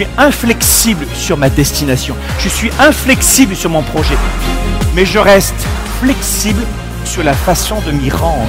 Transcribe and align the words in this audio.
Suis 0.00 0.08
inflexible 0.16 1.06
sur 1.12 1.36
ma 1.36 1.50
destination. 1.50 2.16
Je 2.38 2.48
suis 2.48 2.70
inflexible 2.78 3.54
sur 3.54 3.68
mon 3.68 3.82
projet. 3.82 4.16
Mais 4.94 5.04
je 5.04 5.18
reste 5.18 5.66
flexible 6.00 6.62
sur 7.04 7.22
la 7.22 7.34
façon 7.34 7.82
de 7.82 7.92
m'y 7.92 8.08
rendre. 8.08 8.48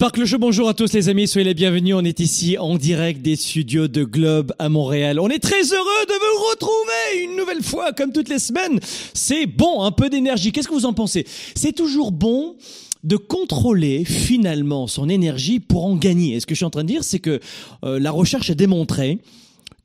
Sparkle 0.00 0.26
Show, 0.26 0.38
bonjour 0.38 0.68
à 0.68 0.74
tous 0.74 0.92
les 0.92 1.08
amis, 1.08 1.26
soyez 1.26 1.44
les 1.44 1.54
bienvenus. 1.54 1.96
On 1.96 2.04
est 2.04 2.20
ici 2.20 2.56
en 2.56 2.76
direct 2.76 3.20
des 3.20 3.34
studios 3.34 3.88
de 3.88 4.04
Globe 4.04 4.54
à 4.60 4.68
Montréal. 4.68 5.18
On 5.18 5.28
est 5.28 5.40
très 5.40 5.60
heureux 5.60 6.06
de 6.06 6.12
vous 6.12 6.44
retrouver 6.50 7.24
une 7.24 7.36
nouvelle 7.36 7.64
fois, 7.64 7.92
comme 7.92 8.12
toutes 8.12 8.28
les 8.28 8.38
semaines. 8.38 8.78
C'est 9.12 9.46
bon, 9.46 9.82
un 9.82 9.90
peu 9.90 10.08
d'énergie. 10.08 10.52
Qu'est-ce 10.52 10.68
que 10.68 10.72
vous 10.72 10.86
en 10.86 10.92
pensez? 10.92 11.26
C'est 11.56 11.72
toujours 11.72 12.12
bon 12.12 12.54
de 13.02 13.16
contrôler 13.16 14.04
finalement 14.04 14.86
son 14.86 15.08
énergie 15.08 15.58
pour 15.58 15.84
en 15.84 15.96
gagner. 15.96 16.36
Et 16.36 16.40
ce 16.40 16.46
que 16.46 16.54
je 16.54 16.58
suis 16.58 16.64
en 16.64 16.70
train 16.70 16.84
de 16.84 16.88
dire, 16.88 17.02
c'est 17.02 17.18
que 17.18 17.40
euh, 17.82 17.98
la 17.98 18.12
recherche 18.12 18.50
a 18.50 18.54
démontré 18.54 19.18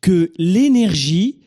que 0.02 0.32
l'énergie 0.38 1.38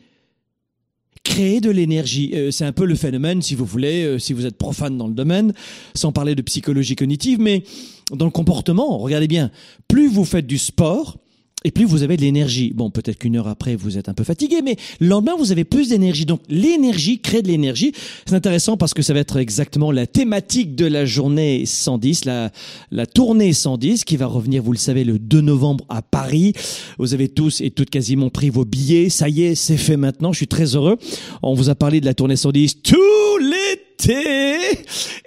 créer 1.27 1.59
de 1.59 1.69
l'énergie. 1.69 2.31
Euh, 2.33 2.51
c'est 2.51 2.63
un 2.63 2.71
peu 2.71 2.85
le 2.85 2.95
phénomène, 2.95 3.41
si 3.41 3.53
vous 3.53 3.65
voulez, 3.65 4.05
euh, 4.05 4.17
si 4.17 4.31
vous 4.31 4.45
êtes 4.45 4.57
profane 4.57 4.97
dans 4.97 5.07
le 5.07 5.13
domaine, 5.13 5.53
sans 5.93 6.13
parler 6.13 6.35
de 6.35 6.41
psychologie 6.41 6.95
cognitive, 6.95 7.39
mais 7.39 7.63
dans 8.11 8.25
le 8.25 8.31
comportement, 8.31 8.97
regardez 8.97 9.27
bien, 9.27 9.51
plus 9.89 10.07
vous 10.07 10.23
faites 10.23 10.47
du 10.47 10.57
sport, 10.57 11.17
et 11.63 11.71
plus 11.71 11.85
vous 11.85 12.03
avez 12.03 12.17
de 12.17 12.21
l'énergie. 12.21 12.71
Bon, 12.73 12.91
peut-être 12.91 13.17
qu'une 13.17 13.35
heure 13.35 13.47
après, 13.47 13.75
vous 13.75 13.97
êtes 13.97 14.09
un 14.09 14.13
peu 14.13 14.23
fatigué, 14.23 14.61
mais 14.63 14.75
le 14.99 15.07
lendemain, 15.07 15.33
vous 15.37 15.51
avez 15.51 15.63
plus 15.63 15.89
d'énergie. 15.89 16.25
Donc, 16.25 16.41
l'énergie 16.49 17.19
crée 17.19 17.41
de 17.41 17.47
l'énergie. 17.47 17.93
C'est 18.27 18.35
intéressant 18.35 18.77
parce 18.77 18.93
que 18.93 19.01
ça 19.01 19.13
va 19.13 19.21
être 19.21 19.37
exactement 19.37 19.91
la 19.91 20.05
thématique 20.05 20.75
de 20.75 20.85
la 20.85 21.05
journée 21.05 21.65
110, 21.65 22.25
la, 22.25 22.51
la 22.91 23.07
tournée 23.07 23.53
110, 23.53 24.05
qui 24.05 24.17
va 24.17 24.27
revenir, 24.27 24.61
vous 24.61 24.71
le 24.71 24.77
savez, 24.77 25.03
le 25.03 25.17
2 25.17 25.41
novembre 25.41 25.83
à 25.89 26.03
Paris. 26.03 26.53
Vous 26.99 27.15
avez 27.15 27.27
tous 27.27 27.61
et 27.61 27.71
toutes 27.71 27.89
quasiment 27.89 28.29
pris 28.29 28.51
vos 28.51 28.63
billets. 28.63 29.09
Ça 29.09 29.27
y 29.27 29.41
est, 29.41 29.55
c'est 29.55 29.77
fait 29.77 29.97
maintenant. 29.97 30.31
Je 30.33 30.37
suis 30.37 30.47
très 30.47 30.75
heureux. 30.75 30.97
On 31.41 31.55
vous 31.55 31.69
a 31.69 31.75
parlé 31.75 31.99
de 32.01 32.05
la 32.05 32.13
tournée 32.13 32.35
110 32.35 32.83
tout 32.83 33.37
l'été. 33.41 34.57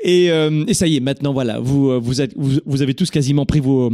Et, 0.04 0.30
euh, 0.30 0.64
et 0.68 0.74
ça 0.74 0.86
y 0.86 0.96
est, 0.96 1.00
maintenant, 1.00 1.32
voilà, 1.32 1.58
vous, 1.58 2.00
vous, 2.00 2.20
êtes, 2.20 2.34
vous, 2.36 2.60
vous 2.64 2.82
avez 2.82 2.94
tous 2.94 3.10
quasiment 3.10 3.46
pris 3.46 3.58
vos 3.58 3.90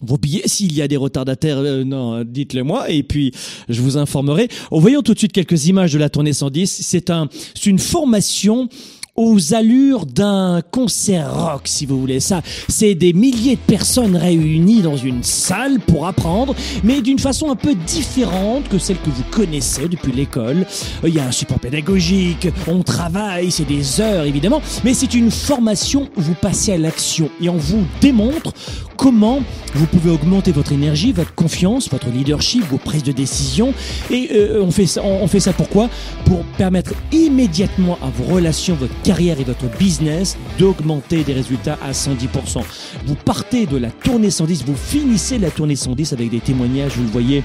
vos 0.00 0.16
billets. 0.18 0.46
S'il 0.46 0.72
y 0.74 0.82
a 0.82 0.88
des 0.88 0.96
retardataires, 0.96 1.58
euh, 1.58 1.84
non, 1.84 2.24
dites-le 2.24 2.62
moi 2.62 2.90
et 2.90 3.02
puis 3.02 3.32
je 3.68 3.80
vous 3.80 3.96
informerai. 3.96 4.48
Voyons 4.70 5.02
tout 5.02 5.14
de 5.14 5.18
suite 5.18 5.32
quelques 5.32 5.66
images 5.66 5.92
de 5.92 5.98
la 5.98 6.08
tournée 6.08 6.32
110. 6.32 6.66
C'est 6.82 7.10
un, 7.10 7.28
c'est 7.54 7.66
une 7.66 7.78
formation 7.78 8.68
aux 9.16 9.54
allures 9.54 10.06
d'un 10.06 10.60
concert 10.70 11.34
rock, 11.34 11.62
si 11.64 11.86
vous 11.86 11.98
voulez. 11.98 12.20
Ça, 12.20 12.42
c'est 12.68 12.94
des 12.94 13.12
milliers 13.12 13.56
de 13.56 13.60
personnes 13.60 14.16
réunies 14.16 14.82
dans 14.82 14.96
une 14.96 15.22
salle 15.22 15.80
pour 15.80 16.06
apprendre, 16.06 16.54
mais 16.84 17.00
d'une 17.00 17.18
façon 17.18 17.50
un 17.50 17.56
peu 17.56 17.74
différente 17.74 18.68
que 18.68 18.78
celle 18.78 18.98
que 18.98 19.10
vous 19.10 19.24
connaissez 19.30 19.88
depuis 19.88 20.12
l'école. 20.12 20.66
Il 21.04 21.14
y 21.14 21.20
a 21.20 21.26
un 21.26 21.32
support 21.32 21.58
pédagogique, 21.58 22.48
on 22.66 22.82
travaille, 22.82 23.50
c'est 23.50 23.66
des 23.66 24.00
heures 24.00 24.24
évidemment, 24.24 24.60
mais 24.84 24.94
c'est 24.94 25.14
une 25.14 25.30
formation 25.30 26.08
où 26.16 26.20
vous 26.20 26.34
passez 26.34 26.72
à 26.72 26.78
l'action 26.78 27.30
et 27.40 27.48
on 27.48 27.56
vous 27.56 27.84
démontre 28.00 28.52
comment 28.96 29.40
vous 29.74 29.86
pouvez 29.86 30.10
augmenter 30.10 30.52
votre 30.52 30.72
énergie, 30.72 31.12
votre 31.12 31.34
confiance, 31.34 31.90
votre 31.90 32.08
leadership, 32.08 32.62
vos 32.70 32.78
prises 32.78 33.02
de 33.02 33.12
décision. 33.12 33.74
Et 34.10 34.30
euh, 34.32 34.62
on 34.62 34.70
fait 34.70 34.86
ça, 34.86 35.02
on 35.02 35.26
fait 35.28 35.40
ça 35.40 35.52
pourquoi? 35.52 35.88
Pour 36.24 36.42
permettre 36.56 36.92
immédiatement 37.12 37.98
à 38.02 38.08
vos 38.10 38.34
relations, 38.34 38.74
votre 38.74 38.94
carrière 39.06 39.38
et 39.38 39.44
votre 39.44 39.68
business 39.78 40.36
d'augmenter 40.58 41.22
des 41.22 41.32
résultats 41.32 41.78
à 41.80 41.92
110%. 41.92 42.60
Vous 43.06 43.14
partez 43.14 43.64
de 43.66 43.76
la 43.76 43.92
tournée 43.92 44.30
110, 44.30 44.64
vous 44.64 44.74
finissez 44.74 45.38
la 45.38 45.50
tournée 45.50 45.76
110 45.76 46.12
avec 46.12 46.28
des 46.28 46.40
témoignages, 46.40 46.96
vous 46.96 47.04
le 47.04 47.10
voyez 47.10 47.44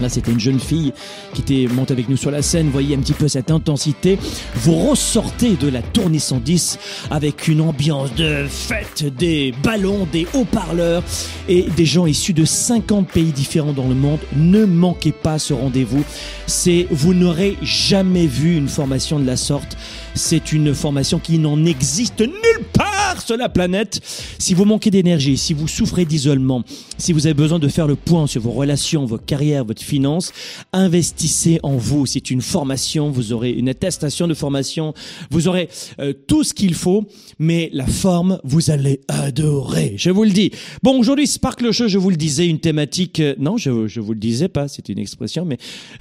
Là, 0.00 0.08
c'était 0.08 0.32
une 0.32 0.40
jeune 0.40 0.60
fille 0.60 0.92
qui 1.34 1.42
était 1.42 1.72
montée 1.72 1.92
avec 1.92 2.08
nous 2.08 2.16
sur 2.16 2.30
la 2.30 2.42
scène. 2.42 2.68
Voyez 2.70 2.94
un 2.96 3.00
petit 3.00 3.12
peu 3.12 3.28
cette 3.28 3.50
intensité. 3.50 4.18
Vous 4.56 4.74
ressortez 4.74 5.56
de 5.56 5.68
la 5.68 5.82
tournée 5.82 6.18
110 6.18 6.78
avec 7.10 7.48
une 7.48 7.60
ambiance 7.60 8.14
de 8.14 8.46
fête, 8.48 9.04
des 9.16 9.52
ballons, 9.62 10.06
des 10.10 10.26
haut-parleurs 10.34 11.02
et 11.48 11.62
des 11.76 11.86
gens 11.86 12.06
issus 12.06 12.32
de 12.32 12.44
50 12.44 13.08
pays 13.08 13.32
différents 13.32 13.72
dans 13.72 13.88
le 13.88 13.94
monde. 13.94 14.20
Ne 14.36 14.64
manquez 14.64 15.12
pas 15.12 15.38
ce 15.38 15.52
rendez-vous. 15.52 16.04
C'est, 16.46 16.86
vous 16.90 17.14
n'aurez 17.14 17.56
jamais 17.62 18.26
vu 18.26 18.56
une 18.56 18.68
formation 18.68 19.18
de 19.18 19.26
la 19.26 19.36
sorte. 19.36 19.76
C'est 20.14 20.52
une 20.52 20.74
formation 20.74 21.18
qui 21.18 21.38
n'en 21.38 21.64
existe 21.64 22.20
nulle 22.20 22.64
part 22.72 23.22
sur 23.22 23.36
la 23.36 23.48
planète. 23.48 24.00
Si 24.38 24.54
vous 24.54 24.64
manquez 24.64 24.90
d'énergie, 24.90 25.36
si 25.36 25.54
vous 25.54 25.68
souffrez 25.68 26.04
d'isolement, 26.04 26.62
si 26.98 27.12
vous 27.12 27.26
avez 27.26 27.34
besoin 27.34 27.58
de 27.58 27.68
faire 27.68 27.86
le 27.86 27.96
point 27.96 28.26
sur 28.26 28.42
vos 28.42 28.50
relations, 28.50 29.04
vos 29.04 29.18
carrières, 29.18 29.64
votre 29.64 29.82
finance, 29.90 30.32
investissez 30.72 31.58
en 31.64 31.76
vous. 31.76 32.06
C'est 32.06 32.30
une 32.30 32.42
formation, 32.42 33.10
vous 33.10 33.32
aurez 33.32 33.50
une 33.50 33.68
attestation 33.68 34.28
de 34.28 34.34
formation, 34.34 34.94
vous 35.30 35.48
aurez 35.48 35.68
euh, 35.98 36.12
tout 36.28 36.44
ce 36.44 36.54
qu'il 36.54 36.74
faut, 36.74 37.06
mais 37.40 37.70
la 37.72 37.86
forme, 37.86 38.38
vous 38.44 38.70
allez 38.70 39.00
adorer. 39.08 39.94
Je 39.96 40.10
vous 40.10 40.22
le 40.22 40.30
dis. 40.30 40.52
Bon, 40.84 40.96
aujourd'hui, 40.96 41.26
Sparkle 41.26 41.72
Show, 41.72 41.88
je 41.88 41.98
vous 41.98 42.10
le 42.10 42.16
disais, 42.16 42.46
une 42.46 42.60
thématique... 42.60 43.18
euh, 43.18 43.34
non, 43.38 43.56
je, 43.56 43.88
je 43.88 44.00
vous 44.00 44.12
le 44.12 44.20
disais 44.20 44.48
pas, 44.48 44.68
c'est 44.68 44.88
une 44.88 44.98
expression, 45.00 45.44
mais 45.44 45.58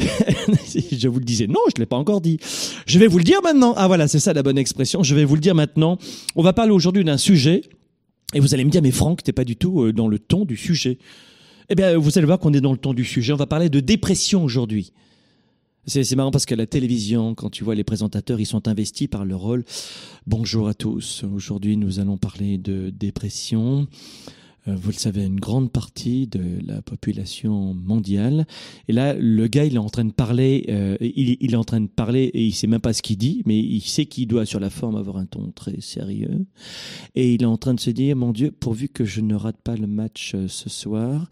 je 0.92 1.08
vous 1.08 1.20
le 1.20 1.26
disais. 1.26 1.48
Non, 1.48 1.62
je 1.76 1.80
l'ai 1.80 1.88
pas 1.88 1.98
encore 1.98 2.22
dit. 2.22 2.38
Je 2.86 3.00
vais 3.00 3.08
vous 3.08 3.18
le 3.18 3.24
dire 3.24 3.42
maintenant. 3.44 3.74
Ah 3.76 3.88
voilà, 3.88 4.08
c'est 4.08 4.20
ça 4.20 4.34
la 4.34 4.44
bonne 4.44 4.58
expression. 4.58 5.02
Je 5.02 5.16
vais 5.16 5.26
vous 5.26 5.36
le 5.36 5.42
dire 5.42 5.56
maintenant. 5.56 5.98
On 6.36 6.44
va 6.44 6.54
parler 6.54 6.72
aujourd'hui 6.72 7.04
d'un 7.04 7.18
sujet. 7.18 7.62
Et 8.36 8.40
vous 8.40 8.54
allez 8.54 8.64
me 8.64 8.70
dire, 8.70 8.84
mais 8.84 8.92
Franck, 8.92 9.24
t'es 9.24 9.34
pas 9.34 9.44
du 9.44 9.56
tout 9.56 9.82
euh, 9.82 9.94
dans 9.94 10.08
le 10.08 10.20
ton 10.20 10.46
du 10.46 10.56
sujet. 10.56 11.00
Eh 11.72 11.76
bien, 11.76 11.96
vous 12.00 12.18
allez 12.18 12.26
voir 12.26 12.40
qu'on 12.40 12.52
est 12.54 12.62
dans 12.62 12.72
le 12.72 12.80
ton 12.80 12.96
du 12.96 13.06
sujet. 13.06 13.32
On 13.32 13.36
va 13.36 13.46
parler 13.46 13.70
de 13.70 13.80
dépression 13.80 14.44
aujourd'hui. 14.44 14.92
C'est 15.86 16.16
marrant 16.16 16.32
parce 16.32 16.48
que 16.48 16.56
la 16.56 16.66
télévision, 16.66 17.36
quand 17.36 17.52
tu 17.52 17.64
vois 17.64 17.76
les 17.76 17.84
présentateurs, 17.84 18.40
ils 18.40 18.48
sont 18.48 18.68
investis 18.68 19.08
par 19.08 19.24
leur 19.24 19.40
rôle. 19.40 19.64
Bonjour 20.26 20.68
à 20.68 20.74
tous. 20.74 21.24
Aujourd'hui, 21.32 21.78
nous 21.78 22.00
allons 22.00 22.18
parler 22.18 22.58
de 22.58 22.90
dépression. 22.90 23.88
Euh, 24.68 24.76
Vous 24.76 24.90
le 24.90 24.96
savez, 24.96 25.24
une 25.24 25.40
grande 25.40 25.72
partie 25.72 26.28
de 26.28 26.42
la 26.66 26.82
population 26.82 27.74
mondiale. 27.74 28.46
Et 28.88 28.94
là, 28.94 29.14
le 29.14 29.48
gars, 29.48 29.66
il 29.66 29.76
est 29.76 29.80
en 29.80 29.90
train 29.90 30.06
de 30.06 30.12
parler, 30.12 30.66
euh, 30.70 30.98
il, 31.00 31.38
il 31.40 31.54
est 31.54 31.58
en 31.58 31.64
train 31.64 31.82
de 31.82 31.88
parler 31.88 32.24
et 32.34 32.44
il 32.44 32.54
sait 32.54 32.68
même 32.68 32.82
pas 32.82 32.94
ce 32.94 33.02
qu'il 33.02 33.18
dit, 33.18 33.42
mais 33.46 33.58
il 33.58 33.82
sait 33.82 34.06
qu'il 34.06 34.28
doit 34.28 34.46
sur 34.46 34.60
la 34.60 34.70
forme 34.70 34.96
avoir 34.96 35.18
un 35.18 35.26
ton 35.26 35.52
très 35.52 35.80
sérieux. 35.82 36.46
Et 37.16 37.34
il 37.34 37.44
est 37.44 37.48
en 37.48 37.58
train 37.58 37.74
de 37.74 37.80
se 37.80 37.90
dire, 37.90 38.16
mon 38.16 38.32
Dieu, 38.32 38.52
pourvu 38.52 38.90
que 38.90 39.06
je 39.06 39.22
ne 39.22 39.36
rate 39.36 39.62
pas 39.64 39.76
le 39.76 39.88
match 39.88 40.34
euh, 40.36 40.48
ce 40.48 40.70
soir, 40.70 41.30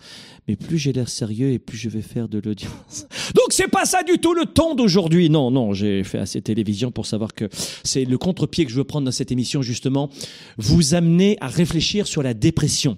mais 0.47 0.55
plus 0.55 0.77
j'ai 0.77 0.93
l'air 0.93 1.09
sérieux 1.09 1.51
et 1.51 1.59
plus 1.59 1.77
je 1.77 1.89
vais 1.89 2.01
faire 2.01 2.29
de 2.29 2.39
l'audience. 2.39 3.07
Donc 3.35 3.47
c'est 3.51 3.67
pas 3.67 3.85
ça 3.85 4.03
du 4.03 4.19
tout 4.19 4.33
le 4.33 4.45
ton 4.45 4.75
d'aujourd'hui. 4.75 5.29
Non, 5.29 5.51
non, 5.51 5.73
j'ai 5.73 6.03
fait 6.03 6.19
assez 6.19 6.41
télévision 6.41 6.91
pour 6.91 7.05
savoir 7.05 7.33
que 7.33 7.49
c'est 7.83 8.05
le 8.05 8.17
contre-pied 8.17 8.65
que 8.65 8.71
je 8.71 8.77
veux 8.77 8.83
prendre 8.83 9.05
dans 9.05 9.11
cette 9.11 9.31
émission, 9.31 9.61
justement, 9.61 10.09
vous 10.57 10.93
amener 10.93 11.37
à 11.41 11.47
réfléchir 11.47 12.07
sur 12.07 12.23
la 12.23 12.33
dépression. 12.33 12.97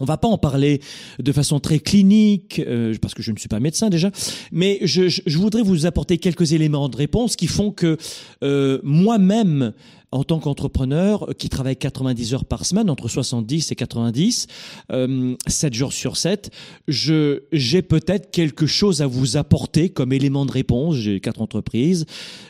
On 0.00 0.04
va 0.04 0.16
pas 0.16 0.28
en 0.28 0.38
parler 0.38 0.80
de 1.18 1.32
façon 1.32 1.60
très 1.60 1.78
clinique, 1.78 2.60
euh, 2.66 2.94
parce 3.00 3.14
que 3.14 3.22
je 3.22 3.32
ne 3.32 3.36
suis 3.36 3.48
pas 3.48 3.60
médecin 3.60 3.90
déjà, 3.90 4.10
mais 4.52 4.78
je, 4.82 5.38
voudrais 5.38 5.62
vous 5.62 5.86
apporter 5.86 6.18
quelques 6.18 6.52
éléments 6.52 6.88
de 6.88 6.96
réponse 6.96 7.36
qui 7.36 7.46
font 7.46 7.70
que 7.70 7.96
euh, 8.42 8.80
moi-même, 8.82 9.72
en 10.10 10.24
tant 10.24 10.38
qu'entrepreneur 10.38 11.28
qui 11.36 11.48
travaille 11.48 11.76
90 11.76 12.34
heures 12.34 12.44
par 12.44 12.64
semaine, 12.64 12.88
entre 12.90 13.08
70 13.08 13.72
et 13.72 13.74
90, 13.74 14.46
euh, 14.92 15.34
7 15.46 15.74
jours 15.74 15.92
sur 15.92 16.16
7, 16.16 16.50
je, 16.86 17.42
j'ai 17.52 17.82
peut-être 17.82 18.30
quelque 18.30 18.66
chose 18.66 19.02
à 19.02 19.06
vous 19.06 19.36
apporter 19.36 19.90
comme 19.90 20.12
élément 20.12 20.46
de 20.46 20.52
réponse. 20.52 20.96
J'ai 20.96 21.20
quatre 21.20 21.42
entreprises. 21.42 22.06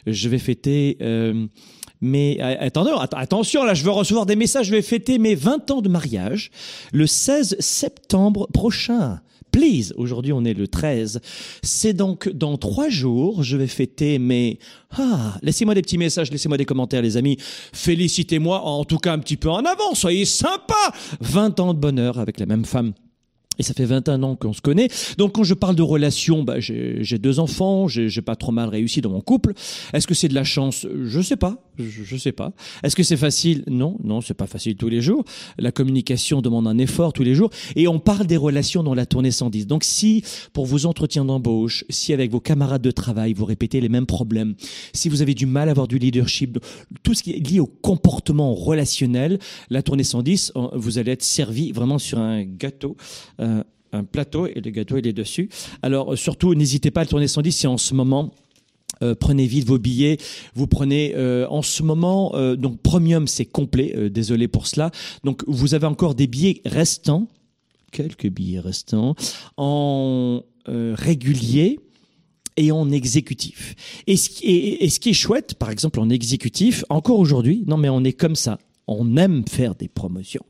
Je 0.07 0.29
vais 0.29 0.39
fêter... 0.39 0.99
Euh, 1.03 1.47
mais 2.01 2.41
attendez, 2.41 2.93
attention, 3.13 3.65
là, 3.65 3.75
je 3.75 3.85
veux 3.85 3.91
recevoir 3.91 4.27
des 4.27 4.37
messages. 4.37 4.67
Je 4.67 4.73
vais 4.73 4.83
fêter 4.83 5.19
mes 5.19 5.35
20 5.35 5.71
ans 5.71 5.83
de 5.83 5.89
mariage 5.89 6.51
le 6.93 7.07
16 7.07 7.57
septembre 7.59 8.49
prochain. 8.53 9.21
Please, 9.51 9.95
aujourd'hui 9.97 10.33
on 10.33 10.45
est 10.45 10.55
le 10.55 10.69
13. 10.69 11.21
C'est 11.63 11.95
donc 11.95 12.29
dans 12.29 12.59
trois 12.59 12.89
jours, 12.91 13.43
je 13.43 13.57
vais 13.57 13.67
fêter 13.67 14.19
mes... 14.19 14.59
Ah, 14.97 15.39
laissez-moi 15.43 15.75
des 15.75 15.83
petits 15.83 15.99
messages, 15.99 16.31
laissez-moi 16.31 16.59
des 16.59 16.67
commentaires 16.67 17.03
les 17.03 17.17
amis. 17.17 17.39
Félicitez-moi 17.73 18.61
en 18.61 18.85
tout 18.85 18.99
cas 18.99 19.13
un 19.13 19.19
petit 19.19 19.37
peu 19.37 19.51
en 19.51 19.65
avant, 19.65 19.95
soyez 19.95 20.27
sympa 20.27 20.93
20 21.21 21.61
ans 21.61 21.75
de 21.75 21.79
bonheur 21.79 22.19
avec 22.19 22.39
la 22.39 22.47
même 22.47 22.67
femme. 22.67 22.93
Et 23.59 23.63
ça 23.63 23.75
fait 23.75 23.85
21 23.85 24.23
ans 24.23 24.37
qu'on 24.37 24.53
se 24.53 24.61
connaît. 24.61 24.89
Donc 25.17 25.35
quand 25.35 25.45
je 25.45 25.55
parle 25.55 25.77
de 25.77 25.83
relations, 25.83 26.43
bah, 26.43 26.61
j'ai 26.61 27.19
deux 27.19 27.41
enfants, 27.41 27.89
j'ai 27.89 28.23
pas 28.23 28.37
trop 28.37 28.53
mal 28.53 28.69
réussi 28.69 29.01
dans 29.01 29.11
mon 29.11 29.21
couple. 29.21 29.53
Est-ce 29.93 30.07
que 30.07 30.15
c'est 30.15 30.29
de 30.29 30.35
la 30.35 30.45
chance? 30.45 30.87
Je 31.05 31.21
sais 31.21 31.37
pas. 31.37 31.57
Je, 31.79 32.03
je 32.03 32.17
sais 32.17 32.33
pas. 32.33 32.53
Est-ce 32.83 32.97
que 32.97 33.03
c'est 33.03 33.17
facile? 33.17 33.63
Non, 33.69 33.97
non, 34.03 34.21
c'est 34.21 34.35
pas 34.35 34.47
facile 34.47 34.77
tous 34.77 34.89
les 34.89 35.01
jours. 35.01 35.25
La 35.59 35.71
communication 35.71 36.41
demande 36.43 36.67
un 36.67 36.79
effort 36.79 37.13
tous 37.13 37.23
les 37.23 37.35
jours. 37.35 37.51
Et 37.77 37.87
on 37.89 37.99
parle 38.01 38.27
des 38.27 38.37
relations 38.37 38.83
dans 38.83 38.95
la 38.95 39.07
tournée 39.07 39.31
110. 39.31 39.67
Donc 39.67 39.85
si 39.85 40.25
pour 40.53 40.67
vos 40.67 40.87
entretiens 40.87 41.25
d'embauche, 41.25 41.85
si 41.89 42.13
avec 42.13 42.31
vos 42.31 42.41
camarades 42.41 42.83
de 42.83 42.91
travail 42.91 43.33
vous 43.33 43.45
répétez 43.45 43.81
les 43.81 43.89
mêmes 43.89 44.07
problèmes, 44.07 44.55
si 44.93 45.09
vous 45.09 45.23
avez 45.23 45.35
du 45.35 45.47
mal 45.47 45.69
à 45.69 45.73
avoir 45.73 45.89
du 45.89 45.99
leadership, 45.99 46.59
tout 47.03 47.15
ce 47.15 47.23
qui 47.23 47.33
est 47.33 47.39
lié 47.39 47.61
au 47.61 47.67
comportement 47.67 48.55
relationnel, 48.55 49.39
la 49.71 49.83
tournée 49.83 50.05
110, 50.05 50.53
vous 50.75 50.99
allez 50.99 51.13
être 51.13 51.23
servi 51.23 51.73
vraiment 51.73 51.99
sur 51.99 52.19
un 52.19 52.43
gâteau. 52.45 52.97
Euh, 53.41 53.48
un 53.93 54.05
plateau 54.05 54.47
et 54.47 54.61
le 54.61 54.71
gâteau 54.71 54.99
il 54.99 55.07
est 55.07 55.13
dessus. 55.13 55.49
Alors 55.83 56.17
surtout 56.17 56.55
n'hésitez 56.55 56.91
pas 56.91 57.01
à 57.01 57.05
le 57.05 57.11
tourner 57.11 57.29
110 57.29 57.53
si 57.53 57.67
en 57.67 57.79
ce 57.79 57.95
moment 57.95 58.33
euh, 59.03 59.15
prenez 59.15 59.47
vite 59.47 59.67
vos 59.67 59.79
billets. 59.79 60.19
Vous 60.55 60.67
prenez 60.67 61.15
euh, 61.15 61.47
en 61.49 61.63
ce 61.63 61.83
moment 61.83 62.35
euh, 62.35 62.57
donc 62.57 62.81
premium 62.81 63.27
c'est 63.27 63.45
complet. 63.45 64.11
désolé 64.11 64.49
pour 64.49 64.67
cela. 64.67 64.91
Donc 65.25 65.45
vous 65.47 65.75
avez 65.75 65.87
encore 65.87 66.15
des 66.15 66.27
billets 66.27 66.61
restants, 66.65 67.29
quelques 67.93 68.29
billets 68.29 68.61
restants 68.61 69.15
en 69.57 70.43
régulier 70.67 71.81
et 72.59 72.73
en 72.73 72.91
exécutif. 72.91 73.75
Et 74.07 74.13
et 74.13 74.91
ce 74.91 75.01
qui 75.01 75.11
est 75.11 75.15
chouette, 75.15 75.55
par 75.55 75.71
exemple 75.71 75.99
en 75.99 76.11
exécutif, 76.11 76.85
encore 76.91 77.19
aujourd'hui, 77.19 77.65
non 77.67 77.79
mais 77.79 77.89
on 77.89 78.05
est 78.05 78.13
comme 78.13 78.37
ça, 78.37 78.59
on 78.87 79.17
aime 79.17 79.45
faire 79.49 79.75
des 79.75 79.89
promotions. 79.89 80.45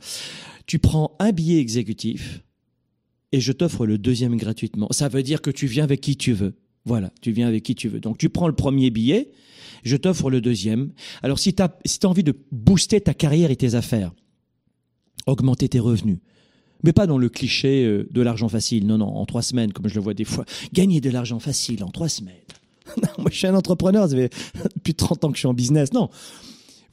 Tu 0.66 0.80
prends 0.80 1.12
un 1.20 1.30
billet 1.30 1.60
exécutif 1.60 2.42
et 3.32 3.40
je 3.40 3.52
t'offre 3.52 3.86
le 3.86 3.98
deuxième 3.98 4.36
gratuitement. 4.36 4.88
Ça 4.90 5.08
veut 5.08 5.22
dire 5.22 5.42
que 5.42 5.50
tu 5.50 5.66
viens 5.66 5.84
avec 5.84 6.00
qui 6.00 6.16
tu 6.16 6.32
veux. 6.32 6.54
Voilà, 6.84 7.10
tu 7.20 7.32
viens 7.32 7.48
avec 7.48 7.62
qui 7.62 7.74
tu 7.74 7.88
veux. 7.88 8.00
Donc 8.00 8.18
tu 8.18 8.28
prends 8.28 8.48
le 8.48 8.54
premier 8.54 8.90
billet, 8.90 9.30
je 9.84 9.96
t'offre 9.96 10.30
le 10.30 10.40
deuxième. 10.40 10.92
Alors 11.22 11.38
si 11.38 11.54
tu 11.54 11.62
as, 11.62 11.76
si 11.84 11.98
as 12.02 12.06
envie 12.08 12.24
de 12.24 12.34
booster 12.50 13.00
ta 13.00 13.14
carrière 13.14 13.50
et 13.50 13.56
tes 13.56 13.74
affaires, 13.74 14.12
augmenter 15.26 15.68
tes 15.68 15.80
revenus, 15.80 16.18
mais 16.84 16.92
pas 16.92 17.06
dans 17.06 17.18
le 17.18 17.28
cliché 17.28 17.84
euh, 17.84 18.08
de 18.10 18.22
l'argent 18.22 18.48
facile, 18.48 18.86
non, 18.86 18.98
non, 18.98 19.08
en 19.08 19.26
trois 19.26 19.42
semaines, 19.42 19.72
comme 19.72 19.88
je 19.88 19.94
le 19.94 20.00
vois 20.00 20.14
des 20.14 20.24
fois. 20.24 20.44
Gagner 20.72 21.00
de 21.00 21.10
l'argent 21.10 21.40
facile 21.40 21.84
en 21.84 21.88
trois 21.88 22.08
semaines. 22.08 22.34
Non, 23.02 23.08
moi 23.18 23.30
je 23.30 23.36
suis 23.36 23.46
un 23.46 23.54
entrepreneur, 23.54 24.08
ça 24.08 24.16
fait 24.16 24.32
plus 24.82 24.92
de 24.92 24.96
30 24.96 25.24
ans 25.24 25.28
que 25.28 25.34
je 25.34 25.40
suis 25.40 25.46
en 25.46 25.52
business. 25.52 25.92
Non, 25.92 26.08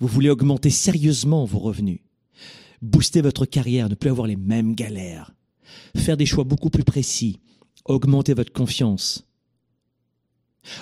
vous 0.01 0.08
voulez 0.08 0.30
augmenter 0.30 0.70
sérieusement 0.70 1.46
vos 1.46 1.60
revenus, 1.60 2.00
booster 2.82 3.22
votre 3.22 3.46
carrière, 3.46 3.88
ne 3.88 3.96
plus 3.96 4.10
avoir 4.10 4.27
les 4.27 4.36
mêmes 4.36 4.75
galères, 4.75 5.32
faire 5.95 6.17
des 6.17 6.25
choix 6.25 6.43
beaucoup 6.43 6.69
plus 6.69 6.84
précis, 6.84 7.39
augmenter 7.86 8.34
votre 8.34 8.53
confiance, 8.53 9.25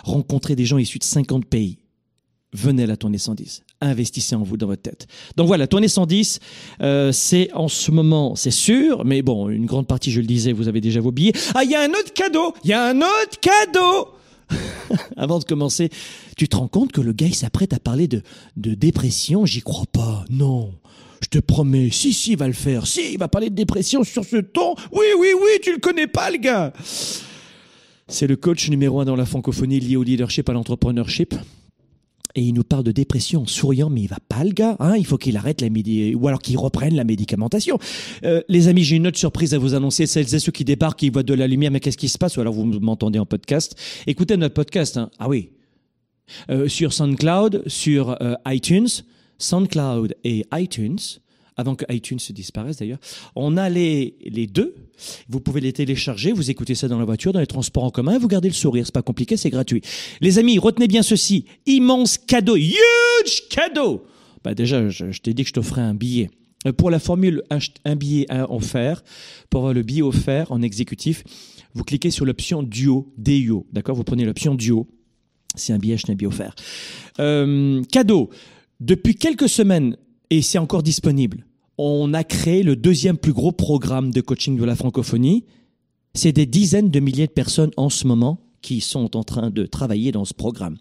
rencontrer 0.04 0.56
des 0.56 0.66
gens 0.66 0.78
issus 0.78 1.00
de 1.00 1.04
50 1.04 1.46
pays. 1.46 1.80
Venez 2.54 2.84
à 2.84 2.86
la 2.86 2.98
tournée 2.98 3.18
110. 3.18 3.64
Investissez 3.82 4.36
en 4.36 4.44
vous 4.44 4.58
dans 4.58 4.68
votre 4.68 4.84
tête. 4.84 5.08
Donc 5.36 5.48
voilà, 5.48 5.66
tournée 5.66 5.88
110, 5.88 6.40
euh, 6.82 7.12
c'est 7.12 7.52
en 7.54 7.68
ce 7.68 7.90
moment, 7.90 8.36
c'est 8.36 8.52
sûr, 8.52 9.04
mais 9.06 9.24
bon, 9.24 9.50
une 9.50 9.66
grande 9.66 9.88
partie, 9.88 10.12
je 10.12 10.22
le 10.22 10.28
disais, 10.28 10.52
vous 10.52 10.68
avez 10.68 10.80
déjà 10.80 11.02
vos 11.02 11.12
billets. 11.12 11.34
Ah, 11.56 11.64
il 11.64 11.72
y 11.72 11.76
a 11.76 11.82
un 11.82 11.90
autre 11.90 12.14
cadeau 12.14 12.54
Il 12.64 12.70
y 12.70 12.74
a 12.74 12.86
un 12.90 12.98
autre 12.98 13.40
cadeau 13.42 14.10
Avant 15.18 15.40
de 15.40 15.46
commencer, 15.46 15.90
tu 16.38 16.48
te 16.48 16.56
rends 16.56 16.68
compte 16.68 16.92
que 16.92 17.02
le 17.02 17.12
gars, 17.12 17.28
il 17.28 17.36
s'apprête 17.36 17.74
à 17.74 17.80
parler 17.80 18.08
de, 18.08 18.22
de 18.56 18.76
dépression? 18.76 19.46
J'y 19.46 19.62
crois 19.62 19.88
pas, 19.92 20.24
non. 20.30 20.74
Je 21.24 21.30
te 21.30 21.40
promets, 21.40 21.90
si, 21.90 22.12
si, 22.12 22.34
il 22.34 22.38
va 22.38 22.48
le 22.48 22.54
faire. 22.54 22.86
Si, 22.86 23.14
il 23.14 23.18
va 23.18 23.30
parler 23.30 23.50
de 23.50 23.56
dépression 23.56 24.04
sur 24.04 24.26
ce 24.26 24.36
ton. 24.36 24.76
Oui, 24.92 25.06
oui, 25.18 25.30
oui, 25.34 25.60
tu 25.62 25.72
le 25.72 25.80
connais 25.80 26.06
pas, 26.06 26.30
le 26.30 26.38
gars. 26.38 26.74
C'est 28.10 28.28
le 28.28 28.36
coach 28.36 28.70
numéro 28.70 29.00
un 29.00 29.06
dans 29.06 29.16
la 29.16 29.26
francophonie 29.26 29.80
lié 29.80 29.96
au 29.96 30.04
leadership, 30.04 30.50
à 30.50 30.54
l'entrepreneurship. 30.54 31.34
Et 32.36 32.42
il 32.42 32.54
nous 32.54 32.66
parle 32.66 32.84
de 32.84 32.92
dépression 32.92 33.44
en 33.44 33.48
souriant, 33.48 33.90
mais 33.90 34.02
il 34.02 34.08
va 34.08 34.18
pas 34.28 34.44
le 34.44 34.52
gars. 34.52 34.76
Hein 34.80 34.98
il 34.98 35.06
faut 35.06 35.18
qu'il 35.18 35.38
arrête 35.38 35.62
la 35.62 35.70
médi 35.70 36.14
ou 36.14 36.28
alors 36.28 36.42
qu'il 36.42 36.58
reprenne 36.58 36.94
la 36.94 37.06
médicamentation. 37.06 37.80
Euh, 38.26 38.42
les 38.50 38.68
amis, 38.68 38.84
j'ai 38.84 38.98
une 38.98 39.08
autre 39.08 39.18
surprise 39.20 39.54
à 39.54 39.60
vous 39.60 39.76
annoncer. 39.76 40.08
Celles 40.08 40.36
et 40.36 40.40
ceux 40.40 40.52
qui 40.52 40.66
débarquent, 40.66 41.00
qui 41.00 41.10
voient 41.10 41.24
de 41.24 41.34
la 41.34 41.48
lumière, 41.48 41.72
mais 41.72 41.80
qu'est-ce 41.80 41.98
qui 41.98 42.10
se 42.10 42.18
passe? 42.18 42.36
Ou 42.36 42.42
alors 42.42 42.54
vous 42.54 42.66
m'entendez 42.66 43.20
en 43.20 43.26
podcast? 43.26 43.80
Écoutez 44.08 44.36
notre 44.36 44.56
podcast. 44.56 44.98
Hein. 44.98 45.10
Ah 45.20 45.30
oui. 45.30 45.52
Euh, 46.50 46.68
sur 46.68 46.92
SoundCloud, 46.92 47.64
sur 47.68 48.22
euh, 48.22 48.34
iTunes, 48.48 48.90
SoundCloud 49.38 50.16
et 50.24 50.46
iTunes 50.54 51.00
avant 51.56 51.76
que 51.76 51.86
iTunes 51.94 52.20
se 52.20 52.34
disparaisse 52.34 52.78
d'ailleurs. 52.78 53.00
On 53.36 53.58
a 53.58 53.70
les, 53.70 54.16
les 54.26 54.48
deux. 54.48 54.76
Vous 55.30 55.40
pouvez 55.40 55.62
les 55.62 55.74
télécharger, 55.74 56.32
vous 56.32 56.50
écoutez 56.50 56.76
ça 56.76 56.88
dans 56.88 57.00
la 57.00 57.06
voiture, 57.06 57.34
dans 57.34 57.40
les 57.40 57.48
transports 57.48 57.84
en 57.84 57.92
commun, 57.92 58.18
vous 58.18 58.28
gardez 58.28 58.48
le 58.48 58.54
sourire. 58.54 58.86
C'est 58.86 58.94
pas 58.94 59.02
compliqué, 59.02 59.38
c'est 59.38 59.50
gratuit. 59.50 59.82
Les 60.22 60.40
amis, 60.40 60.58
retenez 60.58 60.88
bien 60.88 61.04
ceci. 61.04 61.46
Immense 61.66 62.18
cadeau, 62.18 62.56
huge 62.56 63.48
cadeau. 63.50 64.06
Bah 64.44 64.54
déjà, 64.54 64.90
je, 64.90 65.06
t'ai 65.22 65.34
dit 65.34 65.44
que 65.44 65.50
je 65.50 65.54
t'offrais 65.54 65.82
un 65.82 65.94
billet. 65.94 66.30
Euh, 66.66 66.74
pour 66.74 66.90
la 66.90 67.00
formule 67.00 67.44
un 67.86 67.96
billet 67.96 68.26
offert, 68.50 69.04
pour 69.50 69.62
avoir 69.62 69.74
le 69.74 69.84
billet 69.84 70.02
offert 70.02 70.52
en 70.52 70.62
exécutif, 70.62 71.24
vous 71.74 71.84
cliquez 71.84 72.12
sur 72.12 72.26
l'option 72.26 72.62
duo, 72.62 73.12
DUO, 73.18 73.66
d'accord? 73.72 73.96
Vous 73.96 74.04
prenez 74.04 74.26
l'option 74.26 74.56
duo. 74.56 74.88
C'est 75.56 75.72
un 75.72 75.78
billet, 75.78 75.98
je 75.98 76.12
un 76.12 76.16
billet 76.16 76.28
offert. 76.28 76.56
Euh, 77.20 77.84
cadeau. 77.92 78.30
Depuis 78.80 79.16
quelques 79.16 79.50
semaines, 79.50 79.98
et 80.30 80.42
c'est 80.42 80.58
encore 80.58 80.84
disponible. 80.84 81.46
On 81.78 82.14
a 82.14 82.24
créé 82.24 82.64
le 82.64 82.76
deuxième 82.76 83.18
plus 83.18 83.34
gros 83.34 83.52
programme 83.52 84.12
de 84.12 84.22
coaching 84.22 84.58
de 84.58 84.64
la 84.64 84.76
francophonie. 84.76 85.46
C'est 86.14 86.32
des 86.32 86.46
dizaines 86.46 86.92
de 86.92 87.00
milliers 87.00 87.28
de 87.28 87.32
personnes 87.32 87.72
en 87.78 87.90
ce 87.90 88.08
moment 88.08 88.40
qui 88.64 88.82
sont 88.82 89.16
en 89.16 89.24
train 89.24 89.52
de 89.52 89.68
travailler 89.68 90.12
dans 90.12 90.26
ce 90.26 90.34
programme. 90.34 90.78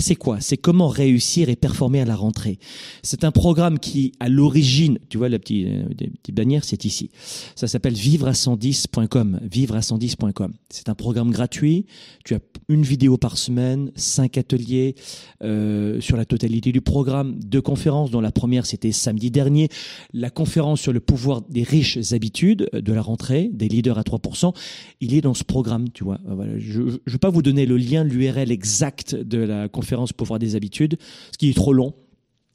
C'est 0.00 0.16
quoi? 0.16 0.40
C'est 0.40 0.56
comment 0.56 0.88
réussir 0.88 1.48
et 1.48 1.54
performer 1.54 2.00
à 2.00 2.04
la 2.04 2.16
rentrée. 2.16 2.58
C'est 3.04 3.22
un 3.22 3.30
programme 3.30 3.78
qui, 3.78 4.12
à 4.18 4.28
l'origine, 4.28 4.98
tu 5.08 5.18
vois 5.18 5.28
la 5.28 5.38
petite, 5.38 5.66
euh, 5.68 6.32
bannière, 6.32 6.64
c'est 6.64 6.84
ici. 6.84 7.10
Ça 7.54 7.68
s'appelle 7.68 7.94
vivre 7.94 8.26
à 8.26 8.32
110.com. 8.32 9.40
Vivre 9.50 9.76
à 9.76 9.80
110.com. 9.80 10.52
C'est 10.70 10.88
un 10.88 10.94
programme 10.94 11.30
gratuit. 11.30 11.86
Tu 12.24 12.34
as 12.34 12.40
une 12.68 12.82
vidéo 12.82 13.16
par 13.16 13.38
semaine, 13.38 13.92
cinq 13.94 14.38
ateliers 14.38 14.96
euh, 15.42 16.00
sur 16.00 16.16
la 16.16 16.24
totalité 16.24 16.72
du 16.72 16.80
programme, 16.80 17.38
deux 17.38 17.62
conférences, 17.62 18.10
dont 18.10 18.20
la 18.20 18.32
première 18.32 18.66
c'était 18.66 18.92
samedi 18.92 19.30
dernier. 19.30 19.68
La 20.12 20.30
conférence 20.30 20.80
sur 20.80 20.92
le 20.92 21.00
pouvoir 21.00 21.42
des 21.42 21.62
riches 21.62 21.98
habitudes 22.12 22.68
de 22.72 22.92
la 22.92 23.02
rentrée, 23.02 23.50
des 23.52 23.68
leaders 23.68 23.98
à 23.98 24.02
3%, 24.02 24.54
il 25.00 25.14
est 25.14 25.20
dans 25.20 25.34
ce 25.34 25.44
programme, 25.44 25.90
tu 25.90 26.04
vois. 26.04 26.18
Je 26.56 27.16
vous 27.28 27.42
donner 27.42 27.66
le 27.66 27.76
lien, 27.76 28.04
l'URL 28.04 28.50
exact 28.50 29.14
de 29.14 29.38
la 29.38 29.68
conférence 29.68 30.12
Pouvoir 30.12 30.38
des 30.38 30.56
habitudes, 30.56 30.98
ce 31.32 31.38
qui 31.38 31.50
est 31.50 31.54
trop 31.54 31.72
long. 31.72 31.94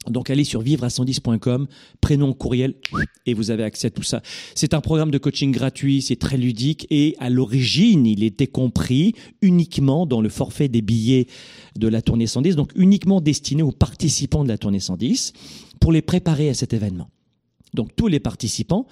Donc 0.08 0.30
allez 0.30 0.44
sur 0.44 0.62
vivre 0.62 0.82
à 0.84 0.88
110.com, 0.88 1.66
prénom, 2.00 2.32
courriel, 2.32 2.74
et 3.24 3.34
vous 3.34 3.50
avez 3.52 3.62
accès 3.62 3.86
à 3.86 3.90
tout 3.90 4.02
ça. 4.02 4.20
C'est 4.54 4.74
un 4.74 4.80
programme 4.80 5.12
de 5.12 5.18
coaching 5.18 5.52
gratuit, 5.52 6.02
c'est 6.02 6.16
très 6.16 6.36
ludique, 6.36 6.86
et 6.90 7.14
à 7.20 7.30
l'origine, 7.30 8.04
il 8.04 8.24
était 8.24 8.48
compris 8.48 9.14
uniquement 9.42 10.04
dans 10.06 10.20
le 10.20 10.28
forfait 10.28 10.68
des 10.68 10.82
billets 10.82 11.28
de 11.78 11.86
la 11.86 12.02
tournée 12.02 12.26
110, 12.26 12.56
donc 12.56 12.72
uniquement 12.74 13.20
destiné 13.20 13.62
aux 13.62 13.70
participants 13.70 14.42
de 14.42 14.48
la 14.48 14.58
tournée 14.58 14.80
110, 14.80 15.34
pour 15.80 15.92
les 15.92 16.02
préparer 16.02 16.48
à 16.48 16.54
cet 16.54 16.72
événement. 16.72 17.08
Donc 17.74 17.94
tous 17.94 18.08
les 18.08 18.20
participants 18.20 18.86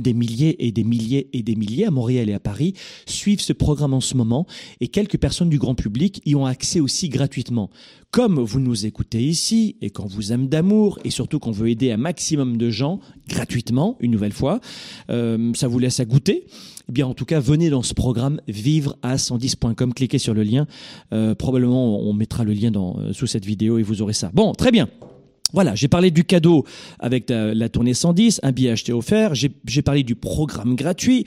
des 0.00 0.14
milliers 0.14 0.66
et 0.66 0.72
des 0.72 0.84
milliers 0.84 1.28
et 1.32 1.42
des 1.42 1.54
milliers 1.54 1.86
à 1.86 1.90
Montréal 1.90 2.28
et 2.28 2.34
à 2.34 2.40
Paris 2.40 2.74
suivent 3.06 3.40
ce 3.40 3.52
programme 3.52 3.94
en 3.94 4.00
ce 4.00 4.16
moment 4.16 4.46
et 4.80 4.88
quelques 4.88 5.18
personnes 5.18 5.50
du 5.50 5.58
grand 5.58 5.74
public 5.74 6.20
y 6.26 6.34
ont 6.34 6.46
accès 6.46 6.80
aussi 6.80 7.08
gratuitement. 7.08 7.70
Comme 8.10 8.40
vous 8.40 8.58
nous 8.58 8.86
écoutez 8.86 9.22
ici 9.22 9.76
et 9.80 9.90
qu'on 9.90 10.06
vous 10.06 10.32
aime 10.32 10.48
d'amour 10.48 10.98
et 11.04 11.10
surtout 11.10 11.38
qu'on 11.38 11.52
veut 11.52 11.68
aider 11.68 11.92
un 11.92 11.96
maximum 11.96 12.56
de 12.56 12.68
gens 12.68 12.98
gratuitement, 13.28 13.96
une 14.00 14.10
nouvelle 14.10 14.32
fois, 14.32 14.60
euh, 15.10 15.52
ça 15.54 15.68
vous 15.68 15.78
laisse 15.78 16.00
à 16.00 16.04
goûter. 16.04 16.44
Eh 16.88 16.92
bien, 16.92 17.06
en 17.06 17.14
tout 17.14 17.24
cas, 17.24 17.38
venez 17.38 17.70
dans 17.70 17.82
ce 17.82 17.94
programme 17.94 18.40
vivre 18.48 18.96
à 19.02 19.14
110.com. 19.14 19.94
Cliquez 19.94 20.18
sur 20.18 20.34
le 20.34 20.42
lien. 20.42 20.66
Euh, 21.12 21.36
probablement, 21.36 22.00
on 22.00 22.12
mettra 22.12 22.42
le 22.42 22.52
lien 22.52 22.72
dans, 22.72 22.98
euh, 22.98 23.12
sous 23.12 23.28
cette 23.28 23.46
vidéo 23.46 23.78
et 23.78 23.84
vous 23.84 24.02
aurez 24.02 24.14
ça. 24.14 24.30
Bon, 24.34 24.54
très 24.54 24.72
bien. 24.72 24.88
Voilà, 25.52 25.74
j'ai 25.74 25.88
parlé 25.88 26.10
du 26.10 26.24
cadeau 26.24 26.64
avec 26.98 27.30
la, 27.30 27.68
tournée 27.68 27.94
110, 27.94 28.40
un 28.42 28.52
billet 28.52 28.70
acheté 28.70 28.92
offert, 28.92 29.34
j'ai 29.34 29.82
parlé 29.82 30.02
du 30.02 30.14
programme 30.14 30.74
gratuit. 30.74 31.24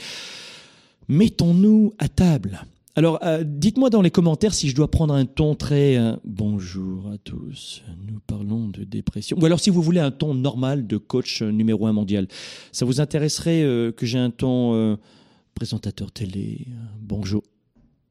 Mettons-nous 1.07 1.93
à 1.99 2.07
table. 2.07 2.61
Alors, 2.95 3.17
euh, 3.23 3.43
dites-moi 3.43 3.89
dans 3.89 4.03
les 4.03 4.11
commentaires 4.11 4.53
si 4.53 4.69
je 4.69 4.75
dois 4.75 4.89
prendre 4.89 5.15
un 5.15 5.25
ton 5.25 5.55
très 5.55 5.97
euh, 5.97 6.15
bonjour 6.23 7.09
à 7.11 7.17
tous, 7.17 7.81
nous 8.07 8.19
parlons 8.27 8.67
de 8.67 8.83
dépression. 8.83 9.35
Ou 9.39 9.45
alors 9.45 9.59
si 9.59 9.71
vous 9.71 9.81
voulez 9.81 9.99
un 9.99 10.11
ton 10.11 10.35
normal 10.35 10.85
de 10.85 10.97
coach 10.97 11.41
numéro 11.41 11.87
un 11.87 11.93
mondial. 11.93 12.27
Ça 12.71 12.85
vous 12.85 13.01
intéresserait 13.01 13.63
euh, 13.63 13.91
que 13.91 14.05
j'ai 14.05 14.19
un 14.19 14.29
ton 14.29 14.97
présentateur 15.55 16.11
télé 16.11 16.67
Bonjour. 16.99 17.41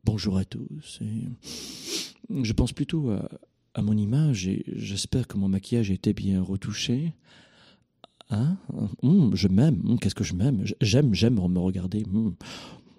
Bonjour 0.04 0.36
à 0.36 0.44
tous. 0.44 0.98
je 2.42 2.52
pense 2.52 2.72
plutôt 2.72 3.10
à, 3.10 3.28
à 3.74 3.82
mon 3.82 3.96
image 3.96 4.46
et 4.46 4.64
j'espère 4.74 5.26
que 5.26 5.36
mon 5.36 5.48
maquillage 5.48 5.90
était 5.90 6.12
bien 6.12 6.42
retouché. 6.42 7.14
Hein? 8.30 8.56
Hum, 9.02 9.32
Je 9.34 9.48
m'aime. 9.48 9.82
Hum, 9.86 9.98
qu'est-ce 9.98 10.14
que 10.14 10.24
je 10.24 10.34
m'aime? 10.34 10.64
J'aime, 10.80 11.14
j'aime 11.14 11.34
me 11.34 11.58
regarder. 11.58 12.04
Hum. 12.12 12.34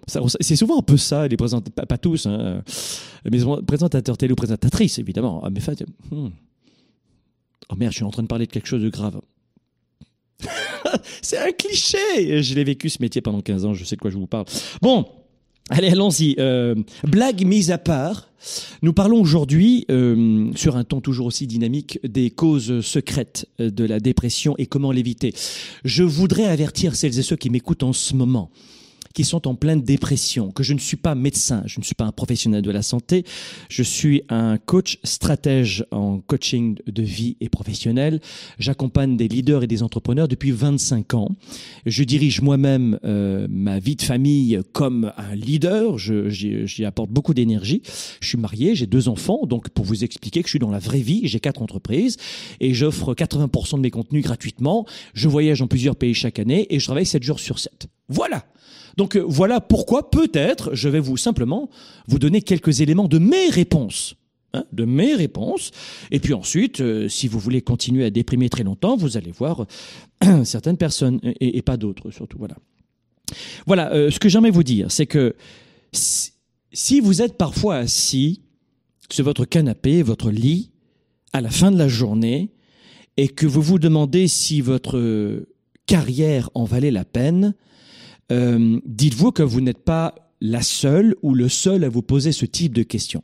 C'est 0.06 0.56
souvent 0.56 0.78
un 0.78 0.82
peu 0.82 0.98
ça, 0.98 1.26
les 1.28 1.36
présentateurs, 1.36 1.86
pas, 1.86 1.96
tous, 1.96 2.26
hein, 2.26 2.62
mais 3.24 3.38
présentateurs 3.66 4.18
télé 4.18 4.32
ou 4.32 4.36
présentatrices, 4.36 4.98
évidemment. 4.98 5.42
Ah, 5.42 5.48
mais 5.48 5.60
oh 7.70 7.74
merde, 7.76 7.92
je 7.92 7.96
suis 7.96 8.04
en 8.04 8.10
train 8.10 8.22
de 8.22 8.28
parler 8.28 8.46
de 8.46 8.52
quelque 8.52 8.66
chose 8.68 8.82
de 8.82 8.90
grave. 8.90 9.20
c'est 11.22 11.38
un 11.38 11.52
cliché 11.52 12.42
Je 12.42 12.54
l'ai 12.54 12.64
vécu 12.64 12.90
ce 12.90 13.00
métier 13.00 13.22
pendant 13.22 13.40
15 13.40 13.64
ans, 13.64 13.72
je 13.72 13.84
sais 13.84 13.96
de 13.96 14.00
quoi 14.00 14.10
je 14.10 14.18
vous 14.18 14.26
parle. 14.26 14.44
Bon, 14.82 15.06
Allez, 15.70 15.88
allons-y. 15.88 16.36
Euh, 16.38 16.74
blague 17.04 17.46
mise 17.46 17.70
à 17.70 17.78
part, 17.78 18.28
nous 18.82 18.92
parlons 18.92 19.18
aujourd'hui, 19.18 19.86
euh, 19.90 20.50
sur 20.54 20.76
un 20.76 20.84
ton 20.84 21.00
toujours 21.00 21.26
aussi 21.26 21.46
dynamique, 21.46 21.98
des 22.04 22.28
causes 22.28 22.82
secrètes 22.82 23.46
de 23.58 23.84
la 23.84 23.98
dépression 23.98 24.54
et 24.58 24.66
comment 24.66 24.92
l'éviter. 24.92 25.32
Je 25.84 26.02
voudrais 26.02 26.44
avertir 26.44 26.94
celles 26.94 27.18
et 27.18 27.22
ceux 27.22 27.36
qui 27.36 27.48
m'écoutent 27.48 27.82
en 27.82 27.94
ce 27.94 28.14
moment 28.14 28.50
qui 29.14 29.24
sont 29.24 29.46
en 29.48 29.54
pleine 29.54 29.80
dépression, 29.80 30.50
que 30.50 30.62
je 30.62 30.74
ne 30.74 30.78
suis 30.78 30.96
pas 30.96 31.14
médecin, 31.14 31.62
je 31.66 31.78
ne 31.78 31.84
suis 31.84 31.94
pas 31.94 32.04
un 32.04 32.12
professionnel 32.12 32.62
de 32.62 32.70
la 32.70 32.82
santé, 32.82 33.24
je 33.68 33.82
suis 33.82 34.24
un 34.28 34.58
coach 34.58 34.98
stratège 35.04 35.86
en 35.92 36.18
coaching 36.18 36.76
de 36.86 37.02
vie 37.02 37.36
et 37.40 37.48
professionnel. 37.48 38.20
J'accompagne 38.58 39.16
des 39.16 39.28
leaders 39.28 39.62
et 39.62 39.66
des 39.68 39.82
entrepreneurs 39.82 40.28
depuis 40.28 40.50
25 40.50 41.14
ans. 41.14 41.30
Je 41.86 42.02
dirige 42.02 42.40
moi-même 42.40 42.98
euh, 43.04 43.46
ma 43.48 43.78
vie 43.78 43.96
de 43.96 44.02
famille 44.02 44.60
comme 44.72 45.12
un 45.16 45.34
leader, 45.36 45.96
j'y 45.98 46.84
apporte 46.84 47.10
beaucoup 47.10 47.34
d'énergie. 47.34 47.82
Je 48.20 48.28
suis 48.28 48.38
marié, 48.38 48.74
j'ai 48.74 48.86
deux 48.86 49.08
enfants, 49.08 49.46
donc 49.46 49.68
pour 49.70 49.84
vous 49.84 50.02
expliquer 50.02 50.42
que 50.42 50.48
je 50.48 50.52
suis 50.52 50.58
dans 50.58 50.72
la 50.72 50.80
vraie 50.80 51.00
vie, 51.00 51.20
j'ai 51.24 51.38
quatre 51.38 51.62
entreprises 51.62 52.16
et 52.58 52.74
j'offre 52.74 53.14
80% 53.14 53.76
de 53.76 53.80
mes 53.80 53.90
contenus 53.90 54.24
gratuitement. 54.24 54.86
Je 55.14 55.28
voyage 55.28 55.60
dans 55.60 55.68
plusieurs 55.68 55.94
pays 55.94 56.14
chaque 56.14 56.40
année 56.40 56.66
et 56.70 56.80
je 56.80 56.84
travaille 56.84 57.06
7 57.06 57.22
jours 57.22 57.38
sur 57.38 57.60
7. 57.60 57.86
Voilà 58.08 58.44
donc 58.96 59.16
euh, 59.16 59.24
voilà 59.26 59.60
pourquoi 59.60 60.10
peut-être 60.10 60.74
je 60.74 60.88
vais 60.88 61.00
vous 61.00 61.16
simplement 61.16 61.68
vous 62.06 62.18
donner 62.18 62.42
quelques 62.42 62.80
éléments 62.80 63.08
de 63.08 63.18
mes 63.18 63.48
réponses. 63.48 64.16
Hein, 64.52 64.64
de 64.72 64.84
mes 64.84 65.14
réponses. 65.14 65.72
Et 66.12 66.20
puis 66.20 66.32
ensuite, 66.32 66.80
euh, 66.80 67.08
si 67.08 67.26
vous 67.26 67.40
voulez 67.40 67.60
continuer 67.60 68.04
à 68.04 68.10
déprimer 68.10 68.48
très 68.48 68.62
longtemps, 68.62 68.96
vous 68.96 69.16
allez 69.16 69.32
voir 69.32 69.66
euh, 70.24 70.44
certaines 70.44 70.76
personnes 70.76 71.20
et, 71.24 71.60
pas 71.62 71.76
d'autres 71.76 72.10
surtout. 72.12 72.38
Voilà. 72.38 72.56
Voilà, 73.66 74.10
ce 74.10 74.18
que 74.20 74.28
j'aimerais 74.28 74.50
vous 74.50 74.62
dire, 74.62 74.92
c'est 74.92 75.06
que 75.06 75.34
si 75.92 77.00
vous 77.00 77.22
êtes 77.22 77.36
parfois 77.36 77.76
assis 77.76 78.42
sur 79.10 79.24
votre 79.24 79.44
canapé, 79.44 80.02
votre 80.02 80.30
lit, 80.30 80.70
à 81.32 81.40
la 81.40 81.50
fin 81.50 81.72
de 81.72 81.78
la 81.78 81.88
journée, 81.88 82.50
et 83.16 83.28
que 83.28 83.46
vous 83.46 83.62
vous 83.62 83.78
demandez 83.78 84.28
si 84.28 84.60
votre 84.60 85.46
carrière 85.86 86.50
en 86.54 86.64
valait 86.64 86.90
la 86.90 87.04
peine, 87.04 87.54
euh, 88.32 88.80
dites-vous 88.86 89.32
que 89.32 89.42
vous 89.42 89.60
n'êtes 89.60 89.84
pas 89.84 90.14
la 90.40 90.62
seule 90.62 91.14
ou 91.22 91.34
le 91.34 91.48
seul 91.48 91.84
à 91.84 91.88
vous 91.88 92.02
poser 92.02 92.32
ce 92.32 92.44
type 92.44 92.74
de 92.74 92.82
questions. 92.82 93.22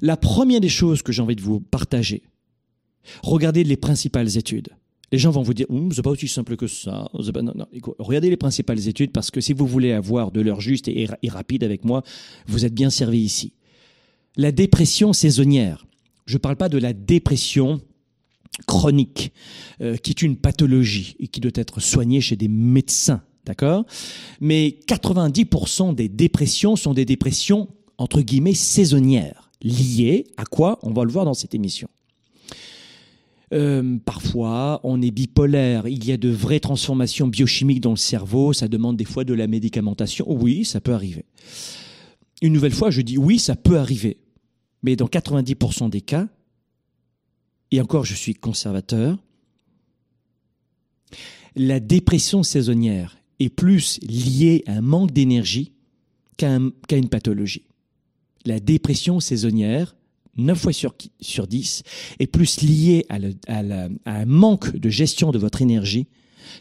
La 0.00 0.16
première 0.16 0.60
des 0.60 0.68
choses 0.68 1.02
que 1.02 1.12
j'ai 1.12 1.22
envie 1.22 1.36
de 1.36 1.42
vous 1.42 1.60
partager, 1.60 2.22
regardez 3.22 3.64
les 3.64 3.76
principales 3.76 4.36
études. 4.36 4.68
Les 5.10 5.18
gens 5.18 5.30
vont 5.30 5.42
vous 5.42 5.54
dire, 5.54 5.66
hum, 5.70 5.90
c'est 5.92 6.02
pas 6.02 6.10
aussi 6.10 6.28
simple 6.28 6.56
que 6.56 6.66
ça. 6.66 7.10
Non, 7.14 7.42
non. 7.54 7.66
Regardez 7.98 8.28
les 8.28 8.36
principales 8.36 8.88
études 8.88 9.10
parce 9.10 9.30
que 9.30 9.40
si 9.40 9.54
vous 9.54 9.66
voulez 9.66 9.92
avoir 9.92 10.30
de 10.30 10.40
l'heure 10.40 10.60
juste 10.60 10.88
et, 10.88 11.08
rapide 11.28 11.64
avec 11.64 11.84
moi, 11.84 12.02
vous 12.46 12.64
êtes 12.66 12.74
bien 12.74 12.90
servi 12.90 13.20
ici. 13.20 13.54
La 14.36 14.52
dépression 14.52 15.12
saisonnière. 15.12 15.86
Je 16.26 16.34
ne 16.34 16.38
parle 16.38 16.56
pas 16.56 16.68
de 16.68 16.78
la 16.78 16.92
dépression 16.92 17.80
chronique, 18.66 19.32
euh, 19.80 19.96
qui 19.96 20.10
est 20.10 20.22
une 20.22 20.36
pathologie 20.36 21.16
et 21.20 21.28
qui 21.28 21.40
doit 21.40 21.52
être 21.54 21.80
soignée 21.80 22.20
chez 22.20 22.36
des 22.36 22.48
médecins 22.48 23.22
D'accord? 23.48 23.86
Mais 24.42 24.78
90% 24.86 25.94
des 25.94 26.10
dépressions 26.10 26.76
sont 26.76 26.92
des 26.92 27.06
dépressions, 27.06 27.68
entre 27.96 28.20
guillemets, 28.20 28.52
saisonnières. 28.52 29.50
Liées 29.62 30.26
à 30.36 30.44
quoi? 30.44 30.78
On 30.82 30.92
va 30.92 31.02
le 31.04 31.10
voir 31.10 31.24
dans 31.24 31.32
cette 31.32 31.54
émission. 31.54 31.88
Euh, 33.54 33.96
parfois, 34.04 34.80
on 34.84 35.00
est 35.00 35.10
bipolaire. 35.10 35.88
Il 35.88 36.04
y 36.04 36.12
a 36.12 36.18
de 36.18 36.28
vraies 36.28 36.60
transformations 36.60 37.26
biochimiques 37.26 37.80
dans 37.80 37.92
le 37.92 37.96
cerveau. 37.96 38.52
Ça 38.52 38.68
demande 38.68 38.98
des 38.98 39.06
fois 39.06 39.24
de 39.24 39.32
la 39.32 39.46
médicamentation. 39.46 40.26
Oui, 40.28 40.66
ça 40.66 40.82
peut 40.82 40.92
arriver. 40.92 41.24
Une 42.42 42.52
nouvelle 42.52 42.74
fois, 42.74 42.90
je 42.90 43.00
dis 43.00 43.16
oui, 43.16 43.38
ça 43.38 43.56
peut 43.56 43.78
arriver. 43.78 44.18
Mais 44.82 44.94
dans 44.94 45.06
90% 45.06 45.88
des 45.88 46.02
cas, 46.02 46.28
et 47.70 47.80
encore 47.80 48.04
je 48.04 48.14
suis 48.14 48.34
conservateur, 48.34 49.18
la 51.56 51.80
dépression 51.80 52.42
saisonnière 52.42 53.17
est 53.40 53.48
plus 53.48 54.00
lié 54.02 54.62
à 54.66 54.72
un 54.72 54.80
manque 54.80 55.12
d'énergie 55.12 55.72
qu'à 56.36 56.56
une 56.56 57.08
pathologie. 57.08 57.64
La 58.44 58.60
dépression 58.60 59.20
saisonnière, 59.20 59.96
9 60.36 60.58
fois 60.58 60.72
sur, 60.72 60.94
sur 61.20 61.46
10, 61.46 61.82
est 62.20 62.26
plus 62.26 62.60
liée 62.62 63.04
à 63.08 63.18
un 64.06 64.24
manque 64.26 64.76
de 64.76 64.88
gestion 64.88 65.32
de 65.32 65.38
votre 65.38 65.62
énergie 65.62 66.06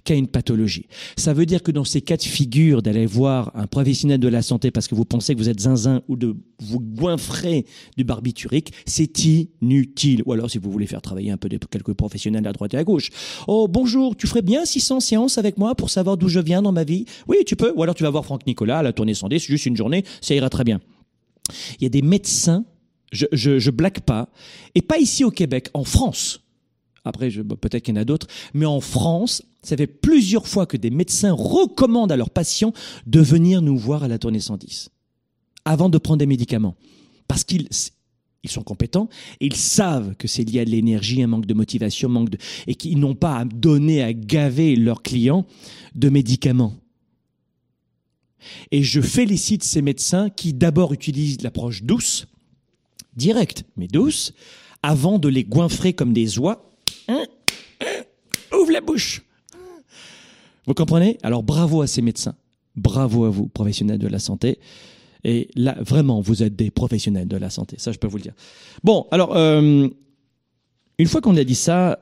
qu'à 0.03 0.15
une 0.15 0.27
pathologie. 0.27 0.87
Ça 1.15 1.33
veut 1.33 1.45
dire 1.45 1.63
que 1.63 1.71
dans 1.71 1.83
ces 1.83 2.01
cas 2.01 2.17
de 2.17 2.23
figure 2.23 2.81
d'aller 2.81 3.05
voir 3.05 3.51
un 3.55 3.67
professionnel 3.67 4.19
de 4.19 4.27
la 4.27 4.41
santé 4.41 4.71
parce 4.71 4.87
que 4.87 4.95
vous 4.95 5.05
pensez 5.05 5.33
que 5.33 5.39
vous 5.39 5.49
êtes 5.49 5.61
zinzin 5.61 6.01
ou 6.07 6.15
de 6.15 6.35
vous 6.59 6.79
goinfrer 6.79 7.65
du 7.97 8.03
barbiturique, 8.03 8.71
c'est 8.85 9.25
inutile. 9.25 10.23
Ou 10.25 10.33
alors 10.33 10.49
si 10.49 10.57
vous 10.57 10.71
voulez 10.71 10.87
faire 10.87 11.01
travailler 11.01 11.31
un 11.31 11.37
peu 11.37 11.49
quelques 11.49 11.93
professionnels 11.93 12.47
à 12.47 12.53
droite 12.53 12.73
et 12.73 12.77
à 12.77 12.83
gauche. 12.83 13.09
Oh 13.47 13.67
bonjour, 13.67 14.15
tu 14.15 14.27
ferais 14.27 14.41
bien 14.41 14.65
600 14.65 14.99
séances 14.99 15.37
avec 15.37 15.57
moi 15.57 15.75
pour 15.75 15.89
savoir 15.89 16.17
d'où 16.17 16.27
je 16.27 16.39
viens 16.39 16.61
dans 16.61 16.71
ma 16.71 16.83
vie? 16.83 17.05
Oui, 17.27 17.37
tu 17.45 17.55
peux. 17.55 17.73
Ou 17.75 17.83
alors 17.83 17.95
tu 17.95 18.03
vas 18.03 18.09
voir 18.09 18.25
Franck 18.25 18.45
Nicolas 18.47 18.79
à 18.79 18.83
la 18.83 18.93
tournée 18.93 19.13
110, 19.13 19.39
c'est 19.39 19.47
juste 19.47 19.65
une 19.65 19.77
journée, 19.77 20.03
ça 20.21 20.33
ira 20.35 20.49
très 20.49 20.63
bien. 20.63 20.79
Il 21.79 21.83
y 21.83 21.85
a 21.85 21.89
des 21.89 22.01
médecins, 22.01 22.65
je, 23.11 23.25
je 23.31 23.71
blague 23.71 24.01
pas, 24.01 24.29
et 24.75 24.81
pas 24.81 24.97
ici 24.97 25.23
au 25.23 25.31
Québec, 25.31 25.69
en 25.73 25.83
France 25.83 26.46
après, 27.07 27.29
peut-être 27.29 27.83
qu'il 27.83 27.95
y 27.95 27.97
en 27.97 28.01
a 28.01 28.05
d'autres. 28.05 28.27
Mais 28.53 28.65
en 28.65 28.81
France, 28.81 29.43
ça 29.61 29.75
fait 29.75 29.87
plusieurs 29.87 30.47
fois 30.47 30.65
que 30.65 30.77
des 30.77 30.89
médecins 30.89 31.33
recommandent 31.33 32.11
à 32.11 32.17
leurs 32.17 32.29
patients 32.29 32.73
de 33.05 33.19
venir 33.19 33.61
nous 33.61 33.77
voir 33.77 34.03
à 34.03 34.07
la 34.07 34.17
tournée 34.19 34.39
110 34.39 34.89
avant 35.65 35.89
de 35.89 35.97
prendre 35.97 36.19
des 36.19 36.25
médicaments. 36.25 36.75
Parce 37.27 37.43
qu'ils 37.43 37.67
ils 38.43 38.49
sont 38.49 38.63
compétents 38.63 39.09
et 39.41 39.47
ils 39.47 39.55
savent 39.55 40.15
que 40.15 40.27
c'est 40.27 40.43
lié 40.43 40.61
à 40.61 40.63
l'énergie, 40.63 41.21
un 41.21 41.27
manque 41.27 41.45
de 41.45 41.53
motivation, 41.53 42.07
manque 42.07 42.29
de, 42.29 42.37
et 42.65 42.75
qu'ils 42.75 42.99
n'ont 42.99 43.15
pas 43.15 43.37
à 43.37 43.45
donner, 43.45 44.01
à 44.01 44.13
gaver 44.13 44.75
leurs 44.75 45.01
clients 45.01 45.45
de 45.95 46.09
médicaments. 46.09 46.73
Et 48.71 48.83
je 48.83 49.01
félicite 49.01 49.63
ces 49.63 49.81
médecins 49.81 50.29
qui 50.29 50.53
d'abord 50.53 50.93
utilisent 50.93 51.41
l'approche 51.41 51.83
douce, 51.83 52.27
directe, 53.15 53.65
mais 53.75 53.87
douce, 53.87 54.33
avant 54.83 55.19
de 55.19 55.27
les 55.27 55.43
goinfrer 55.43 55.93
comme 55.93 56.13
des 56.13 56.39
oies? 56.39 56.63
Ouvre 58.53 58.71
la 58.71 58.81
bouche. 58.81 59.23
Vous 60.65 60.73
comprenez? 60.73 61.17
Alors 61.23 61.43
bravo 61.43 61.81
à 61.81 61.87
ces 61.87 62.01
médecins. 62.01 62.35
Bravo 62.75 63.25
à 63.25 63.29
vous, 63.29 63.47
professionnels 63.47 63.99
de 63.99 64.07
la 64.07 64.19
santé. 64.19 64.59
Et 65.23 65.49
là, 65.55 65.75
vraiment, 65.81 66.21
vous 66.21 66.43
êtes 66.43 66.55
des 66.55 66.69
professionnels 66.69 67.27
de 67.27 67.37
la 67.37 67.49
santé. 67.49 67.75
Ça, 67.79 67.91
je 67.91 67.97
peux 67.97 68.07
vous 68.07 68.17
le 68.17 68.23
dire. 68.23 68.35
Bon, 68.83 69.07
alors, 69.11 69.35
euh, 69.35 69.87
une 70.99 71.07
fois 71.07 71.21
qu'on 71.21 71.35
a 71.37 71.43
dit 71.43 71.55
ça, 71.55 71.99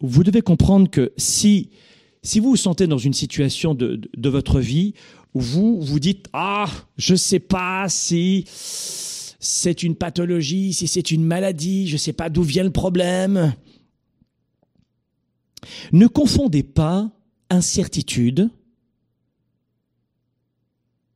vous 0.00 0.24
devez 0.24 0.42
comprendre 0.42 0.90
que 0.90 1.12
si 1.16 1.70
si 2.24 2.38
vous 2.40 2.50
vous 2.50 2.56
sentez 2.56 2.86
dans 2.86 2.98
une 2.98 3.14
situation 3.14 3.74
de, 3.74 3.96
de, 3.96 4.10
de 4.16 4.28
votre 4.28 4.60
vie 4.60 4.94
où 5.34 5.40
vous 5.40 5.80
vous 5.80 5.98
dites 5.98 6.28
ah 6.32 6.66
je 6.96 7.14
sais 7.14 7.40
pas 7.40 7.88
si 7.88 8.44
c'est 9.44 9.82
une 9.82 9.96
pathologie, 9.96 10.72
si 10.72 10.86
c'est 10.86 11.10
une 11.10 11.24
maladie, 11.24 11.88
je 11.88 11.96
sais 11.96 12.12
pas 12.12 12.28
d'où 12.28 12.42
vient 12.42 12.62
le 12.62 12.70
problème. 12.70 13.54
Ne 15.92 16.06
confondez 16.06 16.62
pas 16.62 17.10
incertitude, 17.50 18.50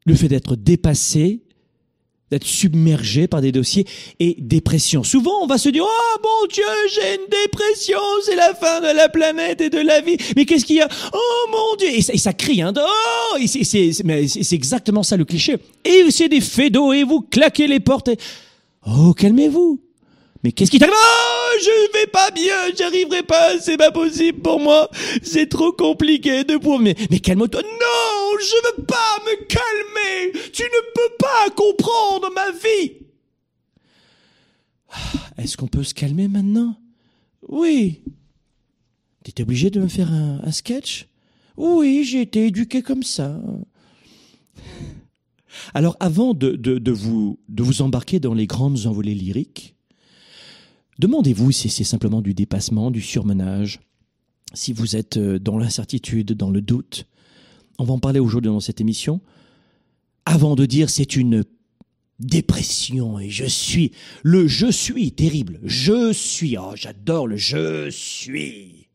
le 0.05 0.15
fait 0.15 0.29
d'être 0.29 0.57
dépassé 0.57 1.43
d'être 2.31 2.45
submergé 2.45 3.29
par 3.29 3.41
des 3.41 3.53
dossiers 3.53 3.87
et 4.19 4.37
dépression. 4.39 5.05
Souvent, 5.05 5.43
on 5.43 5.47
va 5.47 5.59
se 5.59 5.69
dire 5.69 5.85
"Oh 5.87 6.21
mon 6.23 6.49
Dieu, 6.49 6.65
j'ai 6.93 7.15
une 7.15 7.29
dépression, 7.31 7.99
c'est 8.25 8.35
la 8.35 8.55
fin 8.55 8.81
de 8.81 8.97
la 8.97 9.09
planète 9.09 9.61
et 9.61 9.71
de 9.71 9.79
la 9.79 10.01
vie." 10.01 10.17
Mais 10.37 10.45
qu'est-ce 10.45 10.65
qu'il 10.65 10.77
y 10.77 10.81
a? 10.81 10.89
Oh 11.13 11.47
mon 11.53 11.77
Dieu 11.77 11.89
Et 11.89 12.03
ça, 12.03 12.13
et 12.13 12.19
ça 12.19 12.33
crie 12.33 12.63
hein. 12.63 12.73
Oh, 12.77 13.37
c'est 13.47 13.65
c'est 13.65 13.93
mais 14.05 14.27
c'est 14.27 14.57
exactement 14.57 15.03
ça 15.03 15.17
le 15.17 15.25
cliché. 15.25 15.57
Et 15.85 16.11
c'est 16.11 16.29
des 16.29 16.41
faits 16.41 16.73
d'eau 16.73 16.93
et 16.93 17.05
vous 17.05 17.21
claquez 17.21 17.69
les 17.69 17.81
portes. 17.81 18.09
Et... 18.09 18.19
Oh, 18.87 19.13
calmez-vous. 19.13 19.81
Mais 20.47 20.53
qu'est-ce 20.53 20.71
qui 20.71 20.79
t'arrive 20.79 20.95
Oh, 20.97 21.59
je 21.61 21.99
vais 21.99 22.07
pas 22.07 22.31
bien, 22.31 22.55
j'arriverai 22.79 23.25
pas, 23.25 23.59
c'est 23.59 23.77
pas 23.77 23.91
possible 23.91 24.43
pour 24.43 24.61
moi. 24.61 24.89
C'est 25.21 25.49
trop 25.49 25.73
compliqué 25.73 26.45
de 26.45 26.57
pour 26.57 26.79
mais 26.79 26.95
mais 27.11 27.19
calme-toi. 27.19 27.63
Non, 27.63 28.39
je 28.39 28.79
veux 28.79 28.85
pas 28.85 29.19
me 29.25 29.45
calmer. 29.47 30.41
Tu 30.53 30.63
ne 30.63 30.93
peux 30.95 31.17
pas 31.19 31.51
comprendre 31.51 32.29
ma 32.33 32.53
vie. 32.53 32.93
Ah, 34.93 35.43
Est-ce 35.43 35.57
qu'on 35.57 35.67
peut 35.67 35.83
se 35.83 35.95
calmer 35.95 36.29
maintenant? 36.29 36.77
Oui. 37.49 38.03
T'étais 39.25 39.43
obligé 39.43 39.71
de 39.71 39.81
me 39.81 39.89
faire 39.89 40.13
un, 40.13 40.41
un 40.45 40.53
sketch? 40.53 41.09
Oui, 41.57 42.05
j'ai 42.05 42.21
été 42.21 42.47
éduqué 42.47 42.83
comme 42.83 43.03
ça. 43.03 43.37
Alors 45.75 45.97
avant 45.99 46.35
de, 46.35 46.53
de, 46.53 46.79
de, 46.79 46.93
vous, 46.93 47.41
de 47.49 47.65
vous 47.65 47.83
embarquer 47.83 48.21
dans 48.21 48.35
les 48.35 48.47
grandes 48.47 48.87
envolées 48.87 49.15
lyriques, 49.15 49.76
demandez-vous 50.99 51.53
si 51.53 51.69
c'est 51.69 51.85
simplement 51.85 52.23
du 52.23 52.35
dépassement, 52.35 52.91
du 52.91 53.01
surmenage, 53.01 53.81
si 54.55 54.73
vous 54.73 54.97
êtes 54.97 55.17
euh, 55.17 55.39
dans 55.39 55.59
l'incertitude, 55.59 56.33
dans 56.33 56.51
le 56.51 56.61
doute. 56.61 57.07
On 57.79 57.85
va 57.85 57.93
en 57.93 57.99
parler 57.99 58.21
aujourd'hui 58.21 58.51
dans 58.51 58.61
cette 58.61 58.81
émission. 58.81 59.21
Avant 60.25 60.55
de 60.55 60.67
dire 60.67 60.91
c'est 60.91 61.17
une 61.17 61.45
dépression 62.19 63.19
et 63.19 63.29
je 63.29 63.45
suis, 63.45 63.93
le 64.23 64.49
je 64.49 64.71
suis 64.71 65.13
terrible, 65.13 65.61
je 65.63 66.13
suis, 66.13 66.57
oh 66.57 66.73
j'adore 66.75 67.27
le 67.27 67.37
je 67.37 67.91
suis. 67.91 68.89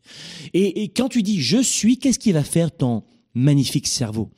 Et, 0.54 0.84
et 0.84 0.90
quand 0.90 1.10
tu 1.10 1.22
dis 1.22 1.42
je 1.42 1.62
suis, 1.62 1.98
qu'est-ce 1.98 2.20
qui 2.20 2.32
va 2.32 2.44
faire 2.44 2.76
ton 2.76 3.04
magnifique 3.34 3.88
cerveau? 3.88 4.30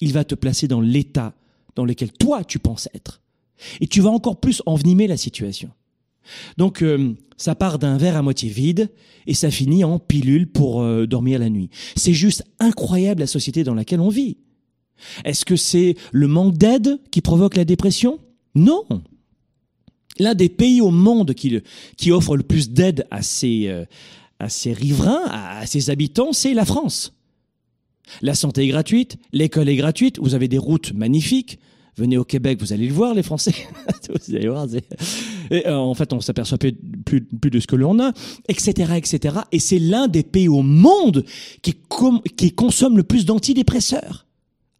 Il 0.00 0.12
va 0.12 0.24
te 0.24 0.34
placer 0.34 0.68
dans 0.68 0.80
l'état 0.80 1.34
dans 1.76 1.84
lequel 1.84 2.12
toi 2.12 2.44
tu 2.44 2.58
penses 2.58 2.88
être. 2.94 3.22
Et 3.80 3.86
tu 3.86 4.00
vas 4.00 4.10
encore 4.10 4.40
plus 4.40 4.62
envenimer 4.66 5.06
la 5.06 5.16
situation. 5.16 5.70
Donc 6.56 6.82
euh, 6.82 7.14
ça 7.36 7.54
part 7.54 7.78
d'un 7.78 7.96
verre 7.96 8.16
à 8.16 8.22
moitié 8.22 8.48
vide 8.48 8.90
et 9.26 9.34
ça 9.34 9.50
finit 9.50 9.84
en 9.84 9.98
pilule 9.98 10.46
pour 10.46 10.82
euh, 10.82 11.06
dormir 11.06 11.38
la 11.38 11.50
nuit. 11.50 11.70
C'est 11.96 12.14
juste 12.14 12.44
incroyable 12.58 13.20
la 13.20 13.26
société 13.26 13.64
dans 13.64 13.74
laquelle 13.74 14.00
on 14.00 14.08
vit. 14.08 14.38
Est-ce 15.24 15.44
que 15.44 15.56
c'est 15.56 15.96
le 16.12 16.26
manque 16.26 16.56
d'aide 16.56 16.98
qui 17.10 17.20
provoque 17.20 17.56
la 17.56 17.64
dépression? 17.64 18.18
Non. 18.54 18.84
L'un 20.18 20.34
des 20.34 20.48
pays 20.48 20.80
au 20.80 20.90
monde 20.90 21.34
qui, 21.34 22.10
offre 22.10 22.36
le 22.36 22.42
plus 22.42 22.70
d'aide 22.70 23.06
à 23.10 23.20
ses, 23.20 23.68
euh, 23.68 23.84
à 24.38 24.48
ses 24.48 24.72
riverains, 24.72 25.26
à, 25.26 25.58
à 25.58 25.66
ses 25.66 25.90
habitants, 25.90 26.32
c'est 26.32 26.54
la 26.54 26.64
France. 26.64 27.12
La 28.22 28.34
santé 28.34 28.62
est 28.62 28.68
gratuite, 28.68 29.18
l'école 29.32 29.68
est 29.68 29.76
gratuite, 29.76 30.18
vous 30.18 30.34
avez 30.34 30.48
des 30.48 30.58
routes 30.58 30.92
magnifiques. 30.94 31.58
Venez 31.96 32.18
au 32.18 32.24
Québec, 32.24 32.58
vous 32.60 32.72
allez 32.72 32.86
le 32.86 32.94
voir, 32.94 33.14
les 33.14 33.22
Français. 33.22 33.54
vous 34.08 34.34
allez 34.34 34.48
voir. 34.48 34.66
Et, 35.50 35.66
euh, 35.66 35.76
en 35.76 35.94
fait, 35.94 36.12
on 36.12 36.20
s'aperçoit 36.20 36.58
plus, 36.58 36.72
plus, 36.72 37.22
plus, 37.22 37.50
de 37.50 37.60
ce 37.60 37.66
que 37.66 37.76
l'on 37.76 38.00
a, 38.00 38.12
etc., 38.48 38.92
etc. 38.96 39.38
Et 39.52 39.58
c'est 39.58 39.78
l'un 39.78 40.08
des 40.08 40.22
pays 40.22 40.48
au 40.48 40.62
monde 40.62 41.24
qui, 41.62 41.74
qui 42.36 42.52
consomme 42.52 42.96
le 42.96 43.02
plus 43.02 43.24
d'antidépresseurs. 43.24 44.26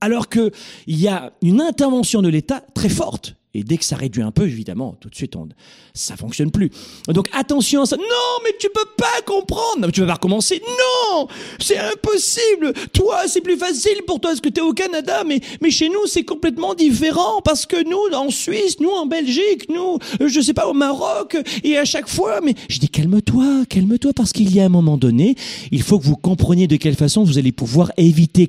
Alors 0.00 0.28
que 0.28 0.50
il 0.86 1.00
y 1.00 1.08
a 1.08 1.32
une 1.42 1.60
intervention 1.60 2.22
de 2.22 2.28
l'État 2.28 2.62
très 2.74 2.88
forte. 2.88 3.35
Et 3.56 3.62
dès 3.62 3.76
que 3.76 3.84
ça 3.84 3.96
réduit 3.96 4.22
un 4.22 4.30
peu, 4.30 4.46
évidemment, 4.46 4.96
tout 5.00 5.08
de 5.08 5.14
suite, 5.14 5.36
on, 5.36 5.48
ça 5.94 6.16
fonctionne 6.16 6.50
plus. 6.50 6.70
Donc 7.08 7.28
attention 7.32 7.82
à 7.82 7.86
ça. 7.86 7.96
Non, 7.96 8.42
mais 8.44 8.50
tu 8.58 8.68
peux 8.68 8.88
pas 8.96 9.22
comprendre. 9.24 9.80
Non, 9.80 9.86
mais 9.86 9.92
tu 9.92 10.00
vas 10.00 10.06
pas 10.06 10.14
recommencer. 10.14 10.62
Non, 10.66 11.28
c'est 11.58 11.78
impossible. 11.78 12.72
Toi, 12.92 13.22
c'est 13.28 13.40
plus 13.40 13.56
facile 13.56 14.02
pour 14.06 14.20
toi 14.20 14.30
parce 14.30 14.40
que 14.40 14.48
tu 14.48 14.60
es 14.60 14.62
au 14.62 14.72
Canada, 14.72 15.24
mais 15.26 15.40
mais 15.60 15.70
chez 15.70 15.88
nous, 15.88 16.06
c'est 16.06 16.24
complètement 16.24 16.74
différent 16.74 17.40
parce 17.42 17.66
que 17.66 17.82
nous, 17.88 18.16
en 18.16 18.30
Suisse, 18.30 18.80
nous 18.80 18.90
en 18.90 19.06
Belgique, 19.06 19.68
nous, 19.68 19.98
je 20.26 20.40
sais 20.40 20.54
pas, 20.54 20.66
au 20.66 20.74
Maroc, 20.74 21.36
et 21.64 21.78
à 21.78 21.84
chaque 21.84 22.08
fois. 22.08 22.40
Mais 22.42 22.54
je 22.68 22.78
dis 22.78 22.88
calme-toi, 22.88 23.64
calme-toi, 23.68 24.12
parce 24.14 24.32
qu'il 24.32 24.54
y 24.54 24.60
a 24.60 24.64
un 24.64 24.68
moment 24.68 24.96
donné, 24.96 25.34
il 25.70 25.82
faut 25.82 25.98
que 25.98 26.04
vous 26.04 26.16
compreniez 26.16 26.66
de 26.66 26.76
quelle 26.76 26.96
façon 26.96 27.24
vous 27.24 27.38
allez 27.38 27.52
pouvoir 27.52 27.90
éviter 27.96 28.48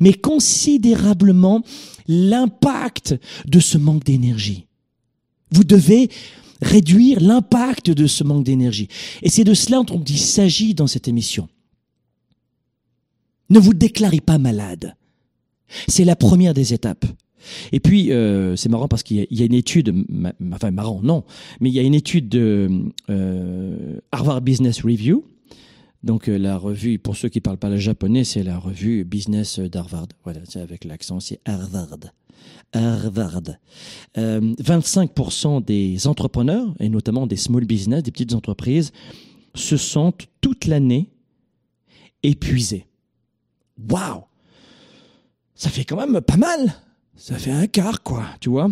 mais 0.00 0.14
considérablement 0.14 1.62
l'impact 2.06 3.14
de 3.46 3.60
ce 3.60 3.78
manque 3.78 4.04
d'énergie. 4.04 4.66
Vous 5.50 5.64
devez 5.64 6.10
réduire 6.60 7.20
l'impact 7.20 7.90
de 7.90 8.06
ce 8.06 8.24
manque 8.24 8.44
d'énergie. 8.44 8.88
Et 9.22 9.28
c'est 9.28 9.44
de 9.44 9.54
cela 9.54 9.82
dont 9.82 10.02
il 10.02 10.18
s'agit 10.18 10.74
dans 10.74 10.86
cette 10.86 11.08
émission. 11.08 11.48
Ne 13.50 13.58
vous 13.58 13.74
déclarez 13.74 14.20
pas 14.20 14.38
malade. 14.38 14.96
C'est 15.88 16.04
la 16.04 16.16
première 16.16 16.54
des 16.54 16.72
étapes. 16.72 17.04
Et 17.72 17.80
puis, 17.80 18.10
euh, 18.10 18.56
c'est 18.56 18.70
marrant 18.70 18.88
parce 18.88 19.02
qu'il 19.02 19.26
y, 19.30 19.42
a 19.42 19.44
une 19.44 19.54
étude, 19.54 19.94
enfin 20.52 20.70
marrant, 20.70 21.00
non, 21.02 21.24
mais 21.60 21.68
il 21.68 21.74
y 21.74 21.78
a 21.78 21.82
une 21.82 21.94
étude 21.94 22.28
de 22.30 22.70
euh, 23.10 23.98
Harvard 24.12 24.40
Business 24.40 24.80
Review 24.80 25.24
donc 26.04 26.28
euh, 26.28 26.36
la 26.36 26.56
revue, 26.56 26.98
pour 26.98 27.16
ceux 27.16 27.28
qui 27.28 27.40
parlent 27.40 27.58
pas 27.58 27.70
le 27.70 27.78
japonais, 27.78 28.24
c'est 28.24 28.42
la 28.42 28.58
revue 28.58 29.04
Business 29.04 29.58
d'Harvard. 29.58 30.08
Voilà, 30.22 30.40
c'est 30.44 30.60
avec 30.60 30.84
l'accent, 30.84 31.18
c'est 31.18 31.40
Harvard. 31.44 31.98
Harvard. 32.72 33.42
Euh, 34.18 34.40
25% 34.60 35.64
des 35.64 36.06
entrepreneurs, 36.06 36.74
et 36.78 36.88
notamment 36.88 37.26
des 37.26 37.36
small 37.36 37.64
business, 37.64 38.02
des 38.02 38.10
petites 38.10 38.34
entreprises, 38.34 38.92
se 39.54 39.76
sentent 39.76 40.26
toute 40.40 40.66
l'année 40.66 41.10
épuisés. 42.22 42.86
Waouh 43.90 44.22
Ça 45.54 45.70
fait 45.70 45.84
quand 45.84 45.96
même 45.96 46.20
pas 46.20 46.36
mal. 46.36 46.74
Ça 47.16 47.38
fait 47.38 47.52
un 47.52 47.66
quart, 47.66 48.02
quoi, 48.02 48.26
tu 48.40 48.50
vois? 48.50 48.68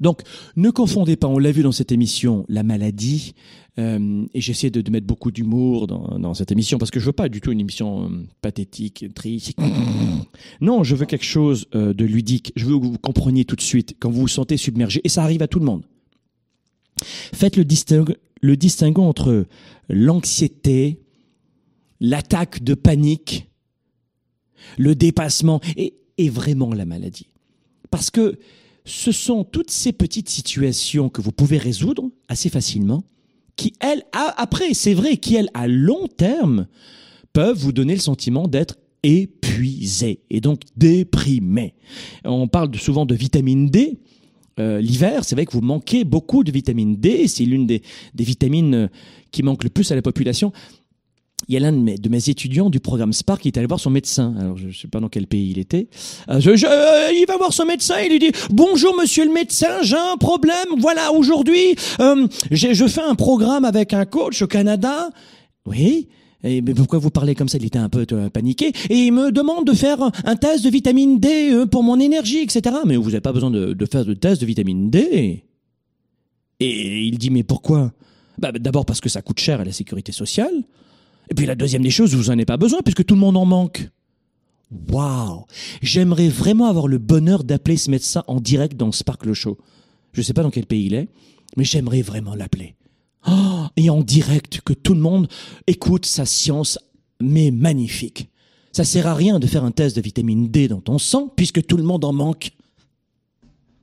Donc, 0.00 0.22
ne 0.56 0.70
confondez 0.70 1.16
pas, 1.16 1.28
on 1.28 1.38
l'a 1.38 1.52
vu 1.52 1.62
dans 1.62 1.72
cette 1.72 1.92
émission, 1.92 2.46
la 2.48 2.62
maladie, 2.62 3.34
euh, 3.78 4.24
et 4.32 4.40
j'essaie 4.40 4.70
de, 4.70 4.80
de, 4.80 4.90
mettre 4.90 5.06
beaucoup 5.06 5.30
d'humour 5.30 5.86
dans, 5.86 6.18
dans, 6.18 6.34
cette 6.34 6.50
émission, 6.50 6.78
parce 6.78 6.90
que 6.90 6.98
je 6.98 7.06
veux 7.06 7.12
pas 7.12 7.28
du 7.28 7.40
tout 7.40 7.52
une 7.52 7.60
émission 7.60 8.04
euh, 8.04 8.26
pathétique, 8.40 9.06
triste. 9.14 9.56
Non, 10.60 10.84
je 10.84 10.96
veux 10.96 11.06
quelque 11.06 11.24
chose 11.24 11.66
euh, 11.74 11.92
de 11.92 12.04
ludique. 12.04 12.52
Je 12.56 12.64
veux 12.64 12.78
que 12.78 12.84
vous 12.84 12.98
compreniez 12.98 13.44
tout 13.44 13.56
de 13.56 13.60
suite 13.60 13.96
quand 14.00 14.10
vous 14.10 14.22
vous 14.22 14.28
sentez 14.28 14.56
submergé, 14.56 15.00
et 15.04 15.08
ça 15.08 15.22
arrive 15.22 15.42
à 15.42 15.48
tout 15.48 15.58
le 15.58 15.66
monde. 15.66 15.84
Faites 17.02 17.56
le, 17.56 17.64
distingue, 17.64 18.16
le 18.40 18.56
distinguo 18.56 19.02
entre 19.02 19.46
l'anxiété, 19.88 21.00
l'attaque 22.00 22.62
de 22.62 22.74
panique, 22.74 23.50
le 24.78 24.94
dépassement, 24.94 25.60
et, 25.76 25.94
et 26.16 26.30
vraiment 26.30 26.72
la 26.72 26.86
maladie. 26.86 27.28
Parce 27.90 28.10
que 28.10 28.38
ce 28.84 29.12
sont 29.12 29.44
toutes 29.44 29.70
ces 29.70 29.92
petites 29.92 30.28
situations 30.28 31.08
que 31.08 31.20
vous 31.20 31.32
pouvez 31.32 31.58
résoudre 31.58 32.10
assez 32.28 32.48
facilement, 32.48 33.04
qui, 33.56 33.74
elles, 33.80 34.04
après, 34.12 34.74
c'est 34.74 34.94
vrai, 34.94 35.16
qui, 35.18 35.34
elles, 35.34 35.50
à 35.54 35.68
long 35.68 36.08
terme, 36.08 36.66
peuvent 37.32 37.58
vous 37.58 37.72
donner 37.72 37.94
le 37.94 38.00
sentiment 38.00 38.48
d'être 38.48 38.76
épuisé 39.02 40.20
et 40.30 40.40
donc 40.40 40.62
déprimé. 40.76 41.74
On 42.24 42.48
parle 42.48 42.74
souvent 42.76 43.06
de 43.06 43.14
vitamine 43.14 43.68
D. 43.68 43.98
Euh, 44.58 44.80
L'hiver, 44.80 45.24
c'est 45.24 45.34
vrai 45.34 45.46
que 45.46 45.52
vous 45.52 45.60
manquez 45.60 46.04
beaucoup 46.04 46.44
de 46.44 46.50
vitamine 46.50 46.96
D. 46.96 47.28
C'est 47.28 47.44
l'une 47.44 47.66
des, 47.66 47.82
des 48.14 48.24
vitamines 48.24 48.90
qui 49.30 49.42
manque 49.42 49.64
le 49.64 49.70
plus 49.70 49.90
à 49.92 49.94
la 49.94 50.02
population 50.02 50.52
il 51.48 51.54
y 51.54 51.56
a 51.56 51.60
l'un 51.60 51.72
de 51.72 52.08
mes, 52.08 52.28
étudiants 52.28 52.70
du 52.70 52.80
programme 52.80 53.12
Spark 53.12 53.42
qui 53.42 53.48
est 53.48 53.58
allé 53.58 53.66
voir 53.66 53.80
son 53.80 53.90
médecin. 53.90 54.34
Alors, 54.38 54.56
je 54.56 54.68
ne 54.68 54.72
sais 54.72 54.88
pas 54.88 55.00
dans 55.00 55.08
quel 55.08 55.26
pays 55.26 55.50
il 55.50 55.58
était. 55.58 55.88
Euh, 56.28 56.40
euh, 56.46 57.10
il 57.12 57.24
va 57.26 57.36
voir 57.36 57.52
son 57.52 57.64
médecin 57.64 57.96
il 58.04 58.10
lui 58.10 58.18
dit 58.18 58.32
Bonjour, 58.50 58.96
monsieur 58.96 59.24
le 59.24 59.32
médecin, 59.32 59.82
j'ai 59.82 59.96
un 59.96 60.16
problème. 60.16 60.66
Voilà, 60.78 61.12
aujourd'hui, 61.12 61.74
euh, 62.00 62.26
je 62.50 62.86
fais 62.86 63.00
un 63.00 63.14
programme 63.14 63.64
avec 63.64 63.92
un 63.94 64.04
coach 64.04 64.42
au 64.42 64.46
Canada. 64.46 65.10
Oui. 65.66 66.08
Mais 66.42 66.62
pourquoi 66.62 66.98
vous 66.98 67.10
parlez 67.10 67.34
comme 67.34 67.48
ça? 67.50 67.58
Il 67.58 67.66
était 67.66 67.78
un 67.78 67.90
peu 67.90 68.06
paniqué. 68.32 68.72
Et 68.88 68.96
il 68.96 69.12
me 69.12 69.30
demande 69.30 69.66
de 69.66 69.74
faire 69.74 69.98
un, 70.24 70.36
test 70.36 70.64
de 70.64 70.70
vitamine 70.70 71.20
D 71.20 71.66
pour 71.70 71.82
mon 71.82 72.00
énergie, 72.00 72.38
etc. 72.38 72.76
Mais 72.86 72.96
vous 72.96 73.10
n'avez 73.10 73.20
pas 73.20 73.32
besoin 73.32 73.50
de, 73.50 73.74
de, 73.74 73.86
faire 73.86 74.06
de 74.06 74.14
test 74.14 74.40
de 74.40 74.46
vitamine 74.46 74.88
D. 74.88 75.44
Et 76.60 77.02
il 77.02 77.18
dit 77.18 77.28
Mais 77.28 77.42
pourquoi? 77.42 77.92
Bah, 78.38 78.52
D'abord 78.52 78.86
parce 78.86 79.02
que 79.02 79.10
ça 79.10 79.20
coûte 79.20 79.38
cher 79.38 79.60
à 79.60 79.64
la 79.64 79.72
sécurité 79.72 80.12
sociale. 80.12 80.62
Et 81.30 81.34
puis 81.34 81.46
la 81.46 81.54
deuxième 81.54 81.82
des 81.82 81.90
choses, 81.90 82.14
vous 82.14 82.30
en 82.30 82.34
avez 82.34 82.44
pas 82.44 82.56
besoin 82.56 82.80
puisque 82.84 83.04
tout 83.04 83.14
le 83.14 83.20
monde 83.20 83.36
en 83.36 83.46
manque. 83.46 83.88
Waouh 84.88 85.46
J'aimerais 85.82 86.28
vraiment 86.28 86.66
avoir 86.66 86.88
le 86.88 86.98
bonheur 86.98 87.44
d'appeler 87.44 87.76
ce 87.76 87.90
médecin 87.90 88.24
en 88.26 88.40
direct 88.40 88.76
dans 88.76 88.92
Sparkle 88.92 89.32
Show. 89.32 89.58
Je 90.12 90.22
sais 90.22 90.32
pas 90.32 90.42
dans 90.42 90.50
quel 90.50 90.66
pays 90.66 90.86
il 90.86 90.94
est, 90.94 91.08
mais 91.56 91.64
j'aimerais 91.64 92.02
vraiment 92.02 92.34
l'appeler. 92.34 92.74
Oh, 93.28 93.66
et 93.76 93.90
en 93.90 94.02
direct, 94.02 94.60
que 94.62 94.72
tout 94.72 94.94
le 94.94 95.00
monde 95.00 95.28
écoute 95.66 96.06
sa 96.06 96.24
science, 96.24 96.78
mais 97.20 97.50
magnifique. 97.50 98.30
Ça 98.72 98.84
sert 98.84 99.06
à 99.06 99.14
rien 99.14 99.38
de 99.38 99.46
faire 99.46 99.64
un 99.64 99.72
test 99.72 99.96
de 99.96 100.00
vitamine 100.00 100.48
D 100.48 100.68
dans 100.68 100.80
ton 100.80 100.98
sang, 100.98 101.28
puisque 101.28 101.66
tout 101.66 101.76
le 101.76 101.82
monde 101.82 102.04
en 102.04 102.12
manque. 102.12 102.52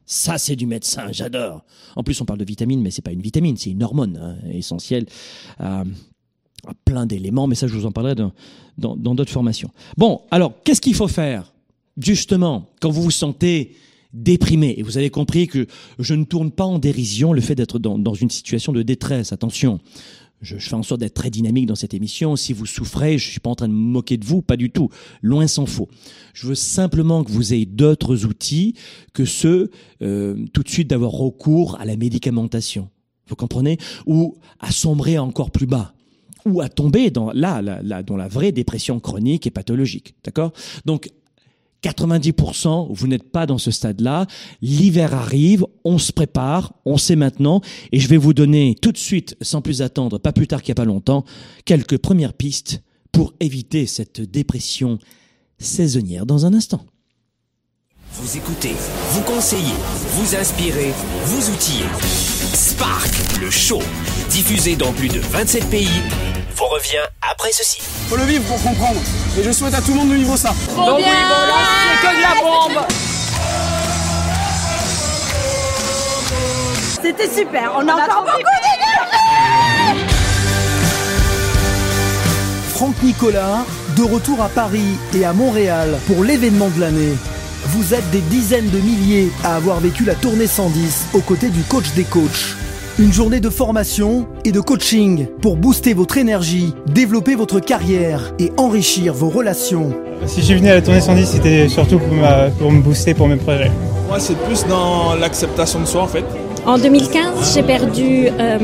Ça, 0.05 0.37
c'est 0.37 0.55
du 0.55 0.65
médecin, 0.65 1.11
j'adore. 1.11 1.65
En 1.97 2.03
plus, 2.03 2.19
on 2.21 2.25
parle 2.25 2.39
de 2.39 2.45
vitamine, 2.45 2.81
mais 2.81 2.91
c'est 2.91 3.01
pas 3.01 3.11
une 3.11 3.21
vitamine, 3.21 3.57
c'est 3.57 3.71
une 3.71 3.83
hormone 3.83 4.17
hein, 4.17 4.37
essentielle 4.49 5.05
à 5.59 5.83
plein 6.73 7.05
d'éléments. 7.05 7.47
Mais 7.47 7.55
ça, 7.55 7.67
je 7.67 7.73
vous 7.73 7.85
en 7.85 7.91
parlerai 7.91 8.15
dans 8.15 9.15
d'autres 9.15 9.31
formations. 9.31 9.71
Bon, 9.97 10.21
alors, 10.31 10.53
qu'est-ce 10.63 10.81
qu'il 10.81 10.95
faut 10.95 11.07
faire 11.07 11.53
Justement, 11.97 12.69
quand 12.79 12.91
vous 12.91 13.01
vous 13.01 13.11
sentez 13.11 13.75
déprimé, 14.13 14.75
et 14.77 14.83
vous 14.83 14.97
avez 14.97 15.09
compris 15.09 15.47
que 15.47 15.67
je 15.99 16.13
ne 16.13 16.23
tourne 16.23 16.51
pas 16.51 16.65
en 16.65 16.79
dérision 16.79 17.33
le 17.33 17.41
fait 17.41 17.55
d'être 17.55 17.79
dans, 17.79 18.13
une 18.13 18.29
situation 18.29 18.71
de 18.71 18.81
détresse, 18.81 19.31
attention. 19.31 19.79
Je, 20.41 20.57
fais 20.57 20.75
en 20.75 20.83
sorte 20.83 20.99
d'être 20.99 21.15
très 21.15 21.31
dynamique 21.31 21.65
dans 21.65 21.75
cette 21.75 21.95
émission. 21.95 22.35
Si 22.35 22.53
vous 22.53 22.67
souffrez, 22.67 23.17
je 23.17 23.27
suis 23.27 23.39
pas 23.39 23.49
en 23.49 23.55
train 23.55 23.67
de 23.67 23.73
me 23.73 23.79
moquer 23.79 24.17
de 24.17 24.25
vous, 24.25 24.43
pas 24.43 24.55
du 24.55 24.69
tout. 24.69 24.89
Loin 25.23 25.47
s'en 25.47 25.65
faut. 25.65 25.89
Je 26.33 26.47
veux 26.47 26.55
simplement 26.55 27.23
que 27.23 27.31
vous 27.31 27.53
ayez 27.53 27.65
d'autres 27.65 28.25
outils 28.25 28.75
que 29.13 29.25
ceux 29.25 29.71
euh, 30.03 30.45
tout 30.53 30.61
de 30.61 30.69
suite 30.69 30.89
d'avoir 30.89 31.11
recours 31.11 31.79
à 31.79 31.85
la 31.85 31.97
médicamentation. 31.97 32.89
Vous 33.27 33.35
comprenez? 33.35 33.77
Ou 34.05 34.35
à 34.59 34.71
sombrer 34.71 35.17
encore 35.17 35.49
plus 35.49 35.65
bas 35.65 35.93
ou 36.47 36.61
à 36.61 36.69
tomber 36.69 37.11
dans 37.11 37.31
dans 37.33 38.17
la 38.17 38.27
vraie 38.27 38.51
dépression 38.51 38.99
chronique 38.99 39.47
et 39.47 39.51
pathologique. 39.51 40.15
D'accord? 40.23 40.51
Donc 40.85 41.09
90%, 41.83 42.87
vous 42.89 43.07
n'êtes 43.07 43.31
pas 43.31 43.45
dans 43.45 43.57
ce 43.57 43.71
stade-là. 43.71 44.25
L'hiver 44.61 45.13
arrive, 45.13 45.65
on 45.83 45.97
se 45.97 46.11
prépare, 46.11 46.73
on 46.85 46.97
sait 46.97 47.15
maintenant, 47.15 47.61
et 47.91 47.99
je 47.99 48.07
vais 48.07 48.17
vous 48.17 48.33
donner 48.33 48.75
tout 48.81 48.91
de 48.91 48.97
suite, 48.97 49.37
sans 49.41 49.61
plus 49.61 49.81
attendre, 49.81 50.17
pas 50.17 50.33
plus 50.33 50.47
tard 50.47 50.61
qu'il 50.61 50.71
n'y 50.71 50.79
a 50.79 50.83
pas 50.83 50.85
longtemps, 50.85 51.23
quelques 51.65 51.97
premières 51.97 52.33
pistes 52.33 52.81
pour 53.11 53.33
éviter 53.39 53.85
cette 53.85 54.21
dépression 54.21 54.99
saisonnière 55.59 56.25
dans 56.25 56.45
un 56.45 56.53
instant. 56.53 56.81
Vous 58.13 58.37
écoutez, 58.37 58.75
vous 59.11 59.21
conseillez, 59.21 59.75
vous 60.13 60.35
inspirez, 60.35 60.93
vous 61.25 61.49
outillez. 61.49 61.85
Spark, 62.53 63.11
le 63.39 63.51
show, 63.51 63.81
diffusé 64.29 64.75
dans 64.75 64.91
plus 64.91 65.09
de 65.09 65.19
27 65.19 65.69
pays, 65.69 66.01
vous 66.55 66.65
revient 66.65 67.05
après 67.21 67.51
ceci. 67.51 67.79
Faut 68.09 68.15
le 68.17 68.23
vivre 68.23 68.43
pour 68.45 68.61
comprendre. 68.63 68.99
Et 69.37 69.43
je 69.43 69.51
souhaite 69.51 69.73
à 69.75 69.81
tout 69.81 69.91
le 69.91 69.97
monde 69.97 70.09
de 70.09 70.15
vivre 70.15 70.35
ça. 70.35 70.49
Donc 70.49 70.97
oui, 70.97 71.03
voilà, 71.03 71.53
c'est 71.83 72.07
que 72.07 72.15
de 72.15 72.21
la 72.21 72.33
bombe 72.41 72.85
C'était 77.03 77.29
super, 77.29 77.73
on 77.75 77.87
a 77.87 77.93
encore 77.93 78.23
beaucoup 78.23 78.37
d'énergie 78.63 80.07
Franck 82.73 82.95
Nicolas, 83.03 83.65
de 83.95 84.03
retour 84.03 84.41
à 84.41 84.49
Paris 84.49 84.97
et 85.15 85.25
à 85.25 85.33
Montréal 85.33 85.99
pour 86.07 86.23
l'événement 86.23 86.69
de 86.69 86.79
l'année. 86.79 87.15
Vous 87.69 87.93
êtes 87.93 88.09
des 88.11 88.21
dizaines 88.21 88.69
de 88.69 88.77
milliers 88.79 89.29
à 89.43 89.55
avoir 89.55 89.79
vécu 89.79 90.05
la 90.05 90.15
tournée 90.15 90.47
110 90.47 91.07
aux 91.13 91.19
côtés 91.21 91.49
du 91.49 91.61
coach 91.63 91.91
des 91.95 92.03
coachs. 92.03 92.55
Une 92.99 93.11
journée 93.13 93.39
de 93.39 93.49
formation 93.49 94.27
et 94.45 94.51
de 94.51 94.59
coaching 94.59 95.27
pour 95.41 95.57
booster 95.57 95.93
votre 95.93 96.17
énergie, 96.17 96.73
développer 96.87 97.35
votre 97.35 97.59
carrière 97.59 98.33
et 98.39 98.51
enrichir 98.57 99.13
vos 99.13 99.29
relations. 99.29 99.91
Si 100.25 100.39
je 100.41 100.45
suis 100.45 100.55
venu 100.55 100.69
à 100.69 100.75
la 100.75 100.81
tournée 100.81 101.01
110, 101.01 101.25
c'était 101.27 101.69
surtout 101.69 101.99
pour, 101.99 102.13
ma- 102.13 102.49
pour 102.57 102.71
me 102.71 102.81
booster 102.81 103.13
pour 103.13 103.27
mes 103.27 103.35
projets. 103.35 103.71
Moi, 104.07 104.19
c'est 104.19 104.37
plus 104.45 104.65
dans 104.65 105.13
l'acceptation 105.15 105.79
de 105.81 105.85
soi, 105.85 106.01
en 106.03 106.07
fait. 106.07 106.23
En 106.67 106.77
2015, 106.77 107.53
j'ai 107.53 107.63
perdu 107.63 108.27
euh, 108.27 108.59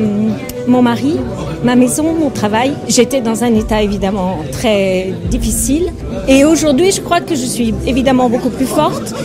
mon 0.67 0.81
mari, 0.81 1.15
ma 1.63 1.77
maison, 1.77 2.11
mon 2.11 2.29
travail. 2.29 2.73
J'étais 2.89 3.21
dans 3.21 3.45
un 3.45 3.55
état 3.55 3.81
évidemment 3.81 4.39
très 4.51 5.13
difficile. 5.31 5.93
Et 6.27 6.43
aujourd'hui, 6.43 6.91
je 6.91 6.99
crois 6.99 7.21
que 7.21 7.33
je 7.33 7.45
suis 7.45 7.73
évidemment 7.87 8.29
beaucoup 8.29 8.49
plus 8.49 8.65
forte 8.65 9.15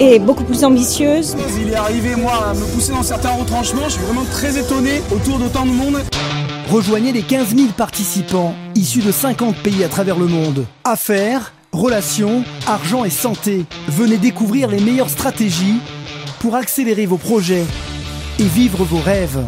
et 0.00 0.18
beaucoup 0.18 0.44
plus 0.44 0.64
ambitieuse. 0.64 1.34
Il 1.62 1.72
est 1.72 1.76
arrivé, 1.76 2.14
moi, 2.14 2.48
à 2.50 2.52
me 2.52 2.60
pousser 2.74 2.92
dans 2.92 3.02
certains 3.02 3.30
retranchements. 3.30 3.84
Je 3.86 3.92
suis 3.92 4.04
vraiment 4.04 4.26
très 4.30 4.58
étonné 4.58 5.00
autour 5.10 5.38
de 5.38 5.48
tant 5.48 5.64
de 5.64 5.70
monde. 5.70 5.96
Rejoignez 6.70 7.12
les 7.12 7.22
15 7.22 7.56
000 7.56 7.68
participants 7.74 8.54
issus 8.74 9.00
de 9.00 9.12
50 9.12 9.56
pays 9.56 9.82
à 9.82 9.88
travers 9.88 10.18
le 10.18 10.26
monde. 10.26 10.66
Affaires, 10.84 11.54
relations, 11.72 12.44
argent 12.66 13.06
et 13.06 13.10
santé. 13.10 13.64
Venez 13.88 14.18
découvrir 14.18 14.68
les 14.68 14.80
meilleures 14.80 15.08
stratégies 15.08 15.80
pour 16.38 16.54
accélérer 16.54 17.06
vos 17.06 17.16
projets 17.16 17.64
et 18.38 18.44
vivre 18.44 18.84
vos 18.84 19.00
rêves. 19.00 19.40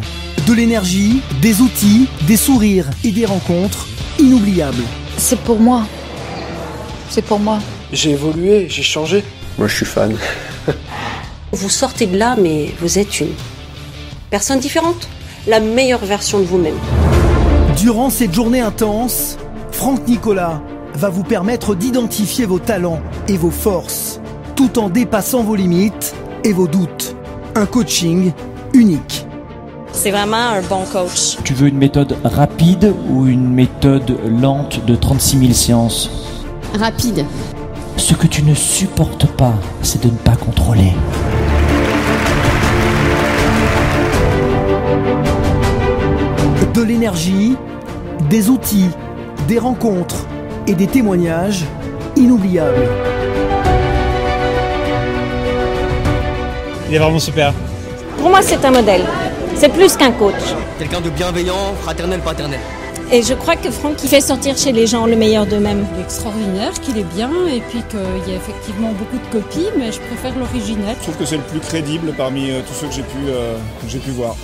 De 0.47 0.53
l'énergie, 0.53 1.21
des 1.41 1.61
outils, 1.61 2.07
des 2.27 2.37
sourires 2.37 2.89
et 3.03 3.11
des 3.11 3.25
rencontres 3.25 3.87
inoubliables. 4.19 4.83
C'est 5.17 5.39
pour 5.39 5.59
moi. 5.59 5.85
C'est 7.09 7.23
pour 7.23 7.39
moi. 7.39 7.59
J'ai 7.91 8.11
évolué, 8.11 8.67
j'ai 8.69 8.83
changé. 8.83 9.23
Moi, 9.57 9.67
je 9.67 9.75
suis 9.75 9.85
fan. 9.85 10.15
Vous 11.51 11.69
sortez 11.69 12.05
de 12.05 12.17
là, 12.17 12.35
mais 12.39 12.73
vous 12.79 12.99
êtes 12.99 13.19
une 13.19 13.33
personne 14.29 14.59
différente. 14.59 15.07
La 15.47 15.59
meilleure 15.59 16.05
version 16.05 16.39
de 16.39 16.43
vous-même. 16.43 16.77
Durant 17.77 18.09
cette 18.09 18.33
journée 18.33 18.59
intense, 18.59 19.37
Franck 19.71 20.07
Nicolas 20.07 20.61
va 20.95 21.09
vous 21.09 21.23
permettre 21.23 21.75
d'identifier 21.75 22.45
vos 22.45 22.59
talents 22.59 23.01
et 23.27 23.37
vos 23.37 23.51
forces, 23.51 24.19
tout 24.55 24.77
en 24.77 24.89
dépassant 24.89 25.43
vos 25.43 25.55
limites 25.55 26.13
et 26.43 26.53
vos 26.53 26.67
doutes. 26.67 27.15
Un 27.55 27.65
coaching 27.65 28.31
unique. 28.73 29.25
C'est 29.91 30.11
vraiment 30.11 30.37
un 30.37 30.61
bon 30.61 30.83
coach. 30.91 31.37
Tu 31.43 31.53
veux 31.53 31.67
une 31.67 31.77
méthode 31.77 32.15
rapide 32.23 32.93
ou 33.09 33.27
une 33.27 33.49
méthode 33.49 34.17
lente 34.39 34.85
de 34.85 34.95
36 34.95 35.39
000 35.39 35.53
séances? 35.53 36.11
Rapide. 36.79 37.25
Ce 37.97 38.13
que 38.13 38.27
tu 38.27 38.43
ne 38.43 38.53
supportes 38.53 39.25
pas, 39.25 39.55
c'est 39.81 40.01
de 40.03 40.07
ne 40.07 40.17
pas 40.17 40.35
contrôler. 40.35 40.93
De 46.73 46.81
l'énergie, 46.81 47.57
des 48.29 48.49
outils, 48.49 48.89
des 49.47 49.59
rencontres 49.59 50.25
et 50.67 50.75
des 50.75 50.87
témoignages 50.87 51.65
inoubliables. 52.15 52.87
Il 56.87 56.95
est 56.95 56.99
vraiment 56.99 57.19
super. 57.19 57.53
Pour 58.19 58.29
moi, 58.29 58.41
c'est 58.41 58.63
un 58.65 58.71
modèle. 58.71 59.05
C'est 59.55 59.71
plus 59.71 59.95
qu'un 59.95 60.11
coach. 60.11 60.35
Quelqu'un 60.77 60.99
de 60.99 61.09
bienveillant, 61.09 61.73
fraternel, 61.81 62.19
paternel. 62.19 62.59
Et 63.13 63.23
je 63.23 63.33
crois 63.33 63.55
que 63.55 63.71
Franck, 63.71 64.03
il 64.03 64.09
fait 64.09 64.19
sortir 64.19 64.57
chez 64.57 64.73
les 64.73 64.87
gens 64.87 65.05
le 65.05 65.15
meilleur 65.15 65.45
d'eux-mêmes. 65.45 65.85
Il 65.93 65.99
est 66.01 66.03
extraordinaire, 66.03 66.73
qu'il 66.81 66.97
est 66.97 67.07
bien, 67.15 67.31
et 67.47 67.61
puis 67.61 67.81
qu'il 67.89 68.33
y 68.33 68.35
a 68.35 68.37
effectivement 68.37 68.91
beaucoup 68.91 69.17
de 69.17 69.31
copies, 69.31 69.67
mais 69.77 69.93
je 69.93 70.01
préfère 70.01 70.37
l'original. 70.37 70.95
Je 70.99 71.03
trouve 71.03 71.15
que 71.15 71.25
c'est 71.25 71.37
le 71.37 71.43
plus 71.43 71.61
crédible 71.61 72.13
parmi 72.17 72.51
euh, 72.51 72.59
tous 72.67 72.73
ceux 72.73 72.87
que 72.87 72.93
j'ai 72.93 73.03
pu, 73.03 73.29
euh, 73.29 73.55
que 73.81 73.89
j'ai 73.89 73.99
pu 73.99 74.11
voir. 74.11 74.35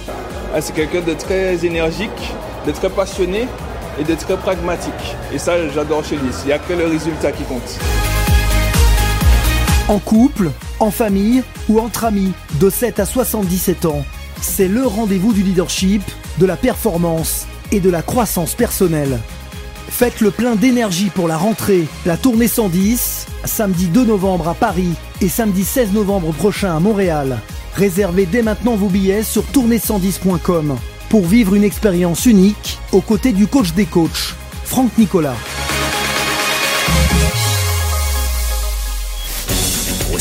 Ah, 0.56 0.62
c'est 0.62 0.74
quelqu'un 0.74 1.02
de 1.02 1.14
très 1.14 1.66
énergique, 1.66 2.34
de 2.66 2.72
très 2.72 2.90
passionné 2.90 3.46
et 4.00 4.06
de 4.06 4.16
très 4.16 4.38
pragmatique. 4.38 5.16
Et 5.34 5.38
ça, 5.38 5.56
j'adore 5.74 6.04
chez 6.06 6.16
lui. 6.16 6.30
Il 6.46 6.48
n'y 6.48 6.54
a 6.54 6.60
que 6.60 6.72
le 6.72 6.88
résultat 6.88 7.34
qui 7.34 7.44
compte. 7.44 7.78
En 9.88 10.00
couple, 10.00 10.50
en 10.80 10.90
famille 10.90 11.44
ou 11.70 11.80
entre 11.80 12.06
amis 12.06 12.32
de 12.60 12.72
7 12.72 13.00
à 13.00 13.06
77 13.06 13.86
ans, 13.86 14.04
c'est 14.42 14.68
le 14.68 14.88
rendez-vous 14.88 15.32
du 15.32 15.44
leadership, 15.44 16.02
de 16.40 16.46
la 16.48 16.58
performance 16.58 17.46
et 17.72 17.80
de 17.80 17.92
la 17.92 18.02
croissance 18.02 18.56
personnelle. 18.56 19.20
Faites 19.88 20.22
le 20.22 20.32
plein 20.32 20.56
d'énergie 20.56 21.12
pour 21.12 21.28
la 21.28 21.38
rentrée, 21.38 21.86
la 22.08 22.18
tournée 22.18 22.48
110, 22.48 23.28
samedi 23.44 23.86
2 23.86 24.06
novembre 24.06 24.48
à 24.48 24.56
Paris 24.56 24.94
et 25.22 25.30
samedi 25.30 25.64
16 25.64 25.94
novembre 25.94 26.34
prochain 26.34 26.76
à 26.76 26.80
Montréal. 26.80 27.38
Réservez 27.76 28.26
dès 28.26 28.42
maintenant 28.42 28.76
vos 28.76 28.90
billets 28.90 29.22
sur 29.22 29.44
tournée110.com 29.54 30.78
pour 31.10 31.26
vivre 31.26 31.54
une 31.54 31.64
expérience 31.64 32.26
unique 32.26 32.80
aux 32.92 33.02
côtés 33.02 33.34
du 33.34 33.46
coach 33.46 33.74
des 33.74 33.86
coachs, 33.86 34.34
Franck 34.64 34.98
Nicolas. 34.98 35.36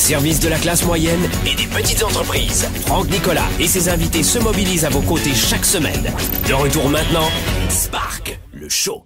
Service 0.04 0.38
de 0.38 0.50
la 0.50 0.58
classe 0.58 0.84
moyenne 0.84 1.30
et 1.46 1.56
des 1.56 1.66
petites 1.66 2.02
entreprises, 2.02 2.68
Franck 2.80 3.10
Nicolas 3.10 3.48
et 3.58 3.66
ses 3.66 3.88
invités 3.88 4.22
se 4.22 4.38
mobilisent 4.38 4.84
à 4.84 4.90
vos 4.90 5.00
côtés 5.00 5.32
chaque 5.32 5.64
semaine. 5.64 6.12
De 6.46 6.52
retour 6.52 6.90
maintenant, 6.90 7.26
Spark, 7.70 8.38
le 8.52 8.68
show. 8.68 9.04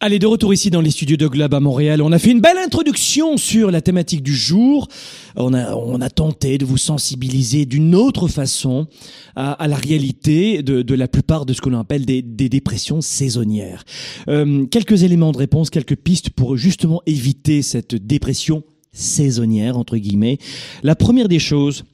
Allez, 0.00 0.18
de 0.18 0.26
retour 0.26 0.52
ici 0.52 0.70
dans 0.70 0.80
les 0.80 0.90
studios 0.90 1.16
de 1.16 1.28
Globe 1.28 1.54
à 1.54 1.60
Montréal. 1.60 2.02
On 2.02 2.10
a 2.10 2.18
fait 2.18 2.32
une 2.32 2.40
belle 2.40 2.58
introduction 2.58 3.36
sur 3.36 3.70
la 3.70 3.80
thématique 3.80 4.24
du 4.24 4.34
jour. 4.34 4.88
On 5.36 5.54
a, 5.54 5.76
on 5.76 6.00
a 6.00 6.10
tenté 6.10 6.58
de 6.58 6.64
vous 6.64 6.78
sensibiliser 6.78 7.64
d'une 7.64 7.94
autre 7.94 8.26
façon 8.26 8.88
à, 9.36 9.52
à 9.52 9.68
la 9.68 9.76
réalité 9.76 10.64
de, 10.64 10.82
de, 10.82 10.94
la 10.96 11.06
plupart 11.06 11.46
de 11.46 11.52
ce 11.52 11.60
que 11.60 11.68
l'on 11.68 11.78
appelle 11.78 12.04
des, 12.04 12.22
des, 12.22 12.48
dépressions 12.48 13.00
saisonnières. 13.00 13.84
Euh, 14.26 14.66
quelques 14.66 15.04
éléments 15.04 15.30
de 15.30 15.38
réponse, 15.38 15.70
quelques 15.70 15.96
pistes 15.96 16.30
pour 16.30 16.56
justement 16.56 17.02
éviter 17.06 17.62
cette 17.62 17.94
dépression 17.94 18.64
saisonnière, 18.92 19.76
entre 19.76 19.96
guillemets. 19.96 20.38
La 20.82 20.94
première 20.94 21.28
des 21.28 21.38
choses, 21.38 21.84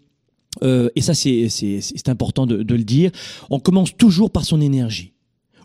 euh, 0.62 0.88
et 0.94 1.00
ça 1.00 1.14
c'est 1.14 2.08
important 2.08 2.46
de, 2.46 2.62
de 2.62 2.74
le 2.74 2.84
dire, 2.84 3.10
on 3.50 3.60
commence 3.60 3.96
toujours 3.96 4.30
par 4.30 4.44
son 4.44 4.60
énergie. 4.60 5.12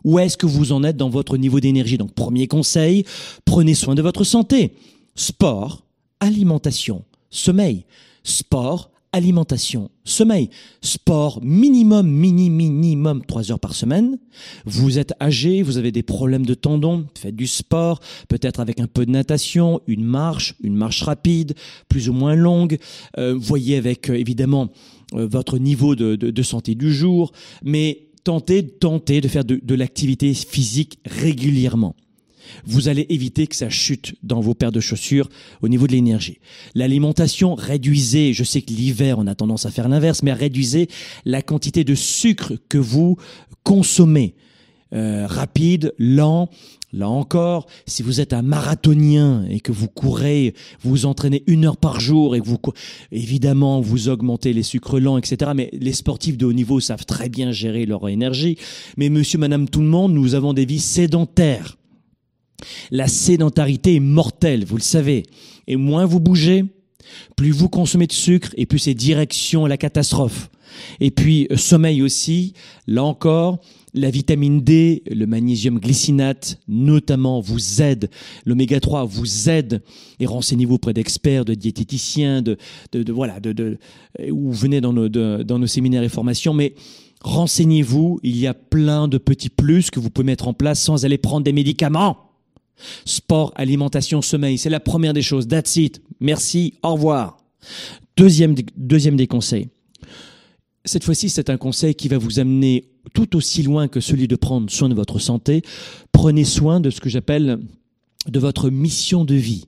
Où 0.03 0.19
est-ce 0.19 0.37
que 0.37 0.45
vous 0.45 0.71
en 0.71 0.83
êtes 0.83 0.97
dans 0.97 1.09
votre 1.09 1.37
niveau 1.37 1.59
d'énergie? 1.59 1.97
Donc 1.97 2.13
premier 2.13 2.47
conseil, 2.47 3.05
prenez 3.45 3.73
soin 3.73 3.95
de 3.95 4.01
votre 4.01 4.23
santé. 4.23 4.73
Sport, 5.15 5.83
alimentation, 6.19 7.03
sommeil. 7.29 7.85
Sport, 8.23 8.91
alimentation, 9.11 9.89
sommeil. 10.03 10.49
Sport 10.81 11.39
minimum, 11.43 12.07
mini, 12.07 12.49
minimum 12.49 13.23
3 13.25 13.51
heures 13.51 13.59
par 13.59 13.75
semaine. 13.75 14.19
Vous 14.65 14.99
êtes 14.99 15.13
âgé, 15.21 15.63
vous 15.63 15.77
avez 15.77 15.91
des 15.91 16.03
problèmes 16.03 16.45
de 16.45 16.53
tendons, 16.53 17.05
faites 17.17 17.35
du 17.35 17.47
sport, 17.47 17.99
peut-être 18.27 18.59
avec 18.59 18.79
un 18.79 18.87
peu 18.87 19.05
de 19.05 19.11
natation, 19.11 19.81
une 19.87 20.03
marche, 20.03 20.55
une 20.61 20.75
marche 20.75 21.01
rapide, 21.01 21.55
plus 21.87 22.09
ou 22.09 22.13
moins 22.13 22.35
longue. 22.35 22.77
Euh, 23.17 23.35
voyez 23.37 23.77
avec 23.77 24.09
euh, 24.09 24.15
évidemment 24.15 24.69
euh, 25.13 25.27
votre 25.27 25.57
niveau 25.57 25.95
de, 25.95 26.15
de, 26.15 26.29
de 26.29 26.43
santé 26.43 26.75
du 26.75 26.93
jour, 26.93 27.31
mais 27.63 28.09
tentez, 28.23 28.67
tentez 28.67 29.21
de 29.21 29.27
faire 29.27 29.45
de, 29.45 29.59
de 29.61 29.75
l'activité 29.75 30.33
physique 30.33 30.99
régulièrement. 31.05 31.95
Vous 32.65 32.87
allez 32.87 33.05
éviter 33.09 33.47
que 33.47 33.55
ça 33.55 33.69
chute 33.69 34.15
dans 34.23 34.39
vos 34.39 34.53
paires 34.53 34.71
de 34.71 34.79
chaussures 34.79 35.29
au 35.61 35.67
niveau 35.67 35.87
de 35.87 35.93
l'énergie. 35.93 36.39
L'alimentation, 36.75 37.55
réduisez, 37.55 38.33
je 38.33 38.43
sais 38.43 38.61
que 38.61 38.71
l'hiver 38.71 39.19
on 39.19 39.27
a 39.27 39.35
tendance 39.35 39.65
à 39.65 39.71
faire 39.71 39.89
l'inverse, 39.89 40.23
mais 40.23 40.33
réduisez 40.33 40.87
la 41.25 41.41
quantité 41.41 41.83
de 41.83 41.95
sucre 41.95 42.53
que 42.69 42.77
vous 42.77 43.17
consommez. 43.63 44.35
Euh, 44.91 45.27
rapide, 45.27 45.93
lent, 45.99 46.49
Là 46.91 47.07
encore, 47.07 47.67
si 47.85 48.01
vous 48.01 48.19
êtes 48.19 48.33
un 48.33 48.41
marathonien 48.41 49.45
et 49.47 49.59
que 49.59 49.71
vous 49.71 49.87
courez, 49.87 50.55
vous 50.81 51.05
entraînez 51.05 51.43
une 51.45 51.65
heure 51.65 51.77
par 51.77 51.99
jour 51.99 52.35
et 52.35 52.41
que 52.41 52.47
vous, 52.47 52.57
évidemment, 53.11 53.79
vous 53.79 54.09
augmentez 54.09 54.53
les 54.53 54.63
sucres 54.63 54.99
lents, 54.99 55.19
etc. 55.19 55.51
Mais 55.55 55.69
les 55.71 55.93
sportifs 55.93 56.37
de 56.37 56.47
haut 56.47 56.53
niveau 56.53 56.79
savent 56.79 57.05
très 57.05 57.29
bien 57.29 57.51
gérer 57.51 57.85
leur 57.85 58.09
énergie. 58.09 58.57
Mais 58.97 59.09
monsieur, 59.09 59.37
madame, 59.37 59.69
tout 59.69 59.81
le 59.81 59.87
monde, 59.87 60.13
nous 60.13 60.33
avons 60.33 60.53
des 60.53 60.65
vies 60.65 60.79
sédentaires. 60.79 61.78
La 62.91 63.07
sédentarité 63.07 63.95
est 63.95 64.01
mortelle, 64.01 64.65
vous 64.65 64.77
le 64.77 64.81
savez. 64.81 65.23
Et 65.67 65.75
moins 65.75 66.05
vous 66.05 66.19
bougez, 66.19 66.65
plus 67.35 67.51
vous 67.51 67.69
consommez 67.69 68.07
de 68.07 68.13
sucre 68.13 68.49
et 68.57 68.65
plus 68.65 68.79
c'est 68.79 68.93
direction 68.93 69.65
la 69.65 69.77
catastrophe. 69.77 70.49
Et 70.99 71.11
puis, 71.11 71.47
euh, 71.51 71.57
sommeil 71.57 72.01
aussi, 72.01 72.53
là 72.87 73.03
encore, 73.03 73.59
la 73.93 74.11
vitamine 74.11 74.61
D, 74.61 75.03
le 75.09 75.25
magnésium 75.25 75.79
glycinate 75.79 76.59
notamment 76.67 77.41
vous 77.41 77.81
aide, 77.81 78.09
l'oméga 78.45 78.79
3 78.79 79.05
vous 79.05 79.49
aide 79.49 79.81
et 80.19 80.27
renseignez-vous 80.27 80.75
auprès 80.75 80.93
d'experts, 80.93 81.45
de 81.45 81.55
diététiciens, 81.55 82.41
de, 82.41 82.57
de, 82.91 83.11
voilà, 83.11 83.39
de, 83.39 83.51
de, 83.51 83.79
ou 84.31 84.51
venez 84.51 84.79
dans 84.79 84.93
nos, 84.93 85.09
dans 85.09 85.59
nos 85.59 85.67
séminaires 85.67 86.03
et 86.03 86.09
formations, 86.09 86.53
mais 86.53 86.75
renseignez-vous, 87.21 88.19
il 88.21 88.37
y 88.37 88.45
a 88.45 88.53
plein 88.53 89.07
de 89.07 89.17
petits 89.17 89.49
plus 89.49 89.89
que 89.89 89.99
vous 89.99 90.11
pouvez 90.11 90.25
mettre 90.25 90.47
en 90.47 90.53
place 90.53 90.79
sans 90.79 91.03
aller 91.05 91.17
prendre 91.17 91.43
des 91.43 91.53
médicaments. 91.53 92.28
Sport, 93.05 93.53
alimentation, 93.55 94.21
sommeil, 94.21 94.57
c'est 94.57 94.69
la 94.69 94.79
première 94.79 95.13
des 95.13 95.21
choses. 95.21 95.47
That's 95.47 95.75
it. 95.75 96.01
Merci, 96.19 96.75
au 96.83 96.93
revoir. 96.93 97.37
Deuxième, 98.17 98.55
deuxième 98.75 99.15
des 99.15 99.27
conseils. 99.27 99.69
Cette 100.85 101.03
fois-ci, 101.03 101.29
c'est 101.29 101.49
un 101.49 101.57
conseil 101.57 101.95
qui 101.95 102.07
va 102.07 102.17
vous 102.17 102.39
amener 102.39 102.89
tout 103.13 103.35
aussi 103.35 103.63
loin 103.63 103.87
que 103.87 103.99
celui 103.99 104.27
de 104.27 104.35
prendre 104.35 104.69
soin 104.69 104.89
de 104.89 104.93
votre 104.93 105.19
santé, 105.19 105.61
prenez 106.11 106.45
soin 106.45 106.79
de 106.79 106.89
ce 106.89 107.01
que 107.01 107.09
j'appelle 107.09 107.59
de 108.27 108.39
votre 108.39 108.69
mission 108.69 109.25
de 109.25 109.35
vie. 109.35 109.65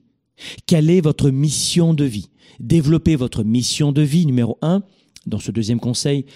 Quelle 0.66 0.90
est 0.90 1.00
votre 1.00 1.30
mission 1.30 1.94
de 1.94 2.04
vie? 2.04 2.28
Développez 2.60 3.16
votre 3.16 3.44
mission 3.44 3.92
de 3.92 4.02
vie, 4.02 4.26
numéro 4.26 4.58
un. 4.62 4.82
Dans 5.26 5.38
ce 5.38 5.50
deuxième 5.50 5.80
conseil, 5.80 6.26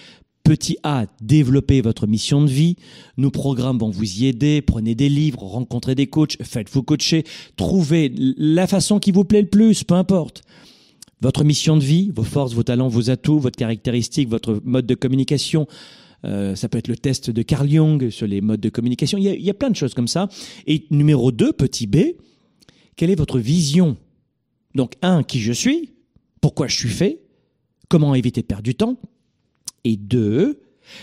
Petit 0.47 0.77
A, 0.83 1.07
développez 1.19 1.81
votre 1.81 2.07
mission 2.07 2.41
de 2.41 2.49
vie. 2.49 2.77
Nos 3.17 3.31
programmes 3.31 3.79
vont 3.79 3.89
vous 3.89 4.21
y 4.21 4.27
aider. 4.27 4.61
Prenez 4.61 4.95
des 4.95 5.09
livres, 5.09 5.43
rencontrez 5.43 5.93
des 5.93 6.07
coachs, 6.07 6.37
faites-vous 6.41 6.83
coacher, 6.83 7.25
trouvez 7.57 8.13
la 8.15 8.65
façon 8.65 8.97
qui 8.99 9.11
vous 9.11 9.25
plaît 9.25 9.41
le 9.41 9.49
plus, 9.49 9.83
peu 9.83 9.95
importe. 9.95 10.43
Votre 11.19 11.43
mission 11.43 11.75
de 11.75 11.83
vie, 11.83 12.13
vos 12.15 12.23
forces, 12.23 12.53
vos 12.53 12.63
talents, 12.63 12.87
vos 12.87 13.09
atouts, 13.09 13.39
votre 13.39 13.57
caractéristique, 13.57 14.29
votre 14.29 14.61
mode 14.63 14.85
de 14.85 14.95
communication, 14.95 15.67
euh, 16.23 16.55
ça 16.55 16.69
peut 16.69 16.77
être 16.77 16.87
le 16.87 16.95
test 16.95 17.29
de 17.29 17.41
Carl 17.41 17.69
Jung 17.69 18.09
sur 18.09 18.25
les 18.25 18.39
modes 18.39 18.61
de 18.61 18.69
communication. 18.69 19.17
Il 19.17 19.25
y, 19.25 19.49
a, 19.49 19.53
plein 19.53 19.69
de 19.69 19.75
choses 19.75 19.93
comme 19.93 20.07
ça. 20.07 20.29
Et 20.65 20.85
numéro 20.91 21.33
2, 21.33 21.51
petit 21.51 21.87
b, 21.87 21.97
quelle 22.95 23.09
est 23.09 23.15
votre 23.15 23.37
vision? 23.37 23.97
Donc, 24.75 24.93
un, 25.01 25.23
qui 25.23 25.41
je 25.41 25.51
suis, 25.51 25.91
pourquoi 26.39 26.69
je 26.69 26.77
suis 26.77 26.87
fait, 26.87 27.19
comment 27.89 28.15
éviter 28.15 28.39
de 28.39 28.47
perdre 28.47 28.63
du 28.63 28.75
temps? 28.75 28.97
Et 29.87 29.95
deux, 29.95 30.59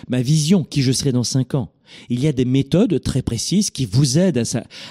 ma 0.09 0.21
vision, 0.21 0.63
qui 0.63 0.83
je 0.83 0.93
serai 0.93 1.11
dans 1.11 1.25
cinq 1.25 1.55
ans. 1.55 1.73
Il 2.11 2.21
y 2.21 2.27
a 2.27 2.33
des 2.33 2.45
méthodes 2.45 3.01
très 3.01 3.23
précises 3.23 3.71
qui 3.71 3.87
vous 3.87 4.19
aident 4.19 4.43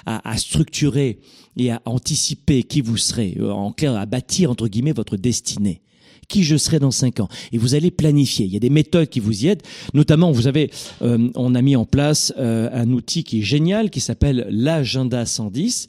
à, 0.08 0.32
à, 0.32 0.38
structurer 0.38 1.20
et 1.58 1.72
à 1.72 1.80
anticiper 1.86 2.64
qui 2.64 2.82
vous 2.82 2.98
serez, 2.98 3.38
en 3.40 3.72
clair, 3.72 3.96
à 3.96 4.08
bâtir, 4.08 4.50
entre 4.50 4.68
guillemets, 4.68 4.94
votre 4.94 5.16
destinée 5.16 5.82
qui 6.30 6.44
je 6.44 6.56
serai 6.56 6.80
dans 6.80 6.90
cinq 6.90 7.20
ans. 7.20 7.28
Et 7.52 7.58
vous 7.58 7.76
allez 7.76 7.92
planifier. 7.92 8.46
Il 8.46 8.54
y 8.54 8.56
a 8.56 8.60
des 8.60 8.70
méthodes 8.70 9.10
qui 9.10 9.20
vous 9.20 9.44
y 9.44 9.50
aident. 9.50 9.62
Notamment, 9.94 10.32
vous 10.32 10.48
avez, 10.48 10.72
euh, 11.02 11.30
on 11.36 11.54
a 11.54 11.62
mis 11.62 11.76
en 11.76 11.86
place 11.86 12.34
euh, 12.38 12.70
un 12.72 12.90
outil 12.92 13.24
qui 13.24 13.40
est 13.40 13.44
génial, 13.44 13.90
qui 13.90 14.00
s'appelle 14.00 14.48
l'agenda 14.50 15.26
110. 15.26 15.88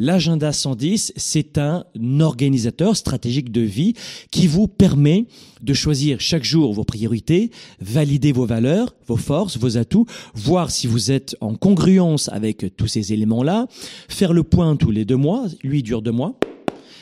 L'agenda 0.00 0.52
110, 0.52 1.12
c'est 1.16 1.58
un 1.58 1.84
organisateur 2.20 2.96
stratégique 2.96 3.50
de 3.50 3.62
vie 3.62 3.94
qui 4.30 4.46
vous 4.46 4.68
permet 4.68 5.26
de 5.60 5.74
choisir 5.74 6.20
chaque 6.20 6.44
jour 6.44 6.72
vos 6.72 6.84
priorités, 6.84 7.50
valider 7.80 8.30
vos 8.30 8.46
valeurs, 8.46 8.94
vos 9.08 9.16
forces, 9.16 9.58
vos 9.58 9.76
atouts, 9.76 10.06
voir 10.34 10.70
si 10.70 10.86
vous 10.86 11.10
êtes 11.10 11.34
en 11.40 11.56
congruence 11.56 12.28
avec 12.28 12.76
tous 12.76 12.86
ces 12.86 13.12
éléments-là, 13.12 13.66
faire 14.08 14.32
le 14.32 14.44
point 14.44 14.76
tous 14.76 14.92
les 14.92 15.04
deux 15.04 15.16
mois, 15.16 15.46
lui 15.64 15.82
dure 15.82 16.00
deux 16.00 16.12
mois, 16.12 16.38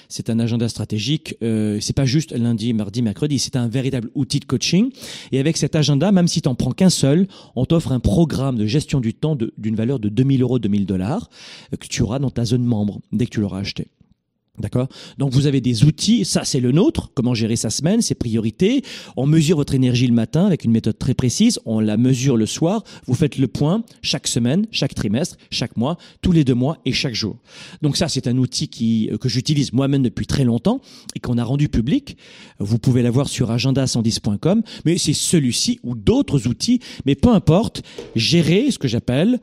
c'est 0.09 0.31
un 0.31 0.38
agenda 0.38 0.69
stratégique. 0.69 1.37
Euh, 1.42 1.79
c'est 1.81 1.95
pas 1.95 2.05
juste 2.05 2.33
lundi, 2.33 2.73
mardi, 2.73 3.03
mercredi. 3.03 3.38
C'est 3.38 3.57
un 3.57 3.69
véritable 3.69 4.11
outil 4.14 4.40
de 4.40 4.45
coaching. 4.45 4.90
Et 5.33 5.40
avec 5.40 5.57
cet 5.57 5.77
agenda, 5.77 6.12
même 6.12 6.29
si 6.29 6.42
tu 6.42 6.49
n'en 6.49 6.55
prends 6.55 6.73
qu'un 6.73 6.90
seul, 6.90 7.27
on 7.55 7.64
t'offre 7.64 7.92
un 7.92 8.01
programme 8.01 8.57
de 8.57 8.66
gestion 8.66 9.01
du 9.01 9.14
temps 9.14 9.37
d'une 9.59 9.77
valeur 9.77 9.99
de 9.99 10.09
2000 10.09 10.42
euros, 10.42 10.59
2000 10.59 10.87
dollars 10.87 11.31
euh, 11.73 11.77
que 11.77 11.87
tu 11.87 12.03
auras 12.03 12.19
dans 12.19 12.31
ta 12.31 12.45
zone 12.45 12.64
membre 12.64 13.01
dès 13.12 13.27
que 13.27 13.31
tu 13.31 13.40
l'auras 13.40 13.61
acheté. 13.61 13.88
D'accord? 14.59 14.88
Donc 15.19 15.33
vous 15.33 15.47
avez 15.47 15.61
des 15.61 15.85
outils, 15.85 16.25
ça 16.25 16.45
c'est 16.45 16.61
le 16.61 16.73
nôtre, 16.73 17.11
comment 17.14 17.35
gérer 17.35 17.57
sa 17.57 17.71
semaine, 17.71 18.01
ses 18.01 18.14
priorités? 18.14 18.83
On 19.16 19.27
mesure 19.27 19.59
votre 19.59 19.75
énergie 19.75 20.07
le 20.07 20.14
matin 20.14 20.47
avec 20.47 20.64
une 20.64 20.73
méthode 20.73 20.99
très 20.99 21.14
précise, 21.14 21.61
on 21.66 21.81
la 21.81 21.97
mesure 21.97 22.37
le 22.37 22.47
soir, 22.47 22.83
vous 23.07 23.14
faites 23.14 23.37
le 23.37 23.49
point 23.49 23.85
chaque 24.03 24.27
semaine, 24.27 24.66
chaque 24.71 24.95
trimestre, 24.95 25.37
chaque 25.51 25.77
mois, 25.77 25.99
tous 26.23 26.33
les 26.33 26.45
deux 26.45 26.55
mois 26.55 26.79
et 26.85 26.92
chaque 26.92 27.14
jour. 27.14 27.37
Donc 27.83 27.97
ça 27.97 28.09
c'est 28.09 28.27
un 28.29 28.38
outil 28.38 28.69
qui, 28.69 29.11
euh, 29.12 29.19
que 29.19 29.29
j'utilise 29.29 29.73
moi-même 29.73 30.03
depuis 30.03 30.27
très 30.27 30.45
longtemps 30.45 30.81
et 31.14 31.21
qu'on 31.21 31.38
a 31.38 31.45
rendu 31.45 31.69
public. 31.69 32.16
Vous 32.59 32.79
pouvez 32.79 33.03
l'avoir 33.03 33.29
sur 33.29 33.51
agenda110.com, 33.55 34.62
mais 34.85 34.97
c'est 34.97 35.12
celui-ci 35.12 35.81
ou 35.83 35.95
d'autres 35.95 36.47
outils, 36.47 36.81
mais 37.05 37.14
peu 37.14 37.29
importe, 37.29 37.83
gérer 38.14 38.71
ce 38.71 38.79
que 38.79 38.88
j'appelle 38.88 39.40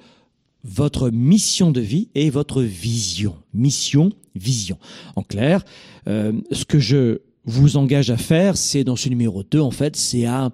votre 0.64 1.10
mission 1.10 1.72
de 1.72 1.82
vie 1.82 2.10
et 2.16 2.30
votre 2.30 2.62
vision. 2.62 3.36
Mission, 3.54 4.12
vision. 4.36 4.78
En 5.16 5.24
clair, 5.24 5.64
euh, 6.08 6.34
ce 6.52 6.66
que 6.66 6.80
je 6.80 7.20
vous 7.46 7.78
engage 7.78 8.10
à 8.10 8.18
faire, 8.18 8.56
c'est 8.56 8.84
dans 8.84 8.96
ce 8.96 9.10
numéro 9.10 9.44
2, 9.44 9.60
en 9.60 9.72
fait, 9.72 9.96
c'est 9.96 10.26
à 10.26 10.52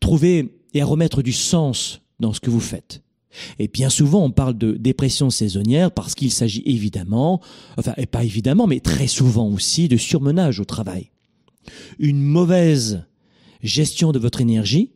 trouver 0.00 0.54
et 0.74 0.82
à 0.82 0.84
remettre 0.84 1.22
du 1.22 1.32
sens 1.32 2.02
dans 2.20 2.32
ce 2.32 2.40
que 2.40 2.50
vous 2.50 2.60
faites. 2.60 3.02
Et 3.58 3.68
bien 3.68 3.90
souvent, 3.90 4.24
on 4.24 4.30
parle 4.30 4.56
de 4.56 4.72
dépression 4.72 5.30
saisonnière 5.30 5.90
parce 5.90 6.14
qu'il 6.14 6.30
s'agit 6.30 6.62
évidemment, 6.64 7.40
enfin, 7.76 7.92
et 7.96 8.06
pas 8.06 8.24
évidemment, 8.24 8.66
mais 8.66 8.80
très 8.80 9.06
souvent 9.06 9.48
aussi 9.48 9.88
de 9.88 9.96
surmenage 9.96 10.60
au 10.60 10.64
travail. 10.64 11.10
Une 11.98 12.22
mauvaise 12.22 13.04
gestion 13.62 14.12
de 14.12 14.18
votre 14.18 14.40
énergie 14.40 14.90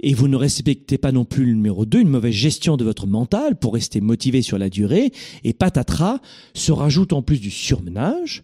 et 0.00 0.14
vous 0.14 0.28
ne 0.28 0.36
respectez 0.36 0.98
pas 0.98 1.12
non 1.12 1.24
plus 1.24 1.46
le 1.46 1.52
numéro 1.52 1.86
2, 1.86 2.00
une 2.00 2.08
mauvaise 2.08 2.34
gestion 2.34 2.76
de 2.76 2.84
votre 2.84 3.06
mental 3.06 3.58
pour 3.58 3.74
rester 3.74 4.00
motivé 4.00 4.42
sur 4.42 4.58
la 4.58 4.68
durée, 4.68 5.12
et 5.44 5.52
patatras, 5.52 6.20
se 6.54 6.72
rajoute 6.72 7.12
en 7.12 7.22
plus 7.22 7.40
du 7.40 7.50
surmenage, 7.50 8.42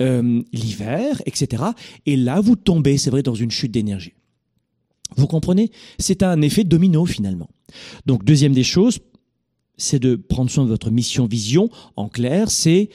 euh, 0.00 0.42
l'hiver, 0.52 1.20
etc. 1.26 1.64
Et 2.06 2.16
là, 2.16 2.40
vous 2.40 2.56
tombez, 2.56 2.98
c'est 2.98 3.10
vrai, 3.10 3.22
dans 3.22 3.34
une 3.34 3.50
chute 3.50 3.72
d'énergie. 3.72 4.14
Vous 5.16 5.26
comprenez? 5.26 5.70
C'est 5.98 6.22
un 6.22 6.40
effet 6.40 6.64
domino 6.64 7.04
finalement. 7.04 7.50
Donc 8.06 8.24
deuxième 8.24 8.52
des 8.52 8.64
choses, 8.64 9.00
c'est 9.76 9.98
de 9.98 10.16
prendre 10.16 10.50
soin 10.50 10.64
de 10.64 10.68
votre 10.68 10.90
mission, 10.90 11.26
vision. 11.26 11.68
En 11.96 12.08
clair, 12.08 12.50
c'est 12.50 12.88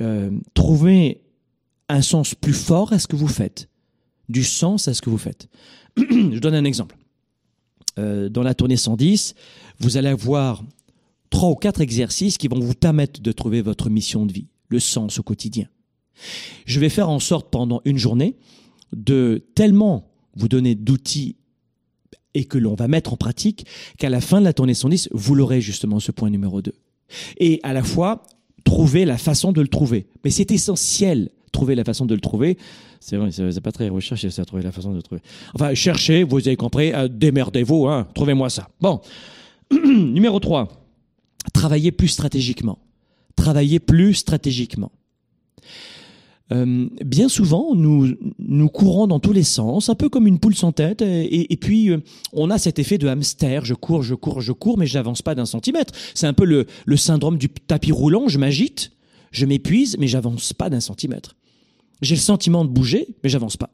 euh, 0.00 0.30
trouver 0.54 1.22
un 1.88 2.02
sens 2.02 2.34
plus 2.34 2.54
fort 2.54 2.92
à 2.92 2.98
ce 2.98 3.06
que 3.06 3.16
vous 3.16 3.28
faites, 3.28 3.68
du 4.28 4.44
sens 4.44 4.88
à 4.88 4.94
ce 4.94 5.02
que 5.02 5.10
vous 5.10 5.18
faites. 5.18 5.48
Je 5.96 6.38
donne 6.38 6.54
un 6.54 6.64
exemple. 6.64 6.96
Euh, 7.98 8.28
dans 8.28 8.42
la 8.42 8.54
tournée 8.54 8.76
110, 8.76 9.34
vous 9.80 9.96
allez 9.96 10.08
avoir 10.08 10.62
trois 11.30 11.50
ou 11.50 11.54
quatre 11.54 11.80
exercices 11.80 12.38
qui 12.38 12.48
vont 12.48 12.58
vous 12.58 12.74
permettre 12.74 13.20
de 13.20 13.32
trouver 13.32 13.62
votre 13.62 13.90
mission 13.90 14.26
de 14.26 14.32
vie, 14.32 14.46
le 14.68 14.80
sens 14.80 15.18
au 15.18 15.22
quotidien. 15.22 15.66
Je 16.66 16.80
vais 16.80 16.88
faire 16.88 17.08
en 17.08 17.18
sorte 17.18 17.50
pendant 17.50 17.80
une 17.84 17.98
journée 17.98 18.36
de 18.92 19.44
tellement 19.54 20.10
vous 20.36 20.48
donner 20.48 20.74
d'outils 20.74 21.36
et 22.34 22.44
que 22.44 22.58
l'on 22.58 22.74
va 22.74 22.88
mettre 22.88 23.12
en 23.12 23.16
pratique 23.16 23.66
qu'à 23.98 24.08
la 24.08 24.20
fin 24.20 24.40
de 24.40 24.44
la 24.44 24.52
tournée 24.52 24.74
110, 24.74 25.10
vous 25.12 25.34
l'aurez 25.34 25.60
justement 25.60 26.00
ce 26.00 26.12
point 26.12 26.30
numéro 26.30 26.62
2. 26.62 26.72
Et 27.38 27.60
à 27.62 27.72
la 27.72 27.82
fois, 27.82 28.22
trouver 28.64 29.04
la 29.04 29.18
façon 29.18 29.52
de 29.52 29.60
le 29.60 29.68
trouver. 29.68 30.06
Mais 30.24 30.30
c'est 30.30 30.50
essentiel, 30.50 31.30
trouver 31.52 31.74
la 31.74 31.84
façon 31.84 32.06
de 32.06 32.14
le 32.14 32.20
trouver. 32.20 32.56
C'est 33.02 33.16
vrai, 33.16 33.32
c'est 33.32 33.60
pas 33.60 33.72
très 33.72 33.88
recherché, 33.88 34.30
ça, 34.30 34.44
trouver 34.44 34.62
la 34.62 34.70
façon 34.70 34.92
de 34.92 35.00
trouver. 35.00 35.20
Enfin, 35.54 35.74
cherchez, 35.74 36.22
vous 36.22 36.38
avez 36.38 36.54
compris, 36.54 36.92
euh, 36.92 37.08
démerdez-vous, 37.08 37.88
hein, 37.88 38.06
trouvez-moi 38.14 38.48
ça. 38.48 38.68
Bon. 38.80 39.00
Numéro 39.72 40.38
3. 40.38 40.68
Travaillez 41.52 41.90
plus 41.90 42.06
stratégiquement. 42.06 42.78
Travaillez 43.34 43.80
plus 43.80 44.14
stratégiquement. 44.14 44.92
Euh, 46.52 46.88
bien 47.04 47.28
souvent, 47.28 47.74
nous, 47.74 48.14
nous 48.38 48.68
courons 48.68 49.08
dans 49.08 49.18
tous 49.18 49.32
les 49.32 49.42
sens, 49.42 49.88
un 49.88 49.96
peu 49.96 50.08
comme 50.08 50.28
une 50.28 50.38
poule 50.38 50.54
sans 50.54 50.70
tête, 50.70 51.02
et, 51.02 51.56
puis 51.60 51.90
euh, 51.90 51.98
on 52.32 52.50
a 52.50 52.58
cet 52.58 52.78
effet 52.78 52.98
de 52.98 53.08
hamster, 53.08 53.64
je 53.64 53.74
cours, 53.74 54.04
je 54.04 54.14
cours, 54.14 54.40
je 54.40 54.52
cours, 54.52 54.78
mais 54.78 54.86
j'avance 54.86 55.22
pas 55.22 55.34
d'un 55.34 55.46
centimètre. 55.46 55.92
C'est 56.14 56.28
un 56.28 56.34
peu 56.34 56.44
le, 56.44 56.66
le 56.84 56.96
syndrome 56.96 57.36
du 57.36 57.48
tapis 57.48 57.90
roulant, 57.90 58.28
je 58.28 58.38
m'agite, 58.38 58.92
je 59.32 59.44
m'épuise, 59.44 59.96
mais 59.98 60.06
j'avance 60.06 60.52
pas 60.52 60.70
d'un 60.70 60.80
centimètre. 60.80 61.34
J'ai 62.02 62.16
le 62.16 62.20
sentiment 62.20 62.64
de 62.64 62.70
bouger, 62.70 63.06
mais 63.22 63.30
j'avance 63.30 63.56
pas. 63.56 63.70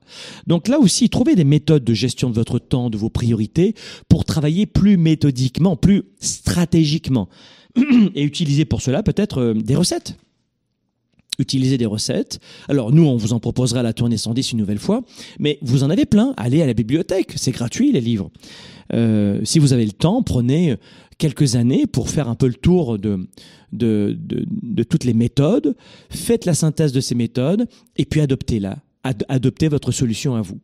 Donc 0.46 0.68
là 0.68 0.78
aussi, 0.78 1.08
trouvez 1.08 1.34
des 1.34 1.44
méthodes 1.44 1.84
de 1.84 1.94
gestion 1.94 2.28
de 2.28 2.34
votre 2.34 2.58
temps, 2.58 2.90
de 2.90 2.98
vos 2.98 3.10
priorités, 3.10 3.74
pour 4.08 4.24
travailler 4.24 4.66
plus 4.66 4.98
méthodiquement, 4.98 5.76
plus 5.76 6.04
stratégiquement. 6.20 7.28
Et 8.14 8.22
utiliser 8.22 8.64
pour 8.66 8.82
cela 8.82 9.02
peut-être 9.02 9.40
euh, 9.40 9.54
des 9.54 9.76
recettes 9.76 10.16
utiliser 11.40 11.78
des 11.78 11.86
recettes. 11.86 12.40
Alors 12.68 12.92
nous, 12.92 13.04
on 13.04 13.16
vous 13.16 13.32
en 13.32 13.38
proposera 13.38 13.82
la 13.84 13.92
tournée 13.92 14.16
110 14.16 14.52
une 14.52 14.58
nouvelle 14.58 14.80
fois, 14.80 15.04
mais 15.38 15.58
vous 15.62 15.84
en 15.84 15.90
avez 15.90 16.04
plein. 16.04 16.34
Allez 16.36 16.62
à 16.62 16.66
la 16.66 16.74
bibliothèque, 16.74 17.32
c'est 17.36 17.52
gratuit 17.52 17.92
les 17.92 18.00
livres. 18.00 18.30
Euh, 18.92 19.40
si 19.44 19.60
vous 19.60 19.72
avez 19.72 19.86
le 19.86 19.92
temps, 19.92 20.22
prenez 20.22 20.76
quelques 21.18 21.56
années 21.56 21.86
pour 21.86 22.08
faire 22.08 22.28
un 22.28 22.34
peu 22.34 22.46
le 22.46 22.54
tour 22.54 22.98
de, 22.98 23.28
de, 23.72 24.16
de, 24.18 24.46
de 24.48 24.82
toutes 24.82 25.04
les 25.04 25.14
méthodes, 25.14 25.76
faites 26.10 26.44
la 26.44 26.54
synthèse 26.54 26.92
de 26.92 27.00
ces 27.00 27.14
méthodes 27.14 27.66
et 27.96 28.04
puis 28.04 28.20
adoptez-la, 28.20 28.78
adoptez 29.02 29.68
votre 29.68 29.92
solution 29.92 30.36
à 30.36 30.40
vous. 30.40 30.60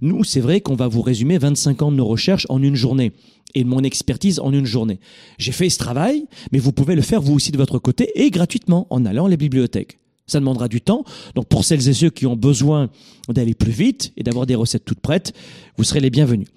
Nous, 0.00 0.22
c'est 0.24 0.40
vrai 0.40 0.60
qu'on 0.60 0.74
va 0.74 0.88
vous 0.88 1.02
résumer 1.02 1.38
25 1.38 1.82
ans 1.82 1.90
de 1.90 1.96
nos 1.96 2.06
recherches 2.06 2.46
en 2.50 2.62
une 2.62 2.74
journée 2.74 3.12
et 3.54 3.64
de 3.64 3.68
mon 3.68 3.82
expertise 3.82 4.38
en 4.40 4.52
une 4.52 4.66
journée. 4.66 5.00
J'ai 5.38 5.52
fait 5.52 5.70
ce 5.70 5.78
travail, 5.78 6.26
mais 6.52 6.58
vous 6.58 6.72
pouvez 6.72 6.94
le 6.94 7.02
faire 7.02 7.20
vous 7.22 7.34
aussi 7.34 7.52
de 7.52 7.56
votre 7.56 7.78
côté 7.78 8.10
et 8.14 8.30
gratuitement 8.30 8.86
en 8.90 9.04
allant 9.04 9.26
à 9.26 9.30
la 9.30 9.36
bibliothèque. 9.36 9.98
Ça 10.26 10.40
demandera 10.40 10.68
du 10.68 10.80
temps. 10.80 11.04
Donc 11.34 11.48
pour 11.48 11.64
celles 11.64 11.88
et 11.88 11.92
ceux 11.92 12.10
qui 12.10 12.26
ont 12.26 12.36
besoin 12.36 12.90
d'aller 13.28 13.54
plus 13.54 13.72
vite 13.72 14.12
et 14.16 14.22
d'avoir 14.22 14.46
des 14.46 14.54
recettes 14.54 14.84
toutes 14.84 15.00
prêtes, 15.00 15.32
vous 15.76 15.84
serez 15.84 16.00
les 16.00 16.10
bienvenus. 16.10 16.48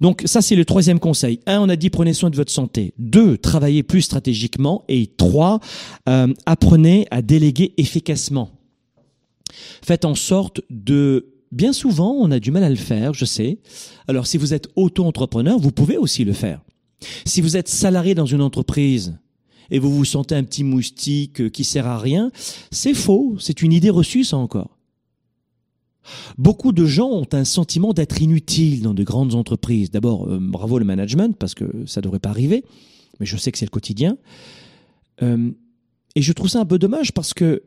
Donc 0.00 0.22
ça, 0.24 0.42
c'est 0.42 0.56
le 0.56 0.64
troisième 0.64 0.98
conseil. 0.98 1.40
Un, 1.46 1.60
on 1.60 1.68
a 1.68 1.76
dit 1.76 1.90
prenez 1.90 2.12
soin 2.12 2.30
de 2.30 2.36
votre 2.36 2.52
santé. 2.52 2.92
Deux, 2.98 3.38
travaillez 3.38 3.82
plus 3.82 4.02
stratégiquement. 4.02 4.84
Et 4.88 5.06
trois, 5.16 5.60
euh, 6.08 6.32
apprenez 6.44 7.06
à 7.10 7.22
déléguer 7.22 7.74
efficacement. 7.76 8.50
Faites 9.82 10.04
en 10.04 10.14
sorte 10.14 10.60
de... 10.70 11.32
Bien 11.52 11.72
souvent, 11.72 12.12
on 12.12 12.30
a 12.32 12.40
du 12.40 12.50
mal 12.50 12.64
à 12.64 12.68
le 12.68 12.76
faire, 12.76 13.14
je 13.14 13.24
sais. 13.24 13.58
Alors 14.08 14.26
si 14.26 14.36
vous 14.36 14.52
êtes 14.52 14.68
auto-entrepreneur, 14.76 15.58
vous 15.58 15.70
pouvez 15.70 15.96
aussi 15.96 16.24
le 16.24 16.32
faire. 16.32 16.60
Si 17.24 17.40
vous 17.40 17.56
êtes 17.56 17.68
salarié 17.68 18.14
dans 18.14 18.26
une 18.26 18.42
entreprise, 18.42 19.16
et 19.70 19.78
vous 19.78 19.94
vous 19.94 20.04
sentez 20.04 20.34
un 20.34 20.44
petit 20.44 20.64
moustique 20.64 21.50
qui 21.50 21.64
sert 21.64 21.86
à 21.86 21.98
rien, 21.98 22.30
c'est 22.70 22.94
faux, 22.94 23.36
c'est 23.38 23.62
une 23.62 23.72
idée 23.72 23.90
reçue 23.90 24.24
ça 24.24 24.36
encore. 24.36 24.75
Beaucoup 26.38 26.72
de 26.72 26.84
gens 26.84 27.10
ont 27.10 27.28
un 27.32 27.44
sentiment 27.44 27.92
d'être 27.92 28.20
inutiles 28.20 28.82
dans 28.82 28.94
de 28.94 29.02
grandes 29.02 29.34
entreprises. 29.34 29.90
D'abord, 29.90 30.28
euh, 30.28 30.38
bravo 30.40 30.78
le 30.78 30.84
management, 30.84 31.36
parce 31.36 31.54
que 31.54 31.86
ça 31.86 32.00
ne 32.00 32.04
devrait 32.04 32.18
pas 32.18 32.30
arriver, 32.30 32.64
mais 33.20 33.26
je 33.26 33.36
sais 33.36 33.52
que 33.52 33.58
c'est 33.58 33.66
le 33.66 33.70
quotidien. 33.70 34.16
Euh, 35.22 35.50
et 36.14 36.22
je 36.22 36.32
trouve 36.32 36.48
ça 36.48 36.60
un 36.60 36.66
peu 36.66 36.78
dommage 36.78 37.12
parce 37.12 37.34
que 37.34 37.62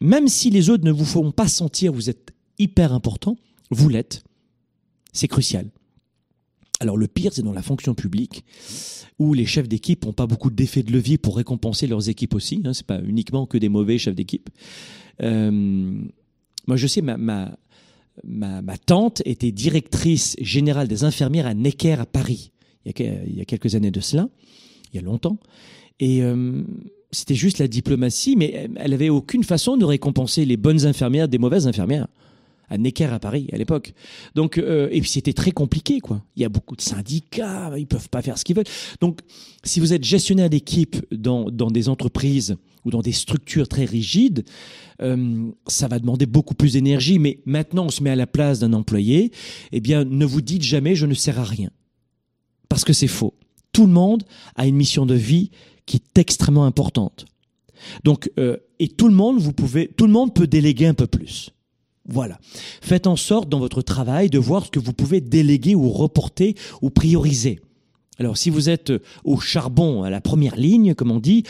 même 0.00 0.28
si 0.28 0.50
les 0.50 0.70
autres 0.70 0.84
ne 0.84 0.90
vous 0.90 1.04
font 1.04 1.30
pas 1.30 1.48
sentir 1.48 1.92
vous 1.92 2.10
êtes 2.10 2.32
hyper 2.58 2.92
important, 2.92 3.36
vous 3.70 3.88
l'êtes. 3.88 4.24
C'est 5.12 5.28
crucial. 5.28 5.70
Alors 6.80 6.96
le 6.96 7.06
pire, 7.06 7.32
c'est 7.32 7.42
dans 7.42 7.52
la 7.52 7.62
fonction 7.62 7.94
publique, 7.94 8.44
où 9.18 9.34
les 9.34 9.46
chefs 9.46 9.68
d'équipe 9.68 10.04
n'ont 10.04 10.12
pas 10.12 10.26
beaucoup 10.26 10.50
d'effets 10.50 10.82
de 10.82 10.90
levier 10.90 11.16
pour 11.16 11.36
récompenser 11.36 11.86
leurs 11.86 12.08
équipes 12.08 12.34
aussi. 12.34 12.60
Hein, 12.64 12.72
c'est 12.72 12.86
pas 12.86 13.00
uniquement 13.02 13.46
que 13.46 13.56
des 13.56 13.68
mauvais 13.68 13.98
chefs 13.98 14.16
d'équipe. 14.16 14.50
Euh, 15.22 15.50
moi, 16.66 16.76
je 16.76 16.86
sais, 16.88 17.02
ma, 17.02 17.56
ma, 18.24 18.62
tante 18.78 19.22
était 19.24 19.52
directrice 19.52 20.36
générale 20.40 20.88
des 20.88 21.04
infirmières 21.04 21.46
à 21.46 21.54
Necker 21.54 22.00
à 22.00 22.06
Paris, 22.06 22.52
il 22.84 22.92
y 23.36 23.40
a, 23.40 23.44
quelques 23.44 23.74
années 23.74 23.90
de 23.90 24.00
cela, 24.00 24.28
il 24.92 24.96
y 24.96 24.98
a 24.98 25.02
longtemps. 25.02 25.38
Et 26.00 26.22
euh, 26.22 26.62
c'était 27.10 27.34
juste 27.34 27.58
la 27.58 27.68
diplomatie, 27.68 28.36
mais 28.36 28.68
elle 28.76 28.92
avait 28.92 29.08
aucune 29.08 29.44
façon 29.44 29.76
de 29.76 29.84
récompenser 29.84 30.44
les 30.44 30.56
bonnes 30.56 30.86
infirmières 30.86 31.28
des 31.28 31.38
mauvaises 31.38 31.66
infirmières 31.66 32.08
à 32.72 32.78
Necker 32.78 33.12
à 33.12 33.18
Paris 33.18 33.48
à 33.52 33.58
l'époque. 33.58 33.92
Donc 34.34 34.56
euh, 34.56 34.88
et 34.90 35.00
puis 35.00 35.10
c'était 35.10 35.34
très 35.34 35.50
compliqué 35.50 36.00
quoi. 36.00 36.24
Il 36.36 36.42
y 36.42 36.44
a 36.44 36.48
beaucoup 36.48 36.74
de 36.74 36.80
syndicats, 36.80 37.70
ils 37.76 37.86
peuvent 37.86 38.08
pas 38.08 38.22
faire 38.22 38.38
ce 38.38 38.44
qu'ils 38.44 38.56
veulent. 38.56 38.64
Donc 39.00 39.20
si 39.62 39.78
vous 39.78 39.92
êtes 39.92 40.04
gestionnaire 40.04 40.48
d'équipe 40.48 40.96
dans 41.12 41.50
dans 41.50 41.70
des 41.70 41.88
entreprises 41.88 42.56
ou 42.84 42.90
dans 42.90 43.02
des 43.02 43.12
structures 43.12 43.68
très 43.68 43.84
rigides, 43.84 44.44
euh, 45.02 45.50
ça 45.66 45.86
va 45.86 45.98
demander 45.98 46.26
beaucoup 46.26 46.54
plus 46.54 46.72
d'énergie. 46.72 47.18
Mais 47.18 47.40
maintenant 47.44 47.84
on 47.84 47.90
se 47.90 48.02
met 48.02 48.10
à 48.10 48.16
la 48.16 48.26
place 48.26 48.58
d'un 48.60 48.72
employé. 48.72 49.32
Eh 49.70 49.80
bien 49.80 50.04
ne 50.04 50.24
vous 50.24 50.40
dites 50.40 50.62
jamais 50.62 50.94
je 50.94 51.04
ne 51.04 51.14
sers 51.14 51.38
à 51.38 51.44
rien 51.44 51.70
parce 52.70 52.84
que 52.84 52.94
c'est 52.94 53.06
faux. 53.06 53.34
Tout 53.72 53.86
le 53.86 53.92
monde 53.92 54.22
a 54.56 54.66
une 54.66 54.76
mission 54.76 55.04
de 55.04 55.14
vie 55.14 55.50
qui 55.84 55.98
est 55.98 56.18
extrêmement 56.18 56.64
importante. 56.64 57.26
Donc, 58.04 58.30
euh, 58.38 58.56
et 58.78 58.88
tout 58.88 59.08
le 59.08 59.14
monde, 59.14 59.38
vous 59.38 59.52
pouvez, 59.52 59.88
tout 59.88 60.06
le 60.06 60.12
monde 60.12 60.34
peut 60.34 60.46
déléguer 60.46 60.86
un 60.86 60.94
peu 60.94 61.06
plus. 61.06 61.50
Voilà. 62.08 62.38
Faites 62.80 63.06
en 63.06 63.16
sorte 63.16 63.48
dans 63.48 63.60
votre 63.60 63.82
travail 63.82 64.28
de 64.28 64.38
voir 64.38 64.66
ce 64.66 64.70
que 64.70 64.80
vous 64.80 64.92
pouvez 64.92 65.20
déléguer 65.20 65.74
ou 65.74 65.88
reporter 65.88 66.54
ou 66.80 66.90
prioriser. 66.90 67.60
Alors 68.18 68.36
si 68.36 68.50
vous 68.50 68.68
êtes 68.68 68.92
au 69.24 69.38
charbon, 69.38 70.02
à 70.02 70.10
la 70.10 70.20
première 70.20 70.56
ligne, 70.56 70.94
comme 70.94 71.10
on 71.10 71.20
dit, 71.20 71.44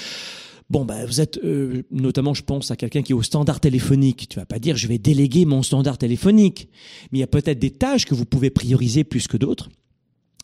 Bon, 0.70 0.86
bah, 0.86 1.04
vous 1.04 1.20
êtes, 1.20 1.38
euh, 1.44 1.82
notamment, 1.90 2.32
je 2.32 2.42
pense 2.42 2.70
à 2.70 2.76
quelqu'un 2.76 3.02
qui 3.02 3.12
est 3.12 3.14
au 3.14 3.20
standard 3.20 3.60
téléphonique. 3.60 4.26
Tu 4.30 4.38
vas 4.38 4.46
pas 4.46 4.58
dire, 4.58 4.74
je 4.74 4.88
vais 4.88 4.96
déléguer 4.96 5.44
mon 5.44 5.62
standard 5.62 5.98
téléphonique. 5.98 6.70
Mais 7.10 7.18
il 7.18 7.20
y 7.20 7.24
a 7.24 7.26
peut-être 7.26 7.58
des 7.58 7.72
tâches 7.72 8.06
que 8.06 8.14
vous 8.14 8.24
pouvez 8.24 8.48
prioriser 8.48 9.04
plus 9.04 9.28
que 9.28 9.36
d'autres 9.36 9.68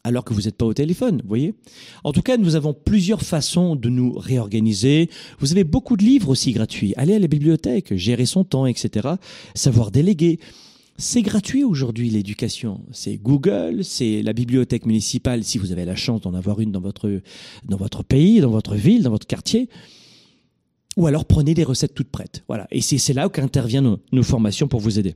alors 0.09 0.25
que 0.25 0.35
vous 0.35 0.43
n'êtes 0.43 0.57
pas 0.57 0.65
au 0.65 0.75
téléphone, 0.75 1.23
voyez? 1.27 1.55
En 2.03 2.13
tout 2.13 2.23
cas, 2.23 2.37
nous 2.37 2.57
avons 2.57 2.73
plusieurs 2.73 3.23
façons 3.23 3.77
de 3.77 3.89
nous 3.89 4.13
réorganiser. 4.13 5.11
Vous 5.39 5.53
avez 5.53 5.65
beaucoup 5.65 5.97
de 5.97 6.03
livres 6.03 6.31
aussi 6.31 6.53
gratuits. 6.53 6.95
Allez 6.97 7.15
à 7.15 7.19
la 7.19 7.29
bibliothèque, 7.29 7.95
gérer 7.95 8.27
son 8.27 8.43
temps, 8.43 8.67
etc. 8.67 9.09
Savoir 9.55 9.91
déléguer. 9.91 10.41
C'est 10.97 11.23
gratuit 11.23 11.63
aujourd'hui 11.63 12.11
l'éducation. 12.11 12.81
C'est 12.91 13.17
Google, 13.17 13.85
c'est 13.85 14.23
la 14.23 14.33
bibliothèque 14.33 14.87
municipale 14.87 15.45
si 15.45 15.59
vous 15.59 15.73
avez 15.73 15.85
la 15.85 15.95
chance 15.95 16.23
d'en 16.23 16.35
avoir 16.35 16.61
une 16.61 16.73
dans 16.73 16.81
votre, 16.81 17.21
dans 17.65 17.77
votre 17.77 18.03
pays, 18.03 18.41
dans 18.41 18.51
votre 18.51 18.75
ville, 18.75 19.03
dans 19.03 19.11
votre 19.11 19.27
quartier. 19.27 19.69
Ou 20.97 21.07
alors 21.07 21.27
prenez 21.27 21.55
des 21.55 21.65
recettes 21.65 21.95
toutes 21.95 22.11
prêtes. 22.11 22.43
Voilà. 22.49 22.67
Et 22.71 22.81
c'est 22.81 23.13
là 23.13 23.29
qu'interviennent 23.29 23.99
nos 24.11 24.23
formations 24.23 24.67
pour 24.69 24.81
vous 24.81 24.99
aider. 24.99 25.15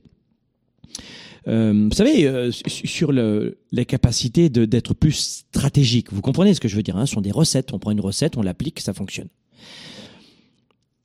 Euh, 1.47 1.87
vous 1.89 1.95
savez, 1.95 2.25
euh, 2.25 2.51
sur 2.51 3.11
le, 3.11 3.57
la 3.71 3.85
capacité 3.85 4.49
d'être 4.49 4.93
plus 4.93 5.11
stratégique. 5.11 6.11
Vous 6.11 6.21
comprenez 6.21 6.53
ce 6.53 6.59
que 6.59 6.67
je 6.67 6.75
veux 6.75 6.83
dire 6.83 6.97
hein 6.97 7.05
Ce 7.05 7.13
sont 7.13 7.21
des 7.21 7.31
recettes. 7.31 7.73
On 7.73 7.79
prend 7.79 7.91
une 7.91 8.01
recette, 8.01 8.37
on 8.37 8.41
l'applique, 8.41 8.79
ça 8.79 8.93
fonctionne. 8.93 9.27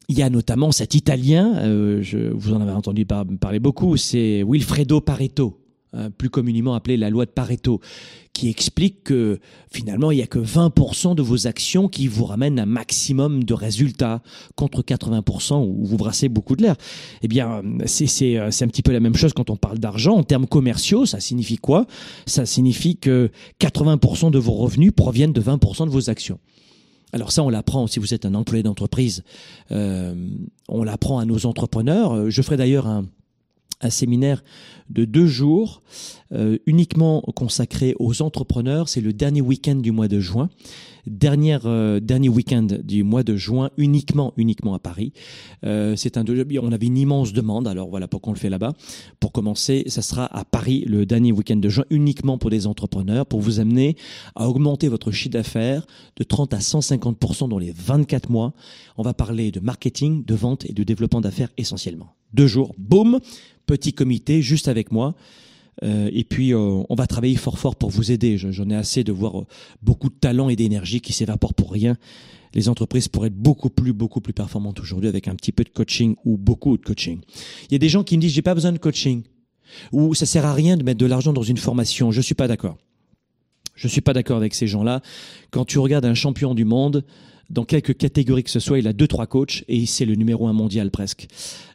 Il 0.09 0.19
y 0.19 0.23
a 0.23 0.31
notamment 0.31 0.73
cet 0.73 0.95
Italien, 0.95 1.57
euh, 1.59 2.33
vous 2.35 2.55
en 2.55 2.63
avez 2.63 2.73
entendu 2.73 3.05
parler 3.05 3.59
beaucoup, 3.59 3.99
c'est 3.99 4.43
Wilfredo 4.43 5.03
Pareto. 5.03 5.61
Hein, 5.95 6.11
plus 6.11 6.29
communément 6.29 6.75
appelée 6.75 6.99
la 6.99 7.09
loi 7.09 7.25
de 7.25 7.31
Pareto, 7.31 7.81
qui 8.39 8.49
explique 8.49 9.03
que 9.03 9.41
finalement 9.69 10.13
il 10.13 10.19
n'y 10.19 10.23
a 10.23 10.29
que 10.29 10.39
20% 10.39 11.17
de 11.17 11.23
vos 11.23 11.49
actions 11.49 11.89
qui 11.89 12.07
vous 12.07 12.25
ramènent 12.25 12.61
un 12.61 12.67
maximum 12.67 13.43
de 13.43 13.53
résultats 13.53 14.23
contre 14.55 14.83
80% 14.83 15.67
où 15.67 15.85
vous 15.85 15.97
brassez 15.97 16.29
beaucoup 16.29 16.55
de 16.55 16.63
l'air. 16.63 16.77
Eh 17.23 17.27
bien, 17.27 17.63
c'est 17.87 18.39
un 18.39 18.69
petit 18.69 18.83
peu 18.83 18.93
la 18.93 19.01
même 19.01 19.17
chose 19.17 19.33
quand 19.33 19.51
on 19.51 19.57
parle 19.57 19.81
d'argent. 19.81 20.15
En 20.15 20.23
termes 20.23 20.47
commerciaux, 20.47 21.05
ça 21.05 21.19
signifie 21.19 21.57
quoi? 21.57 21.89
Ça 22.27 22.47
signifie 22.47 22.97
que 22.97 23.33
80% 23.61 24.31
de 24.31 24.39
vos 24.39 24.53
revenus 24.53 24.93
proviennent 24.95 25.33
de 25.33 25.41
20% 25.41 25.87
de 25.87 25.91
vos 25.91 26.09
actions. 26.09 26.39
Alors 27.13 27.33
ça, 27.33 27.43
on 27.43 27.49
l'apprend 27.49 27.89
si 27.89 27.99
vous 27.99 28.15
êtes 28.15 28.25
un 28.25 28.37
employé 28.37 28.63
d'entreprise. 28.63 29.25
Euh, 29.73 30.15
on 30.69 30.85
l'apprend 30.85 31.19
à 31.19 31.25
nos 31.25 31.45
entrepreneurs. 31.45 32.13
Euh, 32.13 32.31
je 32.31 32.41
ferai 32.41 32.57
d'ailleurs 32.57 32.87
un, 32.87 33.07
un 33.81 33.91
séminaire 33.91 34.43
de 34.91 35.05
deux 35.05 35.27
jours 35.27 35.83
euh, 36.33 36.59
uniquement 36.67 37.23
consacré 37.35 37.95
aux 37.99 38.23
entrepreneurs. 38.23 38.89
C'est 38.89 39.01
le 39.01 39.13
dernier 39.13 39.41
week-end 39.41 39.77
du 39.77 39.93
mois 39.93 40.09
de 40.09 40.21
juin. 40.21 40.49
Euh, 41.25 42.01
dernier 42.01 42.29
week-end 42.29 42.67
du 42.85 43.03
mois 43.03 43.23
de 43.23 43.37
juin 43.37 43.71
uniquement 43.77 44.35
uniquement 44.37 44.75
à 44.75 44.79
Paris. 44.79 45.13
Euh, 45.65 45.97
c'est 45.97 46.17
un 46.17 46.25
on 46.29 46.73
avait 46.73 46.87
une 46.87 46.99
immense 46.99 47.33
demande. 47.33 47.67
Alors 47.67 47.89
voilà 47.89 48.09
pourquoi 48.09 48.31
on 48.31 48.35
le 48.35 48.39
fait 48.39 48.51
là-bas. 48.51 48.75
Pour 49.21 49.33
commencer, 49.33 49.85
ça 49.87 50.03
sera 50.03 50.27
à 50.37 50.45
Paris 50.45 50.85
le 50.87 51.07
dernier 51.07 51.33
week-end 51.33 51.57
de 51.57 51.69
juin 51.69 51.85
uniquement 51.91 52.39
pour 52.39 52.51
des 52.51 52.67
entrepreneurs 52.67 53.27
pour 53.27 53.41
vous 53.41 53.61
amener 53.61 53.97
à 54.35 54.49
augmenter 54.49 54.89
votre 54.89 55.11
chiffre 55.11 55.31
d'affaires 55.31 55.87
de 56.17 56.25
30 56.25 56.55
à 56.55 56.59
150% 56.59 57.49
dans 57.49 57.59
les 57.59 57.73
24 57.73 58.31
mois. 58.31 58.53
On 58.97 59.03
va 59.03 59.15
parler 59.15 59.51
de 59.51 59.61
marketing, 59.61 60.25
de 60.25 60.35
vente 60.35 60.69
et 60.69 60.73
de 60.73 60.85
développement 60.85 61.21
d'affaires 61.21 61.51
essentiellement. 61.57 62.15
Deux 62.35 62.47
jours, 62.47 62.75
boum, 62.77 63.21
petit 63.67 63.93
comité 63.93 64.43
juste 64.43 64.69
avec 64.69 64.78
moi. 64.91 65.15
Euh, 65.85 66.11
et 66.13 66.25
puis, 66.25 66.53
euh, 66.53 66.83
on 66.89 66.95
va 66.95 67.07
travailler 67.07 67.37
fort 67.37 67.59
fort 67.59 67.77
pour 67.77 67.91
vous 67.91 68.11
aider. 68.11 68.37
J'en 68.39 68.69
ai 68.71 68.75
assez 68.75 69.05
de 69.05 69.13
voir 69.13 69.41
euh, 69.41 69.47
beaucoup 69.83 70.09
de 70.09 70.15
talent 70.15 70.49
et 70.49 70.57
d'énergie 70.57 71.01
qui 71.01 71.13
s'évaporent 71.13 71.55
pour 71.55 71.73
rien. 71.73 71.97
Les 72.55 72.69
entreprises 72.69 73.09
pourraient 73.09 73.29
être 73.29 73.37
beaucoup 73.37 73.71
plus, 73.71 73.93
beaucoup 73.93 74.21
plus 74.21 74.33
performantes 74.33 74.81
aujourd'hui 74.81 75.09
avec 75.09 75.29
un 75.29 75.35
petit 75.35 75.53
peu 75.53 75.65
de 75.65 75.69
coaching 75.69 76.17
ou 76.25 76.37
beaucoup 76.37 76.77
de 76.77 76.85
coaching. 76.85 77.21
Il 77.69 77.73
y 77.73 77.77
a 77.77 77.79
des 77.79 77.89
gens 77.89 78.03
qui 78.03 78.17
me 78.17 78.23
disent, 78.23 78.33
j'ai 78.33 78.43
pas 78.43 78.55
besoin 78.55 78.73
de 78.73 78.79
coaching. 78.79 79.23
Ou 79.93 80.15
ça 80.15 80.25
sert 80.25 80.47
à 80.47 80.55
rien 80.55 80.77
de 80.77 80.83
mettre 80.83 80.99
de 80.99 81.07
l'argent 81.07 81.33
dans 81.33 81.43
une 81.43 81.59
formation. 81.59 82.11
Je 82.11 82.23
suis 82.23 82.35
pas 82.35 82.49
d'accord. 82.49 82.79
Je 83.75 83.87
suis 83.87 84.01
pas 84.01 84.15
d'accord 84.15 84.39
avec 84.39 84.55
ces 84.55 84.67
gens-là. 84.67 85.03
Quand 85.51 85.65
tu 85.65 85.79
regardes 85.79 86.07
un 86.07 86.15
champion 86.15 86.55
du 86.55 86.65
monde, 86.65 87.05
dans 87.51 87.65
quelques 87.65 87.97
catégories 87.97 88.45
que 88.45 88.51
ce 88.51 88.61
soit, 88.61 88.79
il 88.79 88.87
a 88.87 88.93
deux 88.93 89.07
trois 89.07 89.27
coachs 89.27 89.65
et 89.69 89.87
c'est 89.87 90.05
le 90.05 90.15
numéro 90.15 90.47
un 90.47 90.53
mondial 90.53 90.91
presque. 90.91 91.29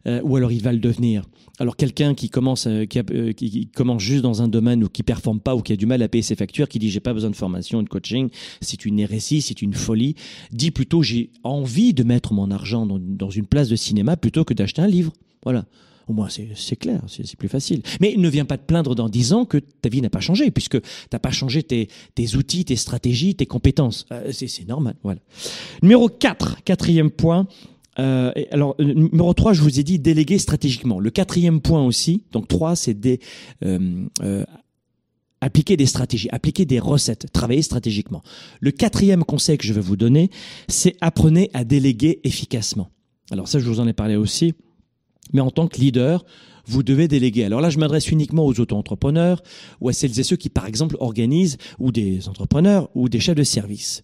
Euh, 0.05 0.21
ou 0.23 0.35
alors 0.35 0.51
il 0.51 0.61
va 0.61 0.71
le 0.71 0.79
devenir. 0.79 1.23
Alors 1.59 1.75
quelqu'un 1.75 2.13
qui 2.13 2.29
commence 2.29 2.67
euh, 2.67 2.85
qui, 2.85 2.99
euh, 2.99 3.31
qui, 3.31 3.67
commence 3.67 4.01
juste 4.01 4.21
dans 4.21 4.41
un 4.41 4.47
domaine 4.47 4.83
ou 4.83 4.89
qui 4.89 5.03
performe 5.03 5.39
pas 5.39 5.55
ou 5.55 5.61
qui 5.61 5.73
a 5.73 5.75
du 5.75 5.85
mal 5.85 6.01
à 6.01 6.07
payer 6.07 6.21
ses 6.21 6.35
factures, 6.35 6.67
qui 6.67 6.79
dit 6.79 6.89
j'ai 6.89 6.99
pas 6.99 7.13
besoin 7.13 7.29
de 7.29 7.35
formation, 7.35 7.81
de 7.81 7.89
coaching, 7.89 8.29
c'est 8.61 8.85
une 8.85 8.99
hérésie, 8.99 9.41
c'est 9.41 9.61
une 9.61 9.73
folie. 9.73 10.15
Dit 10.51 10.71
plutôt 10.71 11.01
j'ai 11.01 11.31
envie 11.43 11.93
de 11.93 12.03
mettre 12.03 12.33
mon 12.33 12.51
argent 12.51 12.85
dans, 12.85 12.99
dans 12.99 13.29
une 13.29 13.45
place 13.45 13.69
de 13.69 13.75
cinéma 13.75 14.17
plutôt 14.17 14.43
que 14.43 14.53
d'acheter 14.53 14.81
un 14.81 14.87
livre. 14.87 15.13
Voilà. 15.43 15.65
Au 16.07 16.13
moins, 16.13 16.27
c'est 16.29 16.75
clair, 16.75 17.01
c'est 17.07 17.35
plus 17.37 17.47
facile. 17.47 17.81
Mais 18.01 18.15
ne 18.17 18.29
viens 18.29 18.45
pas 18.45 18.57
te 18.57 18.65
plaindre 18.65 18.95
dans 18.95 19.09
dix 19.09 19.33
ans 19.33 19.45
que 19.45 19.57
ta 19.57 19.89
vie 19.89 20.01
n'a 20.01 20.09
pas 20.09 20.19
changé, 20.19 20.51
puisque 20.51 20.81
tu 20.81 20.87
n'as 21.11 21.19
pas 21.19 21.31
changé 21.31 21.63
tes, 21.63 21.87
tes, 22.15 22.35
outils, 22.35 22.65
tes 22.65 22.75
stratégies, 22.75 23.35
tes 23.35 23.45
compétences. 23.45 24.05
Euh, 24.11 24.31
c'est 24.31 24.67
normal. 24.67 24.95
Voilà. 25.03 25.19
Numéro 25.81 26.09
4, 26.09 26.63
quatrième 26.63 27.09
point. 27.09 27.47
Euh, 27.99 28.31
alors, 28.51 28.75
euh, 28.79 28.93
numéro 28.93 29.33
3, 29.33 29.53
je 29.53 29.61
vous 29.61 29.79
ai 29.79 29.83
dit 29.83 29.99
déléguer 29.99 30.39
stratégiquement. 30.39 30.99
Le 30.99 31.09
quatrième 31.09 31.61
point 31.61 31.85
aussi, 31.85 32.23
donc 32.31 32.47
3, 32.47 32.75
c'est 32.75 32.93
des... 32.93 33.19
Euh, 33.63 34.05
euh, 34.21 34.43
appliquer 35.41 35.75
des 35.75 35.85
stratégies, 35.85 36.29
appliquer 36.31 36.63
des 36.63 36.79
recettes, 36.79 37.27
travailler 37.33 37.61
stratégiquement. 37.61 38.23
Le 38.61 38.71
quatrième 38.71 39.25
conseil 39.25 39.57
que 39.57 39.65
je 39.65 39.73
vais 39.73 39.81
vous 39.81 39.97
donner, 39.97 40.29
c'est 40.69 40.95
apprenez 41.01 41.49
à 41.53 41.65
déléguer 41.65 42.21
efficacement. 42.23 42.89
Alors 43.29 43.49
ça, 43.49 43.59
je 43.59 43.65
vous 43.65 43.81
en 43.81 43.87
ai 43.87 43.91
parlé 43.91 44.15
aussi 44.15 44.53
mais 45.31 45.41
en 45.41 45.51
tant 45.51 45.67
que 45.67 45.79
leader, 45.79 46.25
vous 46.65 46.83
devez 46.83 47.07
déléguer. 47.07 47.45
Alors 47.45 47.61
là, 47.61 47.69
je 47.69 47.77
m'adresse 47.77 48.09
uniquement 48.09 48.45
aux 48.45 48.59
auto-entrepreneurs 48.59 49.41
ou 49.81 49.89
à 49.89 49.93
celles 49.93 50.19
et 50.19 50.23
ceux 50.23 50.35
qui, 50.35 50.49
par 50.49 50.65
exemple, 50.65 50.95
organisent, 50.99 51.57
ou 51.79 51.91
des 51.91 52.27
entrepreneurs, 52.29 52.89
ou 52.95 53.09
des 53.09 53.19
chefs 53.19 53.35
de 53.35 53.43
service. 53.43 54.03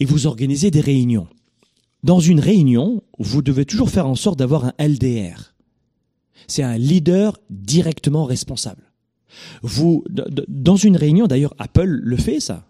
Et 0.00 0.04
vous 0.04 0.26
organisez 0.26 0.70
des 0.70 0.80
réunions. 0.80 1.28
Dans 2.02 2.20
une 2.20 2.40
réunion, 2.40 3.02
vous 3.18 3.42
devez 3.42 3.64
toujours 3.64 3.90
faire 3.90 4.08
en 4.08 4.16
sorte 4.16 4.38
d'avoir 4.38 4.66
un 4.66 4.72
LDR. 4.78 5.54
C'est 6.48 6.62
un 6.62 6.76
leader 6.76 7.38
directement 7.50 8.24
responsable. 8.24 8.92
Vous, 9.62 10.04
dans 10.48 10.76
une 10.76 10.96
réunion, 10.96 11.26
d'ailleurs, 11.26 11.54
Apple 11.58 11.86
le 11.86 12.16
fait, 12.16 12.40
ça 12.40 12.66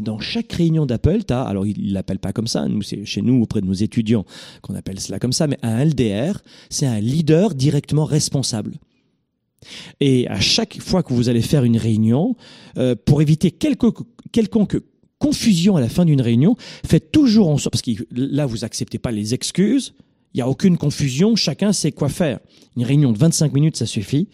dans 0.00 0.18
chaque 0.18 0.52
réunion 0.52 0.86
d'Apple, 0.86 1.24
tu 1.26 1.32
as, 1.32 1.42
alors 1.42 1.66
il 1.66 1.92
l'appelle 1.92 2.18
pas 2.18 2.32
comme 2.32 2.46
ça, 2.46 2.66
nous 2.66 2.82
c'est 2.82 3.04
chez 3.04 3.22
nous 3.22 3.42
auprès 3.42 3.60
de 3.60 3.66
nos 3.66 3.72
étudiants 3.72 4.24
qu'on 4.62 4.74
appelle 4.74 5.00
cela 5.00 5.18
comme 5.18 5.32
ça, 5.32 5.46
mais 5.46 5.58
un 5.62 5.84
LDR, 5.84 6.40
c'est 6.70 6.86
un 6.86 7.00
leader 7.00 7.54
directement 7.54 8.04
responsable. 8.04 8.78
Et 10.00 10.28
à 10.28 10.40
chaque 10.40 10.80
fois 10.80 11.02
que 11.02 11.12
vous 11.12 11.28
allez 11.28 11.42
faire 11.42 11.64
une 11.64 11.76
réunion, 11.76 12.36
euh, 12.76 12.94
pour 13.04 13.22
éviter 13.22 13.50
quelque, 13.50 13.86
quelconque 14.32 14.78
confusion 15.18 15.76
à 15.76 15.80
la 15.80 15.88
fin 15.88 16.04
d'une 16.04 16.20
réunion, 16.20 16.56
faites 16.86 17.10
toujours 17.10 17.48
en 17.48 17.58
sorte, 17.58 17.72
parce 17.72 17.82
que 17.82 17.90
là 18.12 18.46
vous 18.46 18.64
acceptez 18.64 18.98
pas 18.98 19.10
les 19.10 19.34
excuses, 19.34 19.94
il 20.34 20.38
n'y 20.38 20.42
a 20.42 20.48
aucune 20.48 20.76
confusion, 20.76 21.36
chacun 21.36 21.72
sait 21.72 21.90
quoi 21.90 22.08
faire. 22.08 22.38
Une 22.76 22.84
réunion 22.84 23.12
de 23.12 23.18
25 23.18 23.52
minutes, 23.52 23.76
ça 23.76 23.86
suffit. 23.86 24.28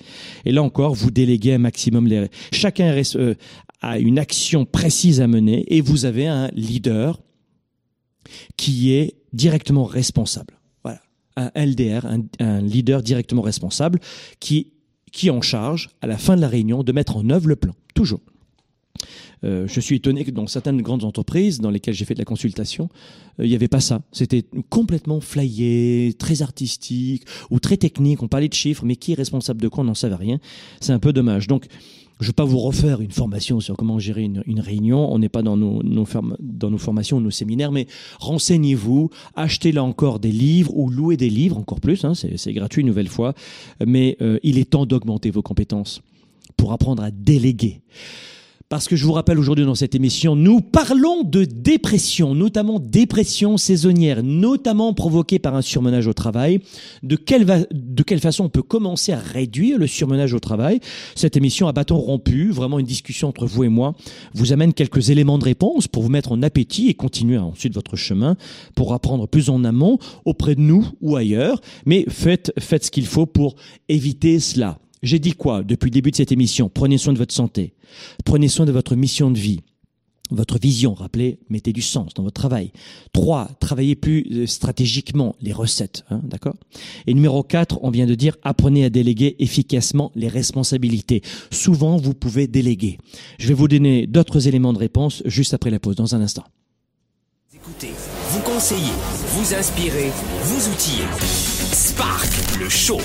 Et 0.44 0.52
là 0.52 0.62
encore, 0.62 0.94
vous 0.94 1.10
déléguez 1.10 1.54
un 1.54 1.58
maximum 1.58 2.06
les... 2.06 2.26
Chacun 2.52 2.94
euh, 3.14 3.34
a 3.90 3.98
une 3.98 4.18
action 4.18 4.64
précise 4.64 5.20
à 5.20 5.26
mener 5.26 5.64
et 5.74 5.80
vous 5.80 6.04
avez 6.04 6.26
un 6.26 6.48
leader 6.54 7.20
qui 8.56 8.92
est 8.92 9.16
directement 9.32 9.84
responsable. 9.84 10.58
Voilà. 10.82 11.00
Un 11.36 11.50
LDR, 11.54 12.06
un, 12.38 12.60
leader 12.60 13.02
directement 13.02 13.42
responsable 13.42 14.00
qui, 14.40 14.72
qui 15.12 15.30
en 15.30 15.40
charge, 15.40 15.90
à 16.00 16.06
la 16.06 16.18
fin 16.18 16.36
de 16.36 16.40
la 16.40 16.48
réunion, 16.48 16.82
de 16.82 16.92
mettre 16.92 17.16
en 17.16 17.28
œuvre 17.30 17.48
le 17.48 17.56
plan. 17.56 17.74
Toujours. 17.94 18.20
Euh, 19.44 19.66
je 19.68 19.80
suis 19.80 19.96
étonné 19.96 20.24
que 20.24 20.30
dans 20.30 20.46
certaines 20.46 20.80
grandes 20.80 21.04
entreprises 21.04 21.60
dans 21.60 21.70
lesquelles 21.70 21.94
j'ai 21.94 22.06
fait 22.06 22.14
de 22.14 22.18
la 22.18 22.24
consultation, 22.24 22.88
euh, 23.38 23.44
il 23.44 23.50
n'y 23.50 23.54
avait 23.54 23.68
pas 23.68 23.80
ça. 23.80 24.00
C'était 24.12 24.44
complètement 24.70 25.20
flyé, 25.20 26.14
très 26.18 26.40
artistique 26.40 27.24
ou 27.50 27.60
très 27.60 27.76
technique. 27.76 28.22
On 28.22 28.28
parlait 28.28 28.48
de 28.48 28.54
chiffres, 28.54 28.84
mais 28.86 28.96
qui 28.96 29.12
est 29.12 29.16
responsable 29.16 29.60
de 29.60 29.68
quoi? 29.68 29.82
On 29.82 29.86
n'en 29.86 29.94
savait 29.94 30.14
rien. 30.14 30.38
C'est 30.80 30.92
un 30.92 30.98
peu 30.98 31.12
dommage. 31.12 31.46
Donc, 31.46 31.66
je 32.20 32.26
ne 32.26 32.28
vais 32.28 32.34
pas 32.34 32.44
vous 32.44 32.58
refaire 32.58 33.00
une 33.00 33.10
formation 33.10 33.60
sur 33.60 33.76
comment 33.76 33.98
gérer 33.98 34.22
une, 34.22 34.60
réunion. 34.60 35.12
On 35.12 35.18
n'est 35.18 35.28
pas 35.28 35.42
dans 35.42 35.56
nos, 35.56 35.82
nos 35.82 36.78
formations, 36.78 37.20
nos 37.20 37.30
séminaires, 37.30 37.72
mais 37.72 37.86
renseignez-vous, 38.20 39.10
achetez 39.34 39.72
là 39.72 39.82
encore 39.82 40.20
des 40.20 40.30
livres 40.32 40.76
ou 40.76 40.90
louez 40.90 41.16
des 41.16 41.30
livres, 41.30 41.58
encore 41.58 41.80
plus. 41.80 42.04
Hein, 42.04 42.12
c'est 42.14 42.52
gratuit 42.52 42.82
une 42.82 42.86
nouvelle 42.86 43.08
fois. 43.08 43.34
Mais 43.84 44.16
euh, 44.20 44.38
il 44.42 44.58
est 44.58 44.70
temps 44.70 44.86
d'augmenter 44.86 45.30
vos 45.30 45.42
compétences 45.42 46.02
pour 46.56 46.72
apprendre 46.72 47.02
à 47.02 47.10
déléguer. 47.10 47.80
Parce 48.70 48.88
que 48.88 48.96
je 48.96 49.04
vous 49.04 49.12
rappelle 49.12 49.38
aujourd'hui 49.38 49.66
dans 49.66 49.74
cette 49.74 49.94
émission, 49.94 50.36
nous 50.36 50.60
parlons 50.60 51.22
de 51.22 51.44
dépression, 51.44 52.34
notamment 52.34 52.80
dépression 52.80 53.58
saisonnière, 53.58 54.22
notamment 54.22 54.94
provoquée 54.94 55.38
par 55.38 55.54
un 55.54 55.60
surmenage 55.60 56.06
au 56.06 56.14
travail. 56.14 56.60
De 57.02 57.14
quelle, 57.14 57.44
de 57.70 58.02
quelle 58.02 58.20
façon 58.20 58.44
on 58.44 58.48
peut 58.48 58.62
commencer 58.62 59.12
à 59.12 59.18
réduire 59.18 59.78
le 59.78 59.86
surmenage 59.86 60.32
au 60.32 60.40
travail? 60.40 60.80
Cette 61.14 61.36
émission 61.36 61.68
à 61.68 61.72
bâton 61.72 61.98
rompu, 61.98 62.50
vraiment 62.50 62.78
une 62.78 62.86
discussion 62.86 63.28
entre 63.28 63.46
vous 63.46 63.64
et 63.64 63.68
moi, 63.68 63.94
vous 64.32 64.52
amène 64.52 64.72
quelques 64.72 65.10
éléments 65.10 65.38
de 65.38 65.44
réponse 65.44 65.86
pour 65.86 66.02
vous 66.02 66.10
mettre 66.10 66.32
en 66.32 66.42
appétit 66.42 66.88
et 66.88 66.94
continuer 66.94 67.38
ensuite 67.38 67.74
votre 67.74 67.96
chemin 67.96 68.36
pour 68.74 68.94
apprendre 68.94 69.28
plus 69.28 69.50
en 69.50 69.62
amont 69.64 69.98
auprès 70.24 70.54
de 70.54 70.62
nous 70.62 70.86
ou 71.02 71.16
ailleurs. 71.16 71.60
Mais 71.84 72.06
faites, 72.08 72.50
faites 72.58 72.86
ce 72.86 72.90
qu'il 72.90 73.06
faut 73.06 73.26
pour 73.26 73.56
éviter 73.88 74.40
cela. 74.40 74.78
J'ai 75.04 75.18
dit 75.18 75.32
quoi 75.32 75.62
depuis 75.62 75.88
le 75.88 75.92
début 75.92 76.10
de 76.10 76.16
cette 76.16 76.32
émission? 76.32 76.70
Prenez 76.72 76.96
soin 76.96 77.12
de 77.12 77.18
votre 77.18 77.34
santé. 77.34 77.74
Prenez 78.24 78.48
soin 78.48 78.64
de 78.64 78.72
votre 78.72 78.96
mission 78.96 79.30
de 79.30 79.38
vie. 79.38 79.60
Votre 80.30 80.58
vision, 80.58 80.94
rappelez, 80.94 81.38
mettez 81.50 81.74
du 81.74 81.82
sens 81.82 82.14
dans 82.14 82.22
votre 82.22 82.40
travail. 82.40 82.72
Trois, 83.12 83.50
travaillez 83.60 83.94
plus 83.96 84.26
euh, 84.32 84.46
stratégiquement 84.46 85.36
les 85.42 85.52
recettes, 85.52 86.06
hein, 86.08 86.22
d'accord? 86.24 86.54
Et 87.06 87.12
numéro 87.12 87.42
quatre, 87.42 87.78
on 87.82 87.90
vient 87.90 88.06
de 88.06 88.14
dire, 88.14 88.34
apprenez 88.42 88.86
à 88.86 88.90
déléguer 88.90 89.36
efficacement 89.38 90.10
les 90.14 90.28
responsabilités. 90.28 91.20
Souvent, 91.50 91.98
vous 91.98 92.14
pouvez 92.14 92.46
déléguer. 92.46 92.96
Je 93.38 93.48
vais 93.48 93.54
vous 93.54 93.68
donner 93.68 94.06
d'autres 94.06 94.48
éléments 94.48 94.72
de 94.72 94.78
réponse 94.78 95.22
juste 95.26 95.52
après 95.52 95.70
la 95.70 95.78
pause, 95.78 95.96
dans 95.96 96.14
un 96.14 96.22
instant. 96.22 96.44
Écoutez, 97.54 97.92
vous 98.30 98.40
conseillez, 98.40 98.92
vous 99.28 99.54
inspirez, 99.54 100.10
vous 100.42 100.72
outillez. 100.72 101.04
Spark, 101.72 102.30
le 102.58 102.68
show, 102.68 102.98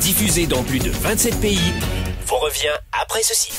diffusé 0.00 0.46
dans 0.46 0.62
plus 0.62 0.78
de 0.78 0.90
27 0.90 1.40
pays, 1.40 1.72
vous 2.26 2.36
revient 2.36 2.74
après 3.02 3.22
ceci. 3.22 3.50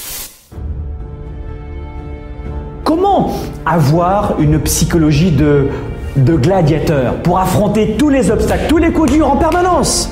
Comment 2.84 3.34
avoir 3.66 4.40
une 4.40 4.60
psychologie 4.62 5.32
de, 5.32 5.68
de 6.16 6.36
gladiateur 6.36 7.16
pour 7.22 7.40
affronter 7.40 7.96
tous 7.98 8.10
les 8.10 8.32
obstacles, 8.32 8.68
tous 8.68 8.78
les 8.78 8.92
coups 8.92 9.12
durs 9.12 9.30
en 9.30 9.38
permanence? 9.38 10.10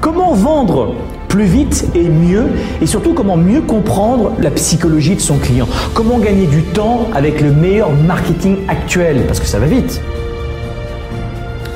Comment 0.00 0.32
vendre 0.32 0.94
plus 1.28 1.44
vite 1.44 1.86
et 1.94 2.08
mieux 2.08 2.46
et 2.80 2.86
surtout 2.86 3.14
comment 3.14 3.36
mieux 3.36 3.60
comprendre 3.60 4.32
la 4.40 4.50
psychologie 4.50 5.14
de 5.14 5.20
son 5.20 5.38
client? 5.38 5.68
Comment 5.94 6.18
gagner 6.18 6.46
du 6.46 6.62
temps 6.62 7.08
avec 7.14 7.40
le 7.40 7.52
meilleur 7.52 7.90
marketing 7.90 8.58
actuel? 8.68 9.26
Parce 9.26 9.38
que 9.38 9.46
ça 9.46 9.58
va 9.58 9.66
vite. 9.66 10.00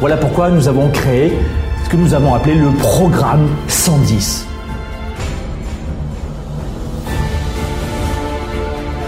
Voilà 0.00 0.16
pourquoi 0.16 0.50
nous 0.50 0.66
avons 0.66 0.88
créé 0.90 1.32
que 1.92 1.98
nous 1.98 2.14
avons 2.14 2.32
appelé 2.32 2.54
le 2.54 2.70
programme 2.70 3.48
110. 3.68 4.46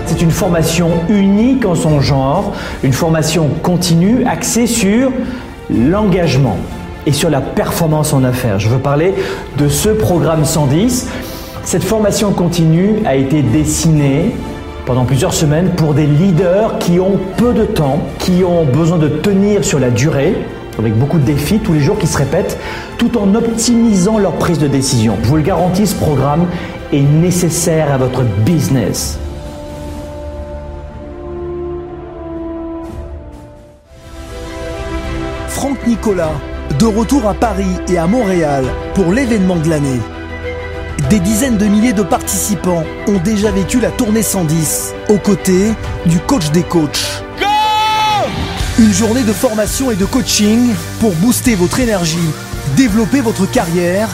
c'est 0.06 0.20
une 0.20 0.30
formation 0.30 0.90
unique 1.08 1.64
en 1.64 1.74
son 1.74 2.00
genre, 2.00 2.52
une 2.84 2.92
formation 2.92 3.48
continue 3.62 4.24
axée 4.26 4.66
sur 4.66 5.10
l'engagement 5.70 6.58
et 7.06 7.12
sur 7.12 7.30
la 7.30 7.40
performance 7.40 8.12
en 8.12 8.22
affaires. 8.22 8.60
Je 8.60 8.68
veux 8.68 8.78
parler 8.78 9.14
de 9.56 9.66
ce 9.66 9.88
programme 9.88 10.44
110. 10.44 11.08
Cette 11.64 11.82
formation 11.82 12.32
continue 12.32 12.98
a 13.06 13.16
été 13.16 13.42
dessinée 13.42 14.36
pendant 14.84 15.06
plusieurs 15.06 15.32
semaines 15.32 15.70
pour 15.70 15.94
des 15.94 16.06
leaders 16.06 16.78
qui 16.78 17.00
ont 17.00 17.18
peu 17.38 17.54
de 17.54 17.64
temps, 17.64 18.00
qui 18.18 18.44
ont 18.44 18.64
besoin 18.64 18.98
de 18.98 19.08
tenir 19.08 19.64
sur 19.64 19.80
la 19.80 19.90
durée, 19.90 20.34
avec 20.78 20.96
beaucoup 20.98 21.18
de 21.18 21.24
défis 21.24 21.58
tous 21.58 21.72
les 21.72 21.80
jours 21.80 21.98
qui 21.98 22.06
se 22.06 22.18
répètent, 22.18 22.58
tout 22.98 23.16
en 23.18 23.34
optimisant 23.34 24.18
leur 24.18 24.32
prise 24.32 24.58
de 24.58 24.66
décision. 24.66 25.16
Je 25.22 25.28
vous 25.28 25.36
le 25.36 25.42
garantis, 25.42 25.86
ce 25.86 25.94
programme 25.94 26.46
est 26.92 27.02
nécessaire 27.02 27.92
à 27.92 27.96
votre 27.96 28.22
business. 28.44 29.18
Franck 35.48 35.86
Nicolas, 35.86 36.32
de 36.78 36.86
retour 36.86 37.28
à 37.28 37.34
Paris 37.34 37.76
et 37.88 37.98
à 37.98 38.06
Montréal 38.06 38.64
pour 38.94 39.12
l'événement 39.12 39.56
de 39.56 39.70
l'année. 39.70 40.00
Des 41.10 41.20
dizaines 41.20 41.56
de 41.56 41.66
milliers 41.66 41.92
de 41.92 42.02
participants 42.02 42.82
ont 43.08 43.18
déjà 43.22 43.50
vécu 43.50 43.80
la 43.80 43.90
tournée 43.90 44.22
110 44.22 44.94
aux 45.10 45.18
côtés 45.18 45.72
du 46.06 46.18
coach 46.18 46.50
des 46.50 46.62
coachs. 46.62 47.24
Une 48.76 48.92
journée 48.92 49.22
de 49.22 49.32
formation 49.32 49.92
et 49.92 49.96
de 49.96 50.04
coaching 50.04 50.74
pour 50.98 51.12
booster 51.12 51.54
votre 51.54 51.78
énergie, 51.78 52.18
développer 52.76 53.20
votre 53.20 53.48
carrière 53.48 54.08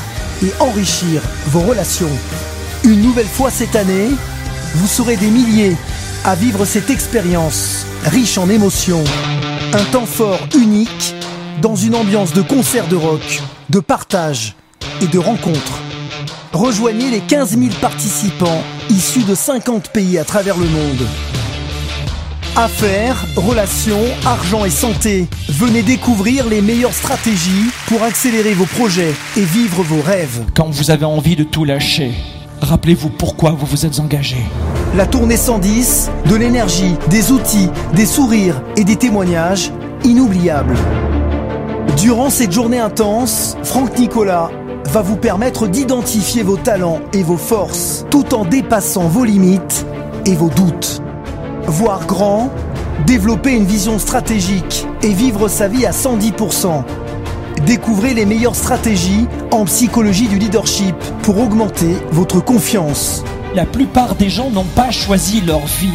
et 0.44 0.52
enrichir 0.60 1.22
vos 1.46 1.60
relations. 1.60 2.10
Une 2.84 3.00
nouvelle 3.00 3.26
fois 3.26 3.50
cette 3.50 3.74
année, 3.74 4.10
vous 4.74 4.86
serez 4.86 5.16
des 5.16 5.30
milliers 5.30 5.78
à 6.24 6.34
vivre 6.34 6.66
cette 6.66 6.90
expérience 6.90 7.86
riche 8.04 8.36
en 8.36 8.50
émotions. 8.50 9.02
Un 9.72 9.84
temps 9.84 10.04
fort 10.04 10.46
unique 10.54 11.14
dans 11.62 11.74
une 11.74 11.94
ambiance 11.94 12.34
de 12.34 12.42
concert 12.42 12.86
de 12.86 12.96
rock, 12.96 13.40
de 13.70 13.80
partage 13.80 14.56
et 15.00 15.06
de 15.06 15.18
rencontres. 15.18 15.80
Rejoignez 16.52 17.10
les 17.10 17.20
15 17.20 17.56
000 17.58 17.70
participants 17.80 18.62
issus 18.90 19.24
de 19.24 19.34
50 19.34 19.88
pays 19.88 20.18
à 20.18 20.24
travers 20.24 20.58
le 20.58 20.66
monde. 20.66 21.06
Affaires, 22.56 23.26
relations, 23.36 24.02
argent 24.26 24.64
et 24.64 24.70
santé. 24.70 25.28
Venez 25.48 25.82
découvrir 25.82 26.48
les 26.48 26.60
meilleures 26.60 26.92
stratégies 26.92 27.70
pour 27.86 28.02
accélérer 28.02 28.54
vos 28.54 28.66
projets 28.66 29.14
et 29.36 29.42
vivre 29.42 29.82
vos 29.84 30.02
rêves. 30.02 30.44
Quand 30.54 30.68
vous 30.68 30.90
avez 30.90 31.04
envie 31.04 31.36
de 31.36 31.44
tout 31.44 31.64
lâcher, 31.64 32.12
rappelez-vous 32.60 33.08
pourquoi 33.08 33.52
vous 33.52 33.66
vous 33.66 33.86
êtes 33.86 34.00
engagé. 34.00 34.38
La 34.96 35.06
tournée 35.06 35.36
110, 35.36 36.10
de 36.28 36.34
l'énergie, 36.34 36.96
des 37.08 37.30
outils, 37.30 37.70
des 37.94 38.06
sourires 38.06 38.60
et 38.76 38.82
des 38.82 38.96
témoignages 38.96 39.70
inoubliables. 40.04 40.74
Durant 41.96 42.30
cette 42.30 42.52
journée 42.52 42.80
intense, 42.80 43.56
Franck 43.62 43.96
Nicolas 43.96 44.50
va 44.86 45.02
vous 45.02 45.16
permettre 45.16 45.68
d'identifier 45.68 46.42
vos 46.42 46.56
talents 46.56 47.00
et 47.12 47.22
vos 47.22 47.36
forces 47.36 48.04
tout 48.10 48.34
en 48.34 48.44
dépassant 48.44 49.06
vos 49.06 49.24
limites 49.24 49.86
et 50.26 50.34
vos 50.34 50.48
doutes. 50.48 51.00
Voir 51.70 52.04
grand, 52.04 52.50
développer 53.06 53.52
une 53.52 53.64
vision 53.64 54.00
stratégique 54.00 54.88
et 55.04 55.12
vivre 55.12 55.46
sa 55.46 55.68
vie 55.68 55.86
à 55.86 55.92
110%. 55.92 56.82
Découvrez 57.64 58.12
les 58.12 58.26
meilleures 58.26 58.56
stratégies 58.56 59.28
en 59.52 59.66
psychologie 59.66 60.26
du 60.26 60.36
leadership 60.36 60.96
pour 61.22 61.38
augmenter 61.38 61.94
votre 62.10 62.40
confiance. 62.40 63.22
La 63.54 63.66
plupart 63.66 64.16
des 64.16 64.28
gens 64.28 64.50
n'ont 64.50 64.64
pas 64.64 64.90
choisi 64.90 65.42
leur 65.42 65.64
vie. 65.64 65.94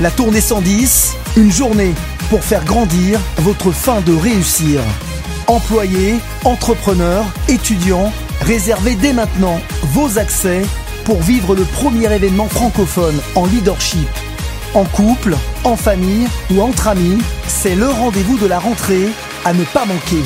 La 0.00 0.10
tournée 0.10 0.40
110, 0.40 1.14
une 1.36 1.52
journée 1.52 1.94
pour 2.28 2.42
faire 2.42 2.64
grandir 2.64 3.20
votre 3.38 3.70
fin 3.70 4.00
de 4.00 4.16
réussir. 4.16 4.80
Employés, 5.46 6.16
entrepreneurs, 6.42 7.24
étudiants, 7.48 8.12
réservez 8.40 8.96
dès 8.96 9.12
maintenant 9.12 9.60
vos 9.92 10.18
accès 10.18 10.62
pour 11.04 11.22
vivre 11.22 11.54
le 11.54 11.62
premier 11.62 12.12
événement 12.12 12.48
francophone 12.48 13.20
en 13.36 13.46
leadership. 13.46 14.08
En 14.74 14.84
couple, 14.84 15.36
en 15.62 15.76
famille 15.76 16.26
ou 16.50 16.60
entre 16.60 16.88
amis, 16.88 17.18
c'est 17.46 17.76
le 17.76 17.86
rendez-vous 17.86 18.36
de 18.38 18.46
la 18.46 18.58
rentrée 18.58 19.08
à 19.44 19.52
ne 19.52 19.62
pas 19.62 19.84
manquer. 19.84 20.22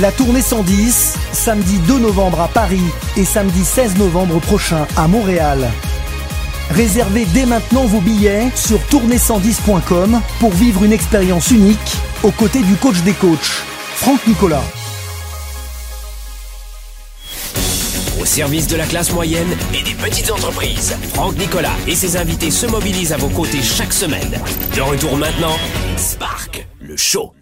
La 0.00 0.10
tournée 0.10 0.40
110, 0.40 1.16
samedi 1.32 1.78
2 1.80 1.98
novembre 1.98 2.40
à 2.40 2.48
Paris 2.48 2.80
et 3.18 3.26
samedi 3.26 3.62
16 3.62 3.98
novembre 3.98 4.40
prochain 4.40 4.86
à 4.96 5.06
Montréal. 5.06 5.70
Réservez 6.70 7.26
dès 7.26 7.44
maintenant 7.44 7.84
vos 7.84 8.00
billets 8.00 8.48
sur 8.54 8.78
tournée110.com 8.90 10.22
pour 10.38 10.52
vivre 10.52 10.82
une 10.84 10.92
expérience 10.92 11.50
unique 11.50 11.98
aux 12.22 12.30
côtés 12.30 12.62
du 12.62 12.76
coach 12.76 13.02
des 13.02 13.12
coachs, 13.12 13.64
Franck 13.96 14.26
Nicolas. 14.26 14.62
Service 18.30 18.68
de 18.68 18.76
la 18.76 18.86
classe 18.86 19.12
moyenne 19.12 19.56
et 19.74 19.82
des 19.82 19.94
petites 19.94 20.30
entreprises, 20.30 20.96
Franck 21.14 21.36
Nicolas 21.36 21.74
et 21.88 21.96
ses 21.96 22.16
invités 22.16 22.52
se 22.52 22.64
mobilisent 22.66 23.12
à 23.12 23.16
vos 23.16 23.28
côtés 23.28 23.60
chaque 23.60 23.92
semaine. 23.92 24.40
De 24.76 24.80
retour 24.80 25.16
maintenant, 25.16 25.56
Spark, 25.96 26.64
le 26.78 26.96
show. 26.96 27.32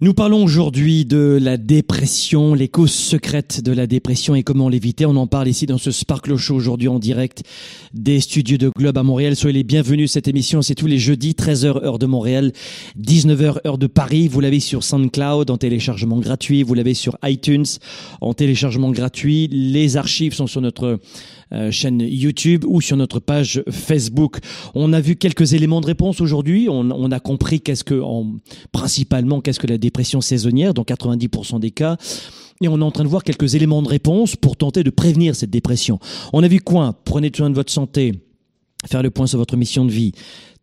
Nous 0.00 0.14
parlons 0.14 0.44
aujourd'hui 0.44 1.04
de 1.04 1.40
la 1.42 1.56
dépression, 1.56 2.54
les 2.54 2.68
causes 2.68 2.92
secrètes 2.92 3.64
de 3.64 3.72
la 3.72 3.88
dépression 3.88 4.36
et 4.36 4.44
comment 4.44 4.68
l'éviter. 4.68 5.06
On 5.06 5.16
en 5.16 5.26
parle 5.26 5.48
ici 5.48 5.66
dans 5.66 5.76
ce 5.76 5.90
Sparkle 5.90 6.36
Show 6.36 6.54
aujourd'hui 6.54 6.86
en 6.86 7.00
direct 7.00 7.42
des 7.94 8.20
studios 8.20 8.58
de 8.58 8.68
Globe 8.68 8.96
à 8.96 9.02
Montréal. 9.02 9.34
Soyez 9.34 9.54
les 9.54 9.64
bienvenus. 9.64 10.12
Cette 10.12 10.28
émission, 10.28 10.62
c'est 10.62 10.76
tous 10.76 10.86
les 10.86 11.00
jeudis, 11.00 11.32
13h 11.32 11.84
heure 11.84 11.98
de 11.98 12.06
Montréal, 12.06 12.52
19h 12.96 13.66
heure 13.66 13.76
de 13.76 13.88
Paris. 13.88 14.28
Vous 14.28 14.38
l'avez 14.38 14.60
sur 14.60 14.84
SoundCloud 14.84 15.50
en 15.50 15.56
téléchargement 15.56 16.20
gratuit. 16.20 16.62
Vous 16.62 16.74
l'avez 16.74 16.94
sur 16.94 17.18
iTunes 17.24 17.66
en 18.20 18.34
téléchargement 18.34 18.92
gratuit. 18.92 19.48
Les 19.48 19.96
archives 19.96 20.32
sont 20.32 20.46
sur 20.46 20.60
notre 20.60 21.00
chaîne 21.70 22.00
YouTube 22.00 22.64
ou 22.66 22.80
sur 22.80 22.96
notre 22.96 23.20
page 23.20 23.62
Facebook. 23.70 24.38
On 24.74 24.92
a 24.92 25.00
vu 25.00 25.16
quelques 25.16 25.54
éléments 25.54 25.80
de 25.80 25.86
réponse 25.86 26.20
aujourd'hui. 26.20 26.68
On, 26.68 26.90
on, 26.90 27.10
a 27.10 27.20
compris 27.20 27.60
qu'est-ce 27.60 27.84
que, 27.84 28.00
en, 28.00 28.36
principalement, 28.72 29.40
qu'est-ce 29.40 29.60
que 29.60 29.66
la 29.66 29.78
dépression 29.78 30.20
saisonnière 30.20 30.74
dans 30.74 30.82
90% 30.82 31.60
des 31.60 31.70
cas. 31.70 31.96
Et 32.60 32.68
on 32.68 32.80
est 32.80 32.84
en 32.84 32.90
train 32.90 33.04
de 33.04 33.08
voir 33.08 33.22
quelques 33.22 33.54
éléments 33.54 33.82
de 33.82 33.88
réponse 33.88 34.36
pour 34.36 34.56
tenter 34.56 34.82
de 34.82 34.90
prévenir 34.90 35.36
cette 35.36 35.50
dépression. 35.50 35.98
On 36.32 36.42
a 36.42 36.48
vu 36.48 36.60
quoi 36.60 37.00
Prenez 37.04 37.30
soin 37.34 37.50
de 37.50 37.54
votre 37.54 37.72
santé, 37.72 38.12
faire 38.86 39.02
le 39.02 39.10
point 39.10 39.26
sur 39.26 39.38
votre 39.38 39.56
mission 39.56 39.84
de 39.84 39.92
vie, 39.92 40.12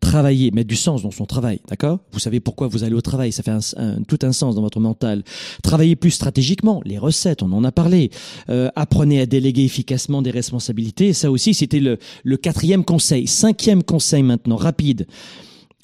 travailler, 0.00 0.50
mettre 0.50 0.68
du 0.68 0.76
sens 0.76 1.02
dans 1.02 1.10
son 1.10 1.26
travail, 1.26 1.60
d'accord? 1.68 2.00
Vous 2.12 2.18
savez 2.18 2.40
pourquoi 2.40 2.68
vous 2.68 2.84
allez 2.84 2.94
au 2.94 3.00
travail, 3.00 3.32
ça 3.32 3.42
fait 3.42 3.50
un, 3.50 3.60
un, 3.76 4.02
tout 4.02 4.18
un 4.22 4.32
sens 4.32 4.54
dans 4.54 4.62
votre 4.62 4.80
mental. 4.80 5.24
Travailler 5.62 5.96
plus 5.96 6.10
stratégiquement, 6.10 6.80
les 6.84 6.98
recettes, 6.98 7.42
on 7.42 7.52
en 7.52 7.64
a 7.64 7.72
parlé. 7.72 8.10
Euh, 8.48 8.70
apprenez 8.76 9.20
à 9.20 9.26
déléguer 9.26 9.64
efficacement 9.64 10.22
des 10.22 10.30
responsabilités, 10.30 11.12
ça 11.12 11.30
aussi 11.30 11.54
c'était 11.54 11.80
le, 11.80 11.98
le 12.24 12.36
quatrième 12.36 12.84
conseil. 12.84 13.26
Cinquième 13.26 13.82
conseil 13.82 14.22
maintenant, 14.22 14.56
rapide. 14.56 15.06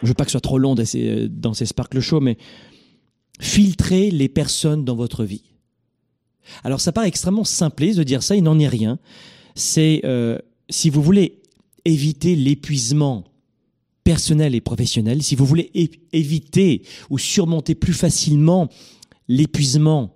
Je 0.02 0.08
veux 0.08 0.14
pas 0.14 0.24
que 0.24 0.30
ce 0.30 0.32
soit 0.32 0.40
trop 0.40 0.58
long 0.58 0.74
dans 0.74 0.84
ces, 0.84 1.28
dans 1.28 1.54
ces 1.54 1.66
Sparkle 1.66 2.00
Show, 2.00 2.20
mais 2.20 2.36
filtrez 3.40 4.10
les 4.10 4.28
personnes 4.28 4.84
dans 4.84 4.96
votre 4.96 5.24
vie. 5.24 5.44
Alors 6.64 6.80
ça 6.80 6.92
paraît 6.92 7.08
extrêmement 7.08 7.44
simpliste 7.44 7.98
de 7.98 8.04
dire 8.04 8.22
ça, 8.22 8.36
il 8.36 8.42
n'en 8.42 8.58
est 8.58 8.68
rien. 8.68 8.98
C'est, 9.54 10.00
euh, 10.04 10.38
si 10.68 10.90
vous 10.90 11.02
voulez 11.02 11.40
éviter 11.84 12.36
l'épuisement 12.36 13.24
personnel 14.05 14.55
et 14.55 14.61
professionnel, 14.61 15.22
si 15.22 15.36
vous 15.36 15.46
voulez 15.46 15.70
éviter 16.12 16.82
ou 17.11 17.18
surmonter 17.18 17.74
plus 17.74 17.92
facilement 17.92 18.68
l'épuisement 19.28 20.14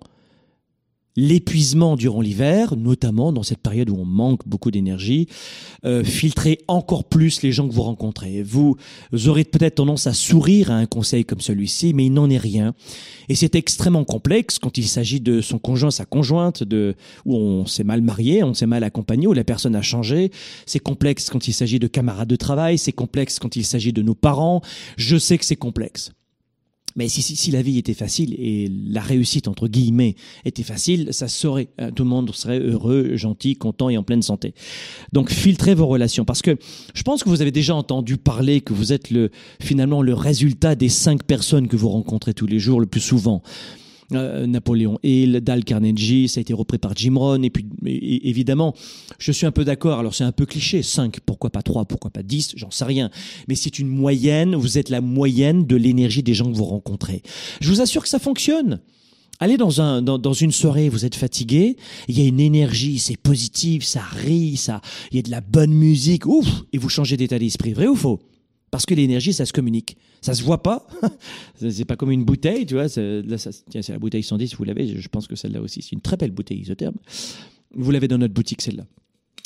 l'épuisement 1.17 1.97
durant 1.97 2.21
l'hiver, 2.21 2.75
notamment 2.77 3.33
dans 3.33 3.43
cette 3.43 3.59
période 3.59 3.89
où 3.89 3.97
on 3.97 4.05
manque 4.05 4.47
beaucoup 4.47 4.71
d'énergie, 4.71 5.27
euh, 5.83 6.03
filtrez 6.03 6.59
encore 6.67 7.05
plus 7.05 7.41
les 7.41 7.51
gens 7.51 7.67
que 7.67 7.73
vous 7.73 7.81
rencontrez. 7.81 8.43
Vous 8.43 8.77
aurez 9.25 9.43
peut-être 9.43 9.75
tendance 9.75 10.07
à 10.07 10.13
sourire 10.13 10.71
à 10.71 10.75
un 10.75 10.85
conseil 10.85 11.25
comme 11.25 11.41
celui-ci, 11.41 11.93
mais 11.93 12.05
il 12.05 12.13
n'en 12.13 12.29
est 12.29 12.37
rien. 12.37 12.75
Et 13.29 13.35
c'est 13.35 13.55
extrêmement 13.55 14.05
complexe 14.05 14.59
quand 14.59 14.77
il 14.77 14.87
s'agit 14.87 15.19
de 15.19 15.41
son 15.41 15.57
conjoint, 15.57 15.91
sa 15.91 16.05
conjointe, 16.05 16.63
de 16.63 16.95
où 17.25 17.35
on 17.35 17.65
s'est 17.65 17.83
mal 17.83 18.01
marié, 18.01 18.43
on 18.43 18.53
s'est 18.53 18.67
mal 18.67 18.83
accompagné, 18.83 19.25
où 19.25 19.33
la 19.33 19.43
personne 19.43 19.75
a 19.75 19.81
changé. 19.81 20.31
C'est 20.67 20.79
complexe 20.79 21.29
quand 21.29 21.47
il 21.47 21.53
s'agit 21.53 21.79
de 21.79 21.87
camarades 21.87 22.29
de 22.29 22.35
travail, 22.35 22.77
c'est 22.77 22.91
complexe 22.91 23.39
quand 23.39 23.55
il 23.55 23.65
s'agit 23.65 23.91
de 23.91 24.03
nos 24.03 24.15
parents. 24.15 24.61
Je 24.97 25.17
sais 25.17 25.37
que 25.37 25.45
c'est 25.45 25.55
complexe. 25.55 26.11
Mais 26.95 27.09
si, 27.09 27.21
si, 27.21 27.35
si, 27.35 27.51
la 27.51 27.61
vie 27.61 27.77
était 27.77 27.93
facile 27.93 28.33
et 28.39 28.71
la 28.89 29.01
réussite, 29.01 29.47
entre 29.47 29.67
guillemets, 29.67 30.15
était 30.45 30.63
facile, 30.63 31.09
ça 31.11 31.27
serait, 31.27 31.67
tout 31.95 32.03
le 32.03 32.09
monde 32.09 32.33
serait 32.33 32.59
heureux, 32.59 33.15
gentil, 33.15 33.55
content 33.55 33.89
et 33.89 33.97
en 33.97 34.03
pleine 34.03 34.23
santé. 34.23 34.55
Donc, 35.13 35.29
filtrez 35.29 35.75
vos 35.75 35.85
relations 35.85 36.25
parce 36.25 36.41
que 36.41 36.57
je 36.95 37.03
pense 37.03 37.23
que 37.23 37.29
vous 37.29 37.41
avez 37.41 37.51
déjà 37.51 37.75
entendu 37.75 38.17
parler 38.17 38.61
que 38.61 38.73
vous 38.73 38.93
êtes 38.93 39.11
le, 39.11 39.29
finalement 39.61 40.01
le 40.01 40.15
résultat 40.15 40.73
des 40.73 40.89
cinq 40.89 41.23
personnes 41.23 41.67
que 41.67 41.75
vous 41.75 41.89
rencontrez 41.89 42.33
tous 42.33 42.47
les 42.47 42.59
jours 42.59 42.79
le 42.79 42.87
plus 42.87 43.01
souvent. 43.01 43.43
Euh, 44.13 44.47
Napoléon 44.47 44.99
Hill, 45.03 45.41
Dal 45.41 45.65
Carnegie, 45.65 46.29
ça 46.29 46.39
a 46.39 46.41
été 46.41 46.53
repris 46.53 46.77
par 46.77 46.95
Jim 46.95 47.15
Rohn, 47.17 47.43
et 47.43 47.49
puis 47.49 47.65
évidemment, 47.85 48.73
je 49.19 49.31
suis 49.31 49.45
un 49.45 49.51
peu 49.51 49.65
d'accord, 49.65 49.99
alors 49.99 50.15
c'est 50.15 50.23
un 50.23 50.31
peu 50.31 50.45
cliché, 50.45 50.81
5, 50.81 51.19
pourquoi 51.25 51.49
pas 51.49 51.61
3, 51.61 51.85
pourquoi 51.85 52.09
pas 52.09 52.23
10, 52.23 52.53
j'en 52.55 52.71
sais 52.71 52.85
rien, 52.85 53.09
mais 53.47 53.55
c'est 53.55 53.79
une 53.79 53.87
moyenne, 53.87 54.55
vous 54.55 54.77
êtes 54.77 54.89
la 54.89 55.01
moyenne 55.01 55.65
de 55.65 55.75
l'énergie 55.75 56.23
des 56.23 56.33
gens 56.33 56.49
que 56.49 56.55
vous 56.55 56.65
rencontrez. 56.65 57.21
Je 57.59 57.69
vous 57.69 57.81
assure 57.81 58.03
que 58.03 58.09
ça 58.09 58.19
fonctionne. 58.19 58.79
Allez 59.39 59.57
dans, 59.57 59.81
un, 59.81 60.01
dans, 60.01 60.17
dans 60.17 60.33
une 60.33 60.51
soirée, 60.51 60.89
vous 60.89 61.05
êtes 61.05 61.15
fatigué, 61.15 61.75
il 62.07 62.17
y 62.17 62.25
a 62.25 62.27
une 62.27 62.39
énergie, 62.39 62.99
c'est 62.99 63.17
positif, 63.17 63.83
ça 63.83 64.01
rit, 64.01 64.57
ça, 64.57 64.81
il 65.11 65.17
y 65.17 65.19
a 65.19 65.21
de 65.21 65.29
la 65.29 65.41
bonne 65.41 65.73
musique, 65.73 66.25
ouf, 66.25 66.47
et 66.73 66.77
vous 66.77 66.89
changez 66.89 67.17
d'état 67.17 67.37
d'esprit, 67.37 67.73
vrai 67.73 67.87
ou 67.87 67.95
faux? 67.95 68.19
Parce 68.71 68.85
que 68.85 68.93
l'énergie, 68.93 69.31
ça 69.33 69.45
se 69.45 69.53
communique, 69.53 69.95
ça 70.21 70.33
se 70.33 70.43
voit 70.43 70.61
pas, 70.61 70.85
C'est- 71.55 71.85
pas 71.85 71.95
comme 71.95 72.11
une 72.11 72.25
bouteille, 72.25 72.65
tu 72.65 72.73
vois, 72.73 72.89
ça, 72.89 73.01
tiens, 73.69 73.81
c'est 73.81 73.93
la 73.93 73.99
bouteille 73.99 74.23
110, 74.23 74.55
vous 74.55 74.63
l'avez, 74.65 74.99
je 74.99 75.07
pense 75.07 75.27
que 75.27 75.35
celle-là 75.35 75.61
aussi, 75.61 75.81
c'est 75.81 75.93
une 75.93 76.01
très 76.01 76.17
belle 76.17 76.31
bouteille 76.31 76.59
isotherme. 76.59 76.95
Vous 77.73 77.91
l'avez 77.91 78.07
dans 78.07 78.17
notre 78.17 78.33
boutique, 78.33 78.61
celle-là. 78.61 78.85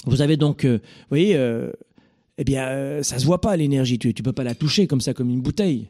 Vous 0.05 0.22
avez 0.22 0.38
donc, 0.38 0.65
euh, 0.65 0.78
vous 0.78 1.07
voyez, 1.09 1.36
euh, 1.36 1.72
eh 2.39 2.43
bien, 2.43 2.65
euh, 2.67 3.03
ça 3.03 3.19
se 3.19 3.26
voit 3.26 3.41
pas 3.41 3.55
l'énergie, 3.55 3.99
tu, 3.99 4.13
tu 4.13 4.24
peux 4.24 4.34
pas 4.34 4.43
la 4.43 4.55
toucher 4.55 4.88
comme 4.88 5.01
ça, 5.01 5.13
comme 5.13 5.30
une 5.30 5.41
bouteille. 5.41 5.88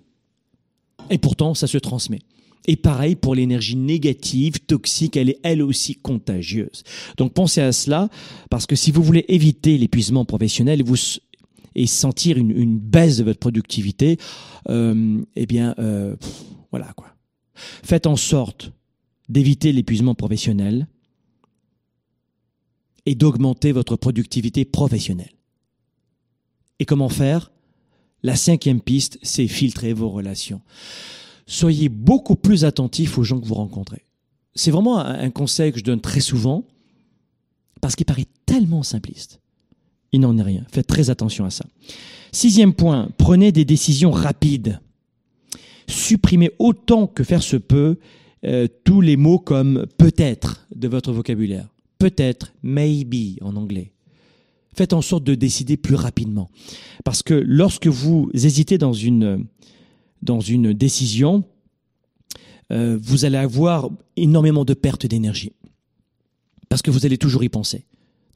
Et 1.10 1.18
pourtant, 1.18 1.54
ça 1.54 1.68
se 1.68 1.78
transmet. 1.78 2.20
Et 2.68 2.76
pareil 2.76 3.16
pour 3.16 3.34
l'énergie 3.34 3.76
négative, 3.76 4.60
toxique, 4.60 5.18
elle 5.18 5.30
est 5.30 5.40
elle 5.44 5.62
aussi 5.64 5.96
contagieuse. 5.96 6.84
Donc 7.18 7.34
pensez 7.34 7.62
à 7.62 7.72
cela, 7.72 8.10
parce 8.50 8.68
que 8.68 8.76
si 8.76 8.92
vous 8.92 9.02
voulez 9.02 9.26
éviter 9.30 9.78
l'épuisement 9.78 10.26
professionnel 10.26 10.84
vous, 10.84 10.96
et 11.76 11.88
sentir 11.88 12.38
une, 12.38 12.52
une 12.52 12.80
baisse 12.80 13.18
de 13.18 13.24
votre 13.24 13.40
productivité, 13.40 14.18
euh, 14.70 15.22
eh 15.36 15.46
bien, 15.46 15.76
euh, 15.80 16.16
voilà 16.72 16.94
quoi. 16.94 17.08
Faites 17.54 18.08
en 18.08 18.16
sorte 18.16 18.72
d'éviter 19.30 19.72
l'épuisement 19.72 20.16
professionnel 20.16 20.88
et 23.06 23.16
d'augmenter 23.16 23.72
votre 23.72 23.96
productivité 23.96 24.66
professionnelle. 24.66 25.34
Et 26.80 26.86
comment 26.86 27.10
faire? 27.10 27.52
La 28.24 28.36
cinquième 28.36 28.82
piste, 28.82 29.20
c'est 29.22 29.48
filtrer 29.48 29.94
vos 29.94 30.10
relations 30.10 30.62
soyez 31.52 31.90
beaucoup 31.90 32.36
plus 32.36 32.66
attentifs 32.66 33.18
aux 33.18 33.24
gens 33.24 33.40
que 33.40 33.46
vous 33.46 33.56
rencontrez. 33.56 34.06
C'est 34.56 34.72
vraiment 34.72 35.00
un 35.00 35.30
conseil 35.30 35.72
que 35.72 35.80
je 35.80 35.84
donne 35.84 36.02
très 36.02 36.22
souvent, 36.22 36.66
parce 37.82 37.96
qu'il 37.96 38.06
paraît 38.06 38.28
tellement 38.46 38.84
simpliste. 38.84 39.41
Il 40.12 40.22
n'en 40.22 40.38
est 40.38 40.44
rien. 40.44 40.66
Faites 40.72 40.88
très 40.88 41.10
attention 41.10 41.46
à 41.46 41.50
ça. 41.50 41.66
Sixième 42.32 42.74
point, 42.74 43.10
prenez 43.18 43.52
des 43.52 43.66
décisions 43.66 44.12
rapides. 44.12 44.80
Supprimez 45.88 46.52
autant 46.60 47.08
que 47.08 47.24
faire 47.24 47.44
se 47.44 47.58
peut 47.58 47.98
euh, 48.46 48.68
tous 48.84 49.02
les 49.02 49.18
mots 49.18 49.40
comme 49.40 49.86
peut-être 49.98 50.66
de 50.76 50.88
votre 50.88 51.12
vocabulaire. 51.12 51.68
Peut-être, 51.98 52.54
maybe 52.64 53.38
en 53.42 53.56
anglais. 53.56 53.92
Faites 54.74 54.94
en 54.94 55.02
sorte 55.02 55.24
de 55.24 55.36
décider 55.36 55.78
plus 55.78 55.96
rapidement. 55.96 56.50
Parce 57.04 57.24
que 57.24 57.34
lorsque 57.34 57.88
vous 57.88 58.32
hésitez 58.34 58.78
dans 58.78 58.94
une, 58.94 59.46
dans 60.22 60.40
décision, 60.40 61.44
euh, 62.72 62.98
vous 63.02 63.26
allez 63.26 63.38
avoir 63.38 63.90
énormément 64.16 64.64
de 64.64 64.74
pertes 64.74 65.06
d'énergie. 65.06 65.52
Parce 66.70 66.82
que 66.82 66.90
vous 66.90 67.06
allez 67.06 67.18
toujours 67.18 67.44
y 67.44 67.50
penser. 67.50 67.86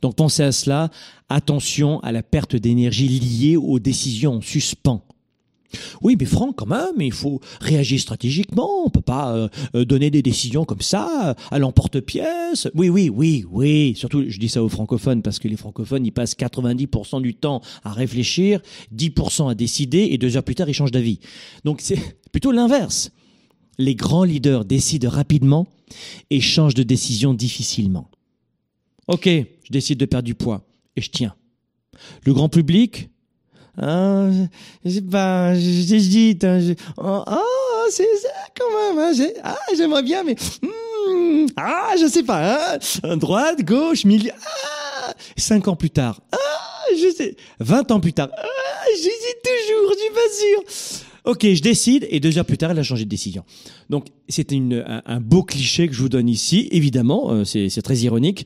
Donc 0.02 0.16
pensez 0.16 0.44
à 0.44 0.52
cela. 0.52 0.90
Attention 1.30 2.00
à 2.02 2.12
la 2.12 2.24
perte 2.24 2.56
d'énergie 2.56 3.08
liée 3.08 3.58
aux 3.58 3.80
décisions 3.80 4.36
en 4.36 4.42
suspens. 4.42 5.02
Oui, 6.02 6.16
mais 6.20 6.26
Franck, 6.26 6.56
quand 6.58 6.68
même, 6.68 7.02
il 7.02 7.12
faut 7.12 7.42
réagir 7.60 8.00
stratégiquement. 8.00 8.86
On 8.86 8.90
peut 8.90 9.02
pas 9.02 9.36
euh, 9.36 9.48
euh, 9.76 9.86
donner 9.86 10.10
des 10.12 10.22
décisions 10.22 10.66
comme 10.66 10.82
ça, 10.82 11.30
euh, 11.30 11.34
à 11.52 11.60
l'emporte-pièce. 11.60 12.68
Oui, 12.76 12.90
oui, 12.90 13.10
oui, 13.10 13.46
oui. 13.50 13.94
Surtout, 13.96 14.24
je 14.28 14.40
dis 14.40 14.50
ça 14.50 14.64
aux 14.64 14.70
francophones 14.70 15.22
parce 15.22 15.40
que 15.40 15.48
les 15.48 15.58
francophones, 15.58 16.06
ils 16.06 16.12
passent 16.12 16.36
90% 16.36 17.22
du 17.22 17.34
temps 17.34 17.62
à 17.84 17.92
réfléchir, 17.92 18.62
10% 18.96 19.50
à 19.50 19.56
décider, 19.56 20.10
et 20.12 20.18
deux 20.18 20.38
heures 20.38 20.44
plus 20.44 20.56
tard, 20.56 20.70
ils 20.70 20.74
changent 20.74 20.92
d'avis. 20.92 21.20
Donc 21.64 21.82
c'est 21.82 22.00
plutôt 22.32 22.52
l'inverse. 22.52 23.12
Les 23.78 23.96
grands 23.96 24.24
leaders 24.24 24.64
décident 24.66 25.10
rapidement 25.10 25.68
et 26.30 26.40
changent 26.40 26.76
de 26.76 26.84
décision 26.84 27.34
difficilement. 27.34 28.10
Ok, 29.08 29.30
je 29.66 29.72
décide 29.72 30.00
de 30.00 30.06
perdre 30.06 30.26
du 30.26 30.36
poids 30.36 30.66
et 30.96 31.02
je 31.02 31.10
tiens. 31.10 31.36
Le 32.26 32.34
grand 32.34 32.50
public, 32.50 33.10
Hein, 33.78 34.48
je 34.86 34.90
sais 34.90 35.02
pas, 35.02 35.54
j'hésite. 35.54 36.46
Hein, 36.46 36.76
oh, 36.98 37.24
c'est 37.90 38.08
ça 38.18 38.30
quand 38.58 38.94
même. 38.94 39.00
Hein, 39.00 39.28
ah, 39.44 39.58
j'aimerais 39.76 40.04
bien, 40.04 40.24
mais 40.24 40.36
hmm, 40.62 41.48
ah, 41.58 41.94
je 42.00 42.08
sais 42.08 42.24
pas. 42.24 42.78
Hein, 43.04 43.18
droite, 43.18 43.66
gauche, 43.66 44.06
milieu. 44.06 44.32
Ah, 44.34 45.14
cinq 45.36 45.68
ans 45.68 45.76
plus 45.76 45.90
tard. 45.90 46.22
Ah, 46.32 46.38
je 46.98 47.14
sais. 47.14 47.36
Vingt 47.60 47.92
ans 47.92 48.00
plus 48.00 48.14
tard. 48.14 48.30
Ah, 48.38 48.86
j'hésite 48.92 49.42
toujours. 49.44 49.92
Je 49.92 50.00
suis 50.00 50.14
pas 50.14 50.30
sûr. 50.32 51.05
Ok, 51.26 51.42
je 51.42 51.62
décide 51.62 52.06
et 52.10 52.20
deux 52.20 52.38
heures 52.38 52.46
plus 52.46 52.58
tard, 52.58 52.72
elle 52.72 52.80
a 52.80 52.84
changé 52.84 53.04
de 53.04 53.10
décision. 53.10 53.44
Donc, 53.90 54.08
c'est 54.30 54.54
un, 54.54 55.20
beau 55.22 55.44
cliché 55.44 55.88
que 55.88 55.94
je 55.94 56.02
vous 56.02 56.10
donne 56.10 56.30
ici. 56.30 56.68
Évidemment, 56.72 57.32
euh, 57.32 57.44
c'est 57.44 57.82
très 57.82 57.98
ironique. 57.98 58.46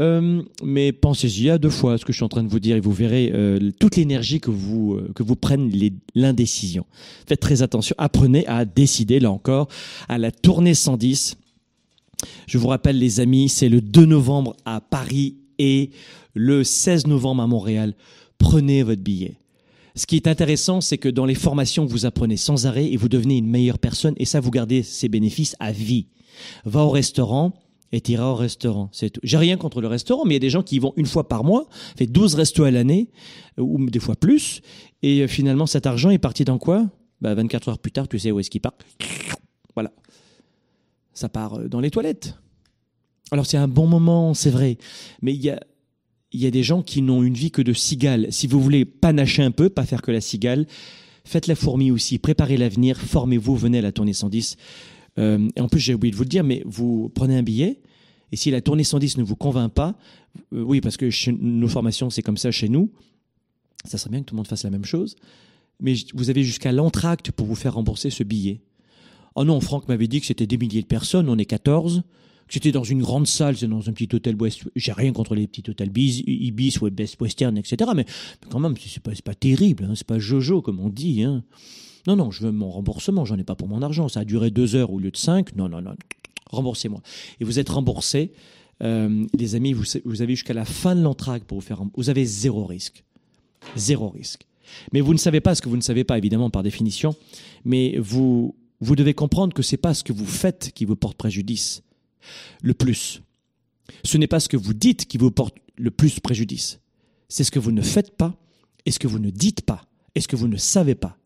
Euh, 0.00 0.42
mais 0.62 0.92
pensez-y 0.92 1.50
à 1.50 1.58
deux 1.58 1.70
fois 1.70 1.98
ce 1.98 2.04
que 2.04 2.12
je 2.12 2.18
suis 2.18 2.24
en 2.24 2.28
train 2.28 2.42
de 2.42 2.48
vous 2.48 2.60
dire 2.60 2.76
et 2.76 2.80
vous 2.80 2.92
verrez 2.92 3.32
euh, 3.34 3.70
toute 3.78 3.96
l'énergie 3.96 4.40
que 4.40 4.50
vous, 4.50 4.94
euh, 4.94 5.12
que 5.14 5.22
vous 5.22 5.36
l'indécision. 6.14 6.86
Faites 7.26 7.40
très 7.40 7.62
attention. 7.62 7.94
Apprenez 7.98 8.46
à 8.46 8.64
décider, 8.64 9.20
là 9.20 9.30
encore, 9.30 9.68
à 10.08 10.16
la 10.16 10.30
tournée 10.30 10.74
110. 10.74 11.36
Je 12.46 12.58
vous 12.58 12.68
rappelle, 12.68 12.98
les 12.98 13.20
amis, 13.20 13.48
c'est 13.48 13.68
le 13.68 13.80
2 13.80 14.06
novembre 14.06 14.56
à 14.64 14.80
Paris 14.80 15.36
et 15.58 15.90
le 16.34 16.64
16 16.64 17.06
novembre 17.06 17.42
à 17.42 17.46
Montréal. 17.46 17.94
Prenez 18.38 18.82
votre 18.82 19.02
billet. 19.02 19.39
Ce 19.94 20.06
qui 20.06 20.16
est 20.16 20.26
intéressant, 20.26 20.80
c'est 20.80 20.98
que 20.98 21.08
dans 21.08 21.26
les 21.26 21.34
formations, 21.34 21.84
vous 21.84 22.06
apprenez 22.06 22.36
sans 22.36 22.66
arrêt 22.66 22.86
et 22.86 22.96
vous 22.96 23.08
devenez 23.08 23.38
une 23.38 23.48
meilleure 23.48 23.78
personne 23.78 24.14
et 24.16 24.24
ça, 24.24 24.40
vous 24.40 24.50
gardez 24.50 24.82
ces 24.82 25.08
bénéfices 25.08 25.56
à 25.60 25.72
vie. 25.72 26.06
Va 26.64 26.84
au 26.84 26.90
restaurant 26.90 27.52
et 27.92 28.00
t'iras 28.00 28.30
au 28.30 28.34
restaurant. 28.34 28.88
C'est 28.92 29.10
tout. 29.10 29.20
J'ai 29.24 29.36
rien 29.36 29.56
contre 29.56 29.80
le 29.80 29.88
restaurant, 29.88 30.24
mais 30.24 30.32
il 30.32 30.36
y 30.36 30.36
a 30.36 30.40
des 30.40 30.50
gens 30.50 30.62
qui 30.62 30.76
y 30.76 30.78
vont 30.78 30.92
une 30.96 31.06
fois 31.06 31.28
par 31.28 31.44
mois, 31.44 31.66
fait 31.96 32.06
12 32.06 32.34
restos 32.34 32.64
à 32.64 32.70
l'année, 32.70 33.08
ou 33.58 33.90
des 33.90 33.98
fois 33.98 34.14
plus, 34.14 34.62
et 35.02 35.22
euh, 35.22 35.26
finalement, 35.26 35.66
cet 35.66 35.86
argent 35.86 36.10
est 36.10 36.18
parti 36.18 36.44
dans 36.44 36.58
quoi? 36.58 36.86
Bah, 37.20 37.34
24 37.34 37.68
heures 37.68 37.78
plus 37.78 37.92
tard, 37.92 38.08
tu 38.08 38.18
sais 38.18 38.30
où 38.30 38.40
est-ce 38.40 38.50
qu'il 38.50 38.60
part 38.60 38.74
Voilà. 39.74 39.92
Ça 41.12 41.28
part 41.28 41.54
euh, 41.54 41.68
dans 41.68 41.80
les 41.80 41.90
toilettes. 41.90 42.34
Alors 43.32 43.46
c'est 43.46 43.56
un 43.56 43.68
bon 43.68 43.86
moment, 43.86 44.34
c'est 44.34 44.50
vrai, 44.50 44.76
mais 45.22 45.32
il 45.32 45.40
y 45.40 45.50
a, 45.50 45.60
il 46.32 46.40
y 46.40 46.46
a 46.46 46.50
des 46.50 46.62
gens 46.62 46.82
qui 46.82 47.02
n'ont 47.02 47.22
une 47.22 47.34
vie 47.34 47.50
que 47.50 47.62
de 47.62 47.72
cigale. 47.72 48.28
Si 48.30 48.46
vous 48.46 48.60
voulez 48.60 48.84
panacher 48.84 49.42
un 49.42 49.50
peu, 49.50 49.68
pas 49.68 49.84
faire 49.84 50.02
que 50.02 50.12
la 50.12 50.20
cigale, 50.20 50.66
faites 51.24 51.46
la 51.46 51.54
fourmi 51.54 51.90
aussi, 51.90 52.18
préparez 52.18 52.56
l'avenir, 52.56 52.96
formez-vous, 52.96 53.56
venez 53.56 53.78
à 53.78 53.82
la 53.82 53.92
tournée 53.92 54.12
110. 54.12 54.56
Euh, 55.18 55.48
en 55.58 55.68
plus, 55.68 55.80
j'ai 55.80 55.94
oublié 55.94 56.12
de 56.12 56.16
vous 56.16 56.22
le 56.22 56.28
dire, 56.28 56.44
mais 56.44 56.62
vous 56.66 57.10
prenez 57.14 57.36
un 57.36 57.42
billet, 57.42 57.80
et 58.32 58.36
si 58.36 58.50
la 58.50 58.60
tournée 58.60 58.84
110 58.84 59.18
ne 59.18 59.24
vous 59.24 59.36
convainc 59.36 59.72
pas, 59.72 59.96
euh, 60.52 60.62
oui, 60.62 60.80
parce 60.80 60.96
que 60.96 61.10
chez 61.10 61.32
nos 61.32 61.68
formations, 61.68 62.10
c'est 62.10 62.22
comme 62.22 62.36
ça 62.36 62.50
chez 62.50 62.68
nous, 62.68 62.90
ça 63.84 63.98
serait 63.98 64.10
bien 64.10 64.20
que 64.20 64.26
tout 64.26 64.34
le 64.34 64.38
monde 64.38 64.46
fasse 64.46 64.64
la 64.64 64.70
même 64.70 64.84
chose, 64.84 65.16
mais 65.80 65.94
vous 66.14 66.30
avez 66.30 66.44
jusqu'à 66.44 66.72
l'entracte 66.72 67.32
pour 67.32 67.46
vous 67.46 67.54
faire 67.54 67.74
rembourser 67.74 68.10
ce 68.10 68.22
billet. 68.22 68.60
Oh 69.34 69.44
non, 69.44 69.60
Franck 69.60 69.88
m'avait 69.88 70.08
dit 70.08 70.20
que 70.20 70.26
c'était 70.26 70.46
des 70.46 70.58
milliers 70.58 70.82
de 70.82 70.86
personnes, 70.86 71.28
on 71.28 71.38
est 71.38 71.44
14, 71.44 72.02
c'était 72.50 72.72
dans 72.72 72.84
une 72.84 73.00
grande 73.00 73.26
salle, 73.26 73.56
c'est 73.56 73.68
dans 73.68 73.88
un 73.88 73.92
petit 73.92 74.14
hôtel 74.14 74.34
West. 74.34 74.64
J'ai 74.74 74.92
rien 74.92 75.12
contre 75.12 75.34
les 75.34 75.46
petits 75.46 75.68
hôtels 75.70 75.88
Bis- 75.88 76.24
Ibis 76.26 76.78
ou 76.82 76.90
Best 76.90 77.20
Western, 77.20 77.56
etc. 77.56 77.92
Mais, 77.94 78.04
quand 78.50 78.58
même, 78.58 78.74
c'est 78.84 79.02
pas, 79.02 79.12
pas 79.24 79.34
terrible, 79.34 79.84
hein, 79.84 79.92
c'est 79.94 80.06
pas 80.06 80.18
Jojo 80.18 80.60
comme 80.60 80.80
on 80.80 80.88
dit. 80.88 81.22
Hein. 81.22 81.44
Non, 82.06 82.16
non, 82.16 82.30
je 82.30 82.42
veux 82.42 82.52
mon 82.52 82.70
remboursement, 82.70 83.24
j'en 83.24 83.38
ai 83.38 83.44
pas 83.44 83.54
pour 83.54 83.68
mon 83.68 83.82
argent. 83.82 84.08
Ça 84.08 84.20
a 84.20 84.24
duré 84.24 84.50
deux 84.50 84.74
heures 84.74 84.90
au 84.90 84.98
lieu 84.98 85.10
de 85.10 85.16
cinq. 85.16 85.54
Non, 85.54 85.68
non, 85.68 85.80
non, 85.80 85.94
remboursez-moi. 86.50 87.00
Et 87.40 87.44
vous 87.44 87.58
êtes 87.58 87.68
remboursé, 87.68 88.32
euh, 88.82 89.26
les 89.38 89.54
amis, 89.54 89.72
vous, 89.72 90.22
avez 90.22 90.34
jusqu'à 90.34 90.54
la 90.54 90.64
fin 90.64 90.96
de 90.96 91.02
l'entracte 91.02 91.46
pour 91.46 91.58
vous 91.58 91.64
faire 91.64 91.78
rembourser. 91.78 91.96
Vous 91.96 92.10
avez 92.10 92.24
zéro 92.24 92.64
risque. 92.64 93.04
Zéro 93.76 94.08
risque. 94.08 94.46
Mais 94.92 95.00
vous 95.00 95.12
ne 95.12 95.18
savez 95.18 95.40
pas 95.40 95.54
ce 95.54 95.62
que 95.62 95.68
vous 95.68 95.76
ne 95.76 95.82
savez 95.82 96.04
pas, 96.04 96.16
évidemment, 96.18 96.50
par 96.50 96.62
définition. 96.62 97.14
Mais 97.64 97.96
vous, 97.98 98.56
vous 98.80 98.96
devez 98.96 99.14
comprendre 99.14 99.52
que 99.52 99.62
c'est 99.62 99.76
pas 99.76 99.94
ce 99.94 100.02
que 100.02 100.12
vous 100.12 100.26
faites 100.26 100.72
qui 100.74 100.84
vous 100.84 100.96
porte 100.96 101.16
préjudice 101.16 101.82
le 102.62 102.74
plus. 102.74 103.22
Ce 104.04 104.16
n'est 104.18 104.26
pas 104.26 104.40
ce 104.40 104.48
que 104.48 104.56
vous 104.56 104.74
dites 104.74 105.06
qui 105.06 105.18
vous 105.18 105.30
porte 105.30 105.56
le 105.76 105.90
plus 105.90 106.20
préjudice. 106.20 106.80
C'est 107.28 107.44
ce 107.44 107.50
que 107.50 107.58
vous 107.58 107.72
ne 107.72 107.82
faites 107.82 108.16
pas 108.16 108.36
et 108.86 108.90
ce 108.90 108.98
que 108.98 109.08
vous 109.08 109.18
ne 109.18 109.30
dites 109.30 109.62
pas 109.62 109.82
et 110.14 110.20
ce 110.20 110.28
que 110.28 110.36
vous 110.36 110.48
ne 110.48 110.56
savez 110.56 110.94
pas. 110.94 111.16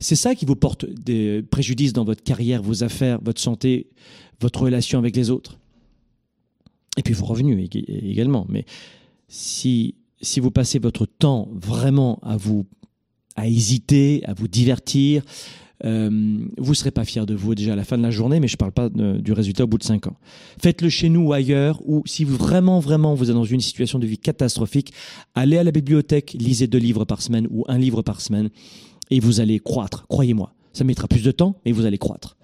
C'est 0.00 0.16
ça 0.16 0.34
qui 0.34 0.44
vous 0.46 0.54
porte 0.56 0.84
des 0.86 1.42
préjudices 1.42 1.92
dans 1.92 2.04
votre 2.04 2.22
carrière, 2.22 2.62
vos 2.62 2.84
affaires, 2.84 3.18
votre 3.22 3.40
santé, 3.40 3.88
votre 4.40 4.62
relation 4.62 4.98
avec 4.98 5.16
les 5.16 5.30
autres. 5.30 5.58
Et 6.96 7.02
puis 7.02 7.14
vos 7.14 7.26
revenus 7.26 7.56
ég- 7.68 7.84
également. 7.88 8.46
Mais 8.48 8.64
si, 9.28 9.94
si 10.20 10.40
vous 10.40 10.50
passez 10.50 10.78
votre 10.78 11.06
temps 11.06 11.48
vraiment 11.52 12.18
à 12.22 12.36
vous 12.36 12.66
à 13.36 13.46
hésiter, 13.46 14.22
à 14.24 14.34
vous 14.34 14.48
divertir, 14.48 15.22
euh, 15.84 16.38
vous 16.58 16.74
serez 16.74 16.90
pas 16.90 17.04
fier 17.04 17.26
de 17.26 17.34
vous 17.34 17.54
déjà 17.54 17.74
à 17.74 17.76
la 17.76 17.84
fin 17.84 17.96
de 17.96 18.02
la 18.02 18.10
journée, 18.10 18.40
mais 18.40 18.48
je 18.48 18.56
parle 18.56 18.72
pas 18.72 18.88
du 18.88 19.32
résultat 19.32 19.64
au 19.64 19.66
bout 19.66 19.78
de 19.78 19.84
cinq 19.84 20.06
ans. 20.06 20.16
Faites-le 20.60 20.88
chez 20.88 21.08
nous 21.08 21.28
ou 21.28 21.32
ailleurs, 21.32 21.80
ou 21.86 22.02
si 22.06 22.24
vraiment, 22.24 22.80
vraiment, 22.80 23.14
vous 23.14 23.30
êtes 23.30 23.36
dans 23.36 23.44
une 23.44 23.60
situation 23.60 23.98
de 23.98 24.06
vie 24.06 24.18
catastrophique, 24.18 24.92
allez 25.34 25.58
à 25.58 25.64
la 25.64 25.70
bibliothèque, 25.70 26.36
lisez 26.38 26.66
deux 26.66 26.78
livres 26.78 27.04
par 27.04 27.22
semaine 27.22 27.46
ou 27.50 27.64
un 27.68 27.78
livre 27.78 28.02
par 28.02 28.20
semaine, 28.20 28.50
et 29.10 29.20
vous 29.20 29.40
allez 29.40 29.58
croître. 29.58 30.06
Croyez-moi, 30.08 30.52
ça 30.72 30.84
mettra 30.84 31.08
plus 31.08 31.22
de 31.22 31.30
temps, 31.30 31.56
mais 31.64 31.72
vous 31.72 31.86
allez 31.86 31.98
croître. 31.98 32.36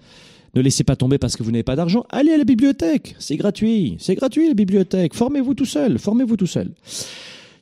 Ne 0.55 0.61
laissez 0.61 0.85
pas 0.85 0.95
tomber 0.95 1.17
parce 1.17 1.35
que 1.35 1.43
vous 1.43 1.51
n'avez 1.51 1.63
pas 1.63 1.75
d'argent. 1.75 2.05
Allez 2.09 2.31
à 2.31 2.37
la 2.37 2.45
bibliothèque, 2.45 3.15
c'est 3.19 3.35
gratuit, 3.35 3.97
c'est 3.99 4.15
gratuit 4.15 4.47
la 4.47 4.53
bibliothèque. 4.53 5.13
Formez-vous 5.13 5.53
tout 5.53 5.65
seul, 5.65 5.99
formez-vous 5.99 6.37
tout 6.37 6.47
seul. 6.47 6.71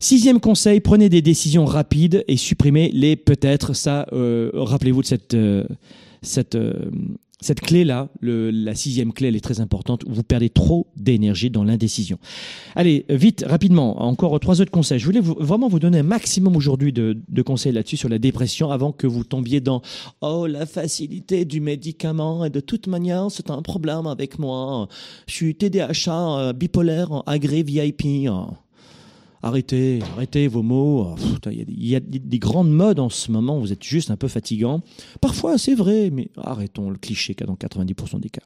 Sixième 0.03 0.41
conseil, 0.41 0.81
prenez 0.81 1.07
des 1.07 1.21
décisions 1.21 1.63
rapides 1.63 2.25
et 2.27 2.35
supprimez 2.35 2.91
les 2.91 3.15
peut-être. 3.15 3.73
Ça, 3.73 4.05
euh, 4.11 4.51
rappelez-vous 4.53 5.01
de 5.01 5.07
cette, 5.07 5.33
euh, 5.33 5.63
cette, 6.21 6.55
euh, 6.55 6.91
cette 7.39 7.61
clé-là. 7.61 8.09
La 8.21 8.75
sixième 8.75 9.13
clé, 9.13 9.29
elle 9.29 9.37
est 9.37 9.39
très 9.39 9.61
importante. 9.61 10.03
Vous 10.05 10.21
perdez 10.21 10.49
trop 10.49 10.87
d'énergie 10.97 11.49
dans 11.49 11.63
l'indécision. 11.63 12.19
Allez, 12.75 13.05
vite, 13.07 13.45
rapidement, 13.47 14.03
encore 14.03 14.37
trois 14.41 14.59
autres 14.59 14.71
conseils. 14.71 14.99
Je 14.99 15.05
voulais 15.05 15.21
vraiment 15.21 15.69
vous 15.69 15.79
donner 15.79 15.99
un 15.99 16.03
maximum 16.03 16.57
aujourd'hui 16.57 16.91
de, 16.91 17.17
de 17.25 17.41
conseils 17.41 17.71
là-dessus 17.71 17.95
sur 17.95 18.09
la 18.09 18.19
dépression 18.19 18.71
avant 18.71 18.91
que 18.91 19.07
vous 19.07 19.23
tombiez 19.23 19.61
dans 19.61 19.81
Oh, 20.19 20.47
la 20.47 20.65
facilité 20.65 21.45
du 21.45 21.61
médicament 21.61 22.43
et 22.43 22.49
de 22.49 22.59
toute 22.59 22.87
manière, 22.87 23.31
c'est 23.31 23.49
un 23.49 23.61
problème 23.61 24.05
avec 24.07 24.37
moi. 24.37 24.89
Je 25.27 25.33
suis 25.33 25.55
TDAH, 25.55 26.51
bipolaire, 26.51 27.23
agré 27.25 27.63
VIP. 27.63 28.27
Arrêtez, 29.45 29.99
arrêtez 30.13 30.47
vos 30.47 30.63
mots. 30.63 31.15
Oh, 31.17 31.49
Il 31.51 31.85
y 31.85 31.95
a, 31.97 31.99
des- 31.99 32.39
grandes 32.39 32.71
modes 32.71 32.99
en 32.99 33.09
ce 33.09 33.29
moment, 33.29 33.59
vous 33.59 33.73
êtes 33.73 33.83
juste 33.83 34.09
un 34.09 34.15
peu 34.15 34.29
fatigant. 34.29 34.81
Parfois, 35.19 35.57
c'est 35.57 35.75
vrai, 35.75 36.09
mais 36.11 36.29
arrêtons 36.37 36.89
le 36.89 36.97
cliché 36.97 37.35
qu'il 37.35 37.45
y 37.45 37.49
a 37.49 37.53
dans 37.53 37.55
90% 37.57 38.21
des 38.21 38.29
cas. 38.29 38.41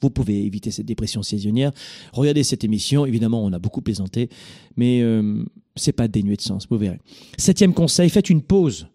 Vous 0.00 0.08
pouvez 0.08 0.44
éviter 0.44 0.70
cette 0.70 0.86
dépression 0.86 1.22
saisonnière. 1.22 1.72
Regardez 2.12 2.42
cette 2.42 2.64
émission. 2.64 3.04
Évidemment, 3.04 3.44
on 3.44 3.52
a 3.52 3.58
beaucoup 3.58 3.82
plaisanté, 3.82 4.30
mais 4.76 5.02
euh, 5.02 5.44
c'est 5.76 5.92
pas 5.92 6.08
dénué 6.08 6.36
de 6.36 6.42
sens. 6.42 6.66
Vous 6.70 6.78
verrez. 6.78 7.00
Septième 7.38 7.74
conseil 7.74 8.08
faites 8.08 8.30
une 8.30 8.42
pause 8.42 8.88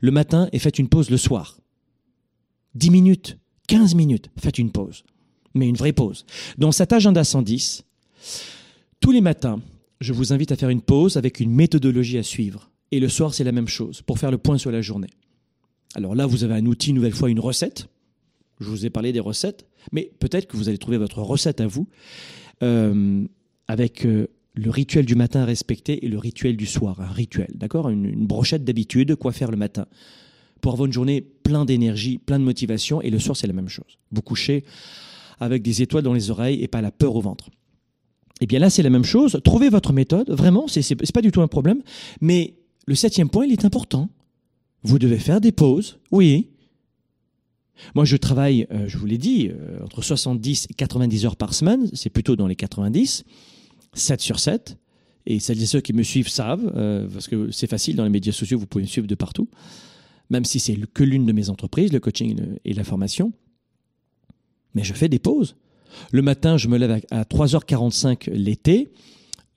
le 0.00 0.10
matin 0.10 0.48
et 0.52 0.58
faites 0.58 0.78
une 0.80 0.88
pause 0.88 1.10
le 1.10 1.16
soir. 1.16 1.58
10 2.74 2.90
minutes, 2.90 3.38
15 3.68 3.94
minutes, 3.94 4.30
faites 4.36 4.58
une 4.58 4.72
pause. 4.72 5.04
Mais 5.54 5.68
une 5.68 5.76
vraie 5.76 5.92
pause. 5.92 6.26
Dans 6.58 6.72
cet 6.72 6.92
agenda 6.92 7.22
110, 7.22 7.84
tous 8.98 9.12
les 9.12 9.20
matins, 9.20 9.60
je 10.04 10.12
vous 10.12 10.34
invite 10.34 10.52
à 10.52 10.56
faire 10.56 10.68
une 10.68 10.82
pause 10.82 11.16
avec 11.16 11.40
une 11.40 11.50
méthodologie 11.50 12.18
à 12.18 12.22
suivre. 12.22 12.70
Et 12.92 13.00
le 13.00 13.08
soir, 13.08 13.32
c'est 13.32 13.42
la 13.42 13.52
même 13.52 13.68
chose, 13.68 14.02
pour 14.02 14.18
faire 14.18 14.30
le 14.30 14.36
point 14.36 14.58
sur 14.58 14.70
la 14.70 14.82
journée. 14.82 15.08
Alors 15.94 16.14
là, 16.14 16.26
vous 16.26 16.44
avez 16.44 16.54
un 16.54 16.66
outil, 16.66 16.90
une 16.90 16.96
nouvelle 16.96 17.14
fois, 17.14 17.30
une 17.30 17.40
recette. 17.40 17.88
Je 18.60 18.68
vous 18.68 18.84
ai 18.84 18.90
parlé 18.90 19.12
des 19.12 19.20
recettes, 19.20 19.66
mais 19.92 20.12
peut-être 20.18 20.46
que 20.46 20.58
vous 20.58 20.68
allez 20.68 20.76
trouver 20.76 20.98
votre 20.98 21.22
recette 21.22 21.60
à 21.60 21.66
vous, 21.66 21.88
euh, 22.62 23.24
avec 23.66 24.04
euh, 24.04 24.28
le 24.52 24.70
rituel 24.70 25.06
du 25.06 25.14
matin 25.14 25.40
à 25.40 25.44
respecter 25.46 26.04
et 26.04 26.08
le 26.08 26.18
rituel 26.18 26.56
du 26.56 26.66
soir, 26.66 27.00
un 27.00 27.06
rituel, 27.06 27.50
d'accord? 27.54 27.88
Une, 27.88 28.26
brochette 28.26 28.62
d'habitude, 28.62 29.16
quoi 29.16 29.32
faire 29.32 29.50
le 29.50 29.56
matin, 29.56 29.86
pour 30.60 30.74
avoir 30.74 30.86
une 30.86 30.92
journée 30.92 31.22
plein 31.22 31.64
d'énergie, 31.64 32.18
plein 32.18 32.38
de 32.38 32.44
motivation, 32.44 33.00
et 33.00 33.08
le 33.08 33.18
soir, 33.18 33.36
c'est 33.36 33.46
la 33.46 33.54
même 33.54 33.70
chose. 33.70 33.98
Vous 34.12 34.22
couchez 34.22 34.64
avec 35.40 35.62
des 35.62 35.80
étoiles 35.80 36.04
dans 36.04 36.12
les 36.12 36.30
oreilles 36.30 36.62
et 36.62 36.68
pas 36.68 36.82
la 36.82 36.92
peur 36.92 37.16
au 37.16 37.22
ventre. 37.22 37.48
Eh 38.40 38.46
bien 38.46 38.58
là, 38.58 38.70
c'est 38.70 38.82
la 38.82 38.90
même 38.90 39.04
chose. 39.04 39.40
Trouvez 39.44 39.68
votre 39.68 39.92
méthode. 39.92 40.30
Vraiment, 40.30 40.66
c'est 40.68 41.12
pas 41.12 41.22
du 41.22 41.30
tout 41.30 41.42
un 41.42 41.48
problème. 41.48 41.82
Mais 42.20 42.54
le 42.86 42.94
septième 42.94 43.28
point, 43.28 43.46
il 43.46 43.52
est 43.52 43.64
important. 43.64 44.08
Vous 44.82 44.98
devez 44.98 45.18
faire 45.18 45.40
des 45.40 45.52
pauses. 45.52 45.98
Oui. 46.10 46.48
Moi, 47.94 48.04
je 48.04 48.16
travaille, 48.16 48.66
euh, 48.70 48.86
je 48.86 48.98
vous 48.98 49.06
l'ai 49.06 49.18
dit, 49.18 49.48
euh, 49.48 49.82
entre 49.82 50.02
70 50.02 50.66
et 50.70 50.74
90 50.74 51.26
heures 51.26 51.36
par 51.36 51.54
semaine. 51.54 51.88
C'est 51.92 52.10
plutôt 52.10 52.36
dans 52.36 52.46
les 52.46 52.56
90. 52.56 53.24
7 53.94 54.20
sur 54.20 54.38
7. 54.38 54.78
Et 55.26 55.40
celles 55.40 55.62
et 55.62 55.66
ceux 55.66 55.80
qui 55.80 55.94
me 55.94 56.02
suivent 56.02 56.28
savent, 56.28 56.70
euh, 56.76 57.08
parce 57.08 57.28
que 57.28 57.50
c'est 57.50 57.66
facile 57.66 57.96
dans 57.96 58.04
les 58.04 58.10
médias 58.10 58.32
sociaux, 58.32 58.58
vous 58.58 58.66
pouvez 58.66 58.84
me 58.84 58.88
suivre 58.88 59.06
de 59.06 59.14
partout. 59.14 59.48
Même 60.28 60.44
si 60.44 60.60
c'est 60.60 60.76
que 60.92 61.02
l'une 61.02 61.24
de 61.24 61.32
mes 61.32 61.48
entreprises, 61.48 61.92
le 61.92 62.00
coaching 62.00 62.38
et 62.64 62.74
la 62.74 62.84
formation. 62.84 63.32
Mais 64.74 64.84
je 64.84 64.92
fais 64.92 65.08
des 65.08 65.18
pauses. 65.18 65.56
Le 66.12 66.22
matin, 66.22 66.56
je 66.56 66.68
me 66.68 66.78
lève 66.78 67.00
à 67.10 67.20
à 67.20 67.22
3h45 67.24 68.30
l'été, 68.30 68.92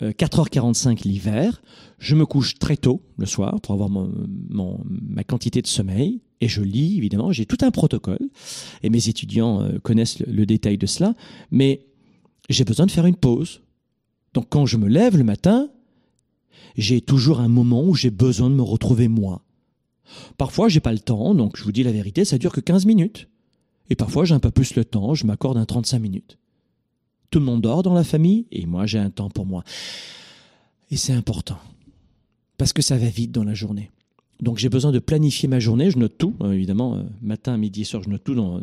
euh, 0.02 0.12
4h45 0.12 1.08
l'hiver. 1.08 1.62
Je 2.00 2.16
me 2.16 2.26
couche 2.26 2.60
très 2.60 2.78
tôt 2.78 3.02
le 3.18 3.26
soir 3.26 3.60
pour 3.62 3.74
avoir 3.74 3.90
ma 3.90 5.24
quantité 5.24 5.62
de 5.62 5.68
sommeil. 5.68 6.22
Et 6.40 6.48
je 6.48 6.62
lis, 6.62 6.98
évidemment. 6.98 7.32
J'ai 7.32 7.46
tout 7.46 7.58
un 7.62 7.72
protocole. 7.72 8.30
Et 8.84 8.90
mes 8.90 9.10
étudiants 9.10 9.62
euh, 9.62 9.80
connaissent 9.80 10.20
le, 10.20 10.32
le 10.32 10.46
détail 10.46 10.78
de 10.78 10.86
cela. 10.86 11.16
Mais 11.50 11.88
j'ai 12.50 12.64
besoin 12.64 12.86
de 12.86 12.92
faire 12.92 13.08
une 13.08 13.16
pause. 13.16 13.62
Donc 14.34 14.48
quand 14.50 14.66
je 14.66 14.78
me 14.78 14.88
lève 14.88 15.18
le 15.18 15.24
matin, 15.24 15.70
j'ai 16.78 17.02
toujours 17.02 17.40
un 17.40 17.48
moment 17.48 17.84
où 17.84 17.96
j'ai 17.96 18.12
besoin 18.12 18.50
de 18.50 18.56
me 18.56 18.62
retrouver 18.62 19.08
moi. 19.08 19.44
Parfois, 20.38 20.70
j'ai 20.70 20.80
pas 20.80 20.94
le 20.94 21.00
temps, 21.00 21.36
donc 21.36 21.58
je 21.58 21.64
vous 21.64 21.72
dis 21.72 21.84
la 21.84 21.92
vérité, 21.92 22.24
ça 22.24 22.38
dure 22.38 22.52
que 22.52 22.62
15 22.62 22.86
minutes. 22.86 23.28
Et 23.90 23.96
parfois, 23.96 24.26
j'ai 24.26 24.34
un 24.36 24.40
peu 24.40 24.52
plus 24.52 24.76
le 24.76 24.86
temps, 24.86 25.14
je 25.14 25.26
m'accorde 25.26 25.58
un 25.58 25.66
35 25.66 26.00
minutes. 26.00 26.38
Tout 27.30 27.40
le 27.40 27.46
monde 27.46 27.62
dort 27.62 27.84
dans 27.84 27.94
la 27.94 28.04
famille 28.04 28.46
et 28.52 28.66
moi, 28.66 28.86
j'ai 28.86 29.00
un 29.00 29.10
temps 29.10 29.30
pour 29.30 29.46
moi. 29.46 29.64
Et 30.92 30.98
c'est 30.98 31.14
important. 31.14 31.58
Parce 32.58 32.74
que 32.74 32.82
ça 32.82 32.98
va 32.98 33.08
vite 33.08 33.32
dans 33.32 33.44
la 33.44 33.54
journée. 33.54 33.92
Donc, 34.42 34.58
j'ai 34.58 34.70
besoin 34.70 34.92
de 34.92 35.00
planifier 35.00 35.50
ma 35.50 35.60
journée. 35.60 35.92
Je 35.92 35.98
note 35.98 36.18
tout, 36.18 36.36
euh, 36.42 36.52
évidemment, 36.52 36.96
euh, 36.96 37.04
matin, 37.22 37.58
midi 37.58 37.86
soir, 37.86 38.04
je 38.04 38.10
note 38.10 38.24
tout 38.24 38.36
dans. 38.36 38.62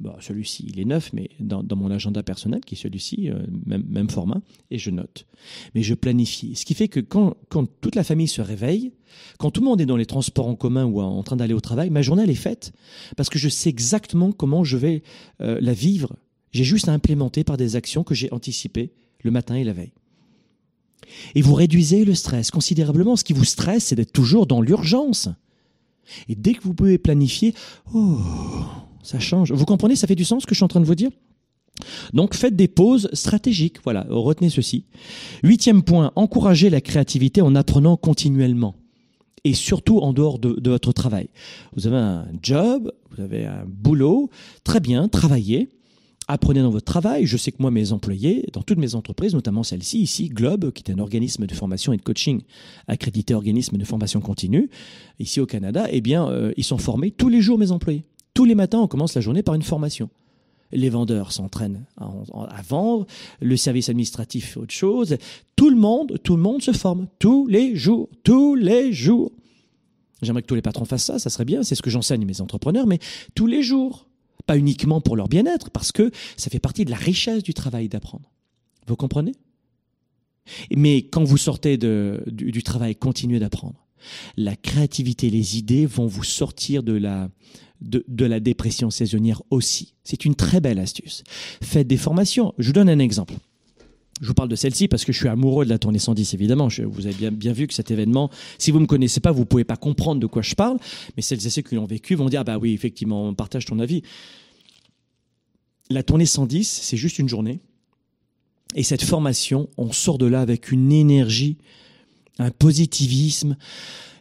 Bon, 0.00 0.14
celui-ci, 0.20 0.66
il 0.68 0.80
est 0.80 0.84
neuf, 0.84 1.12
mais 1.12 1.30
dans, 1.38 1.64
mon 1.76 1.90
agenda 1.90 2.22
personnel, 2.22 2.60
qui 2.60 2.74
est 2.74 2.78
celui-ci, 2.78 3.30
euh, 3.30 3.38
même, 3.66 3.84
même 3.88 4.10
format, 4.10 4.40
et 4.70 4.78
je 4.78 4.90
note. 4.90 5.26
Mais 5.74 5.82
je 5.82 5.94
planifie. 5.94 6.56
Ce 6.56 6.64
qui 6.64 6.74
fait 6.74 6.88
que 6.88 7.00
quand, 7.00 7.36
quand 7.48 7.66
toute 7.80 7.94
la 7.94 8.04
famille 8.04 8.28
se 8.28 8.40
réveille, 8.40 8.92
quand 9.38 9.50
tout 9.50 9.60
le 9.60 9.66
monde 9.66 9.80
est 9.80 9.86
dans 9.86 9.96
les 9.96 10.06
transports 10.06 10.46
en 10.46 10.56
commun 10.56 10.84
ou 10.84 11.00
en 11.00 11.22
train 11.22 11.36
d'aller 11.36 11.54
au 11.54 11.60
travail, 11.60 11.90
ma 11.90 12.02
journée, 12.02 12.24
est 12.28 12.34
faite. 12.34 12.72
Parce 13.16 13.28
que 13.28 13.38
je 13.38 13.48
sais 13.48 13.70
exactement 13.70 14.32
comment 14.32 14.64
je 14.64 14.76
vais 14.76 15.02
euh, 15.40 15.58
la 15.60 15.72
vivre. 15.72 16.16
J'ai 16.52 16.64
juste 16.64 16.88
à 16.88 16.92
implémenter 16.92 17.44
par 17.44 17.56
des 17.56 17.76
actions 17.76 18.02
que 18.02 18.14
j'ai 18.14 18.32
anticipées 18.32 18.92
le 19.22 19.30
matin 19.30 19.54
et 19.54 19.64
la 19.64 19.72
veille. 19.72 19.92
Et 21.34 21.42
vous 21.42 21.54
réduisez 21.54 22.04
le 22.04 22.14
stress 22.14 22.50
considérablement. 22.50 23.16
Ce 23.16 23.24
qui 23.24 23.32
vous 23.32 23.44
stresse, 23.44 23.86
c'est 23.86 23.96
d'être 23.96 24.12
toujours 24.12 24.46
dans 24.46 24.60
l'urgence. 24.60 25.28
Et 26.28 26.34
dès 26.34 26.54
que 26.54 26.62
vous 26.62 26.74
pouvez 26.74 26.98
planifier, 26.98 27.54
oh, 27.94 28.18
ça 29.02 29.18
change. 29.18 29.52
Vous 29.52 29.64
comprenez, 29.64 29.96
ça 29.96 30.06
fait 30.06 30.14
du 30.14 30.24
sens 30.24 30.42
ce 30.42 30.46
que 30.46 30.54
je 30.54 30.58
suis 30.58 30.64
en 30.64 30.68
train 30.68 30.80
de 30.80 30.86
vous 30.86 30.94
dire? 30.94 31.10
Donc 32.12 32.34
faites 32.34 32.56
des 32.56 32.68
pauses 32.68 33.08
stratégiques. 33.12 33.78
Voilà, 33.84 34.06
retenez 34.08 34.50
ceci. 34.50 34.84
Huitième 35.42 35.82
point, 35.82 36.12
encouragez 36.16 36.70
la 36.70 36.80
créativité 36.80 37.40
en 37.40 37.54
apprenant 37.54 37.96
continuellement. 37.96 38.74
Et 39.44 39.54
surtout 39.54 40.00
en 40.00 40.12
dehors 40.12 40.38
de, 40.38 40.68
votre 40.68 40.92
travail. 40.92 41.30
Vous 41.74 41.86
avez 41.86 41.96
un 41.96 42.26
job, 42.42 42.92
vous 43.10 43.22
avez 43.22 43.46
un 43.46 43.64
boulot, 43.66 44.28
très 44.64 44.80
bien, 44.80 45.08
travaillez. 45.08 45.70
Apprenez 46.28 46.60
dans 46.60 46.70
votre 46.70 46.84
travail. 46.84 47.24
Je 47.24 47.38
sais 47.38 47.50
que 47.50 47.56
moi, 47.58 47.70
mes 47.70 47.92
employés, 47.92 48.46
dans 48.52 48.60
toutes 48.60 48.78
mes 48.78 48.94
entreprises, 48.94 49.32
notamment 49.32 49.62
celle-ci, 49.62 50.00
ici, 50.00 50.28
Globe, 50.28 50.72
qui 50.72 50.84
est 50.86 50.92
un 50.92 50.98
organisme 50.98 51.46
de 51.46 51.54
formation 51.54 51.94
et 51.94 51.96
de 51.96 52.02
coaching, 52.02 52.42
accrédité 52.86 53.34
organisme 53.34 53.78
de 53.78 53.84
formation 53.84 54.20
continue, 54.20 54.68
ici 55.18 55.40
au 55.40 55.46
Canada, 55.46 55.86
eh 55.90 56.02
bien, 56.02 56.28
euh, 56.28 56.52
ils 56.58 56.62
sont 56.62 56.78
formés 56.78 57.10
tous 57.10 57.30
les 57.30 57.40
jours, 57.40 57.58
mes 57.58 57.72
employés. 57.72 58.04
Tous 58.34 58.44
les 58.44 58.54
matins, 58.54 58.78
on 58.78 58.88
commence 58.88 59.14
la 59.14 59.20
journée 59.20 59.42
par 59.42 59.54
une 59.54 59.62
formation. 59.62 60.08
Les 60.72 60.88
vendeurs 60.88 61.32
s'entraînent 61.32 61.84
à, 61.96 62.62
vendre, 62.62 63.06
le 63.40 63.56
service 63.56 63.88
administratif 63.88 64.52
fait 64.52 64.60
autre 64.60 64.72
chose. 64.72 65.16
Tout 65.56 65.68
le 65.68 65.76
monde, 65.76 66.18
tout 66.22 66.36
le 66.36 66.42
monde 66.42 66.62
se 66.62 66.72
forme 66.72 67.08
tous 67.18 67.48
les 67.48 67.74
jours, 67.74 68.08
tous 68.22 68.54
les 68.54 68.92
jours. 68.92 69.32
J'aimerais 70.22 70.42
que 70.42 70.46
tous 70.46 70.54
les 70.54 70.62
patrons 70.62 70.84
fassent 70.84 71.06
ça, 71.06 71.18
ça 71.18 71.30
serait 71.30 71.44
bien, 71.44 71.62
c'est 71.64 71.74
ce 71.74 71.82
que 71.82 71.90
j'enseigne 71.90 72.22
à 72.22 72.26
mes 72.26 72.40
entrepreneurs, 72.40 72.86
mais 72.86 73.00
tous 73.34 73.46
les 73.46 73.62
jours. 73.62 74.06
Pas 74.46 74.56
uniquement 74.56 75.00
pour 75.00 75.16
leur 75.16 75.28
bien-être, 75.28 75.70
parce 75.70 75.92
que 75.92 76.10
ça 76.36 76.50
fait 76.50 76.58
partie 76.58 76.84
de 76.84 76.90
la 76.90 76.96
richesse 76.96 77.42
du 77.42 77.54
travail 77.54 77.88
d'apprendre. 77.88 78.30
Vous 78.86 78.96
comprenez? 78.96 79.32
Mais 80.74 81.02
quand 81.02 81.24
vous 81.24 81.36
sortez 81.36 81.78
du 81.78 82.62
travail, 82.62 82.96
continuez 82.96 83.38
d'apprendre. 83.38 83.86
La 84.36 84.56
créativité, 84.56 85.30
les 85.30 85.58
idées 85.58 85.86
vont 85.86 86.06
vous 86.06 86.24
sortir 86.24 86.82
de 86.82 86.92
la, 86.92 87.28
de, 87.80 88.24
la 88.24 88.40
dépression 88.40 88.90
saisonnière 88.90 89.42
aussi. 89.50 89.94
C'est 90.04 90.24
une 90.24 90.34
très 90.34 90.60
belle 90.60 90.78
astuce. 90.78 91.22
Faites 91.62 91.86
des 91.86 91.96
formations. 91.96 92.54
Je 92.58 92.68
vous 92.68 92.72
donne 92.72 92.88
un 92.88 92.98
exemple. 92.98 93.34
Je 94.20 94.26
vous 94.26 94.34
parle 94.34 94.50
de 94.50 94.56
celle-ci 94.56 94.86
parce 94.86 95.04
que 95.04 95.12
je 95.12 95.18
suis 95.18 95.28
amoureux 95.28 95.64
de 95.64 95.70
la 95.70 95.78
tournée 95.78 95.98
110, 95.98 96.34
évidemment. 96.34 96.68
Je, 96.68 96.82
vous 96.82 97.06
avez 97.06 97.14
bien, 97.14 97.30
bien 97.30 97.52
vu 97.52 97.66
que 97.66 97.72
cet 97.72 97.90
événement, 97.90 98.30
si 98.58 98.70
vous 98.70 98.78
ne 98.78 98.82
me 98.82 98.86
connaissez 98.86 99.20
pas, 99.20 99.32
vous 99.32 99.40
ne 99.40 99.44
pouvez 99.44 99.64
pas 99.64 99.76
comprendre 99.76 100.20
de 100.20 100.26
quoi 100.26 100.42
je 100.42 100.54
parle. 100.54 100.76
Mais 101.16 101.22
celles 101.22 101.46
et 101.46 101.50
ceux 101.50 101.62
qui 101.62 101.74
l'ont 101.74 101.86
vécu 101.86 102.14
vont 102.16 102.28
dire, 102.28 102.40
ah 102.40 102.44
bah 102.44 102.58
oui, 102.58 102.74
effectivement, 102.74 103.26
on 103.26 103.34
partage 103.34 103.64
ton 103.64 103.78
avis. 103.78 104.02
La 105.88 106.02
tournée 106.02 106.26
110, 106.26 106.68
c'est 106.68 106.98
juste 106.98 107.18
une 107.18 107.28
journée. 107.28 107.60
Et 108.74 108.82
cette 108.82 109.02
formation, 109.02 109.68
on 109.76 109.90
sort 109.90 110.18
de 110.18 110.26
là 110.26 110.40
avec 110.40 110.70
une 110.70 110.92
énergie, 110.92 111.56
un 112.40 112.50
positivisme 112.50 113.56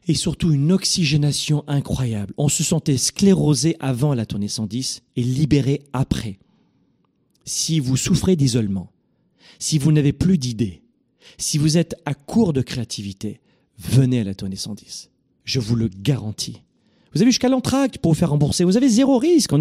et 0.07 0.13
surtout 0.13 0.51
une 0.51 0.71
oxygénation 0.71 1.63
incroyable. 1.67 2.33
On 2.37 2.49
se 2.49 2.63
sentait 2.63 2.97
sclérosé 2.97 3.75
avant 3.79 4.13
la 4.13 4.25
tournée 4.25 4.47
110 4.47 5.01
et 5.15 5.23
libéré 5.23 5.81
après. 5.93 6.39
Si 7.45 7.79
vous 7.79 7.97
souffrez 7.97 8.35
d'isolement, 8.35 8.91
si 9.57 9.77
vous 9.77 9.91
n'avez 9.91 10.13
plus 10.13 10.37
d'idées, 10.37 10.81
si 11.37 11.57
vous 11.57 11.77
êtes 11.77 11.95
à 12.05 12.13
court 12.13 12.53
de 12.53 12.61
créativité, 12.61 13.39
venez 13.77 14.19
à 14.19 14.23
la 14.23 14.35
tournée 14.35 14.55
110. 14.55 15.09
Je 15.45 15.59
vous 15.59 15.75
le 15.75 15.87
garantis. 15.87 16.61
Vous 17.13 17.21
avez 17.21 17.31
jusqu'à 17.31 17.49
l'entraque 17.49 17.97
pour 17.97 18.11
vous 18.11 18.17
faire 18.17 18.29
rembourser. 18.29 18.63
Vous 18.63 18.77
avez 18.77 18.89
zéro 18.89 19.17
risque. 19.17 19.51
On 19.53 19.57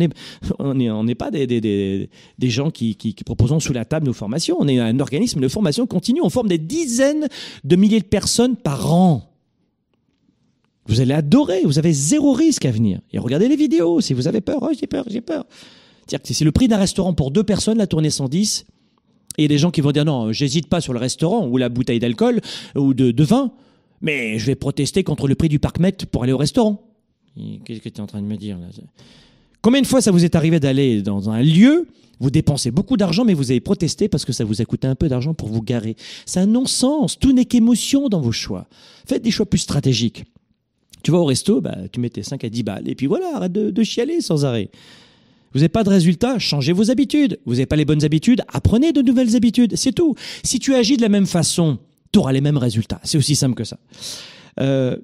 n'est 0.74 1.14
pas 1.14 1.30
des, 1.30 1.46
des, 1.46 1.61
des, 1.61 2.11
des 2.38 2.51
gens 2.51 2.70
qui, 2.70 2.94
qui, 2.94 3.14
proposons 3.24 3.61
sous 3.61 3.72
la 3.72 3.84
table 3.84 4.07
nos 4.07 4.12
formations. 4.12 4.57
On 4.59 4.68
est 4.68 4.78
un 4.78 5.01
organisme 5.01 5.40
de 5.40 5.49
formation 5.49 5.86
continue. 5.86 6.20
On 6.22 6.30
forme 6.30 6.49
des 6.49 6.59
dizaines 6.59 7.28
de 7.64 7.76
milliers 7.76 8.01
de 8.01 8.07
personnes 8.07 8.57
par 8.57 8.92
an. 8.92 9.24
Vous 10.86 11.01
allez 11.01 11.14
adorer. 11.14 11.62
Vous 11.64 11.78
avez 11.78 11.92
zéro 11.92 12.32
risque 12.32 12.64
à 12.64 12.70
venir. 12.70 13.01
Et 13.12 13.18
regardez 13.18 13.49
les 13.49 13.57
vidéos. 13.57 14.01
Si 14.01 14.14
vous 14.14 14.28
avez 14.28 14.40
peur, 14.40 14.59
oh, 14.62 14.70
j'ai 14.78 14.86
peur, 14.86 15.05
j'ai 15.09 15.20
peur. 15.20 15.44
C'est-à-dire 16.07 16.22
que 16.22 16.34
c'est 16.34 16.44
le 16.44 16.53
prix 16.53 16.68
d'un 16.68 16.78
restaurant 16.78 17.12
pour 17.12 17.30
deux 17.30 17.44
personnes, 17.44 17.78
la 17.78 17.86
tournée 17.86 18.11
110. 18.11 18.66
Et 19.36 19.42
il 19.42 19.44
y 19.44 19.44
a 19.44 19.49
des 19.49 19.59
gens 19.59 19.70
qui 19.70 19.80
vont 19.80 19.92
dire 19.92 20.05
non, 20.05 20.32
j'hésite 20.32 20.68
pas 20.68 20.80
sur 20.80 20.92
le 20.92 20.99
restaurant 20.99 21.46
ou 21.46 21.59
la 21.59 21.68
bouteille 21.68 22.01
d'alcool 22.01 22.40
ou 22.74 22.92
de, 22.92 23.12
de 23.12 23.24
vin, 23.24 23.53
mais 24.01 24.38
je 24.38 24.46
vais 24.46 24.55
protester 24.55 25.05
contre 25.05 25.28
le 25.28 25.34
prix 25.34 25.49
du 25.49 25.59
parc 25.59 25.78
Met 25.78 25.92
pour 26.11 26.24
aller 26.24 26.32
au 26.32 26.38
restaurant. 26.38 26.88
Qu'est-ce 27.64 27.80
que 27.80 27.89
tu 27.89 27.97
es 27.97 28.01
en 28.01 28.07
train 28.07 28.20
de 28.20 28.26
me 28.26 28.36
dire 28.36 28.59
là? 28.59 28.66
Combien 29.62 29.80
de 29.80 29.86
fois 29.86 30.01
ça 30.01 30.11
vous 30.11 30.24
est 30.24 30.36
arrivé 30.36 30.61
d'aller 30.61 31.03
dans 31.03 31.30
un 31.30 31.43
lieu, 31.43 31.89
vous 32.20 32.30
dépensez 32.30 32.70
beaucoup 32.70 32.97
d'argent, 32.97 33.24
mais 33.24 33.34
vous 33.34 33.51
avez 33.51 33.61
protesté 33.61 34.09
parce 34.09 34.24
que 34.24 34.32
ça 34.32 34.45
vous 34.45 34.61
a 34.61 34.64
coûté 34.64 34.86
un 34.86 34.95
peu 34.95 35.09
d'argent 35.09 35.34
pour 35.34 35.49
vous 35.49 35.62
garer? 35.62 35.97
C'est 36.26 36.41
un 36.41 36.47
non-sens. 36.47 37.18
Tout 37.18 37.32
n'est 37.32 37.45
qu'émotion 37.45 38.09
dans 38.09 38.20
vos 38.20 38.32
choix. 38.32 38.66
Faites 39.07 39.22
des 39.22 39.30
choix 39.30 39.47
plus 39.47 39.59
stratégiques. 39.59 40.24
Tu 41.03 41.11
vas 41.11 41.18
au 41.18 41.24
resto, 41.24 41.61
bah, 41.61 41.76
tu 41.93 42.01
mets 42.01 42.11
tes 42.11 42.22
5 42.22 42.43
à 42.45 42.49
10 42.49 42.62
balles, 42.64 42.89
et 42.89 42.95
puis 42.95 43.07
voilà, 43.07 43.36
arrête 43.36 43.53
de, 43.53 43.82
chialer 43.82 44.20
sans 44.20 44.45
arrêt. 44.45 44.70
Vous 45.53 45.61
n'avez 45.61 45.68
pas 45.68 45.84
de 45.84 45.89
résultat, 45.89 46.39
changez 46.39 46.72
vos 46.72 46.91
habitudes. 46.91 47.39
Vous 47.47 47.55
n'avez 47.55 47.66
pas 47.66 47.76
les 47.76 47.84
bonnes 47.84 48.05
habitudes, 48.05 48.43
apprenez 48.49 48.93
de 48.93 49.01
nouvelles 49.01 49.34
habitudes. 49.34 49.76
C'est 49.76 49.93
tout. 49.93 50.14
Si 50.43 50.59
tu 50.59 50.74
agis 50.74 50.97
de 50.97 51.03
la 51.03 51.09
même 51.09 51.26
façon, 51.26 51.78
tu 52.12 52.18
auras 52.18 52.32
les 52.32 52.41
mêmes 52.41 52.59
résultats. 52.59 53.01
C'est 53.05 53.16
aussi 53.16 53.34
simple 53.34 53.55
que 53.55 53.64
ça. 53.64 53.78
Euh, 54.61 54.97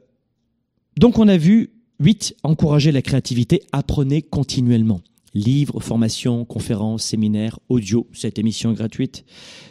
donc 0.97 1.19
on 1.19 1.29
a 1.29 1.37
vu 1.37 1.71
8. 2.05 2.37
Encourager 2.43 2.93
la 2.93 3.01
créativité. 3.01 3.63
Apprenez 3.73 4.21
continuellement. 4.21 5.01
Livres, 5.33 5.81
formations, 5.81 6.45
conférences, 6.45 7.03
séminaires, 7.03 7.59
audio, 7.71 8.07
cette 8.13 8.39
émission 8.39 8.73
est 8.73 8.75
gratuite. 8.75 9.25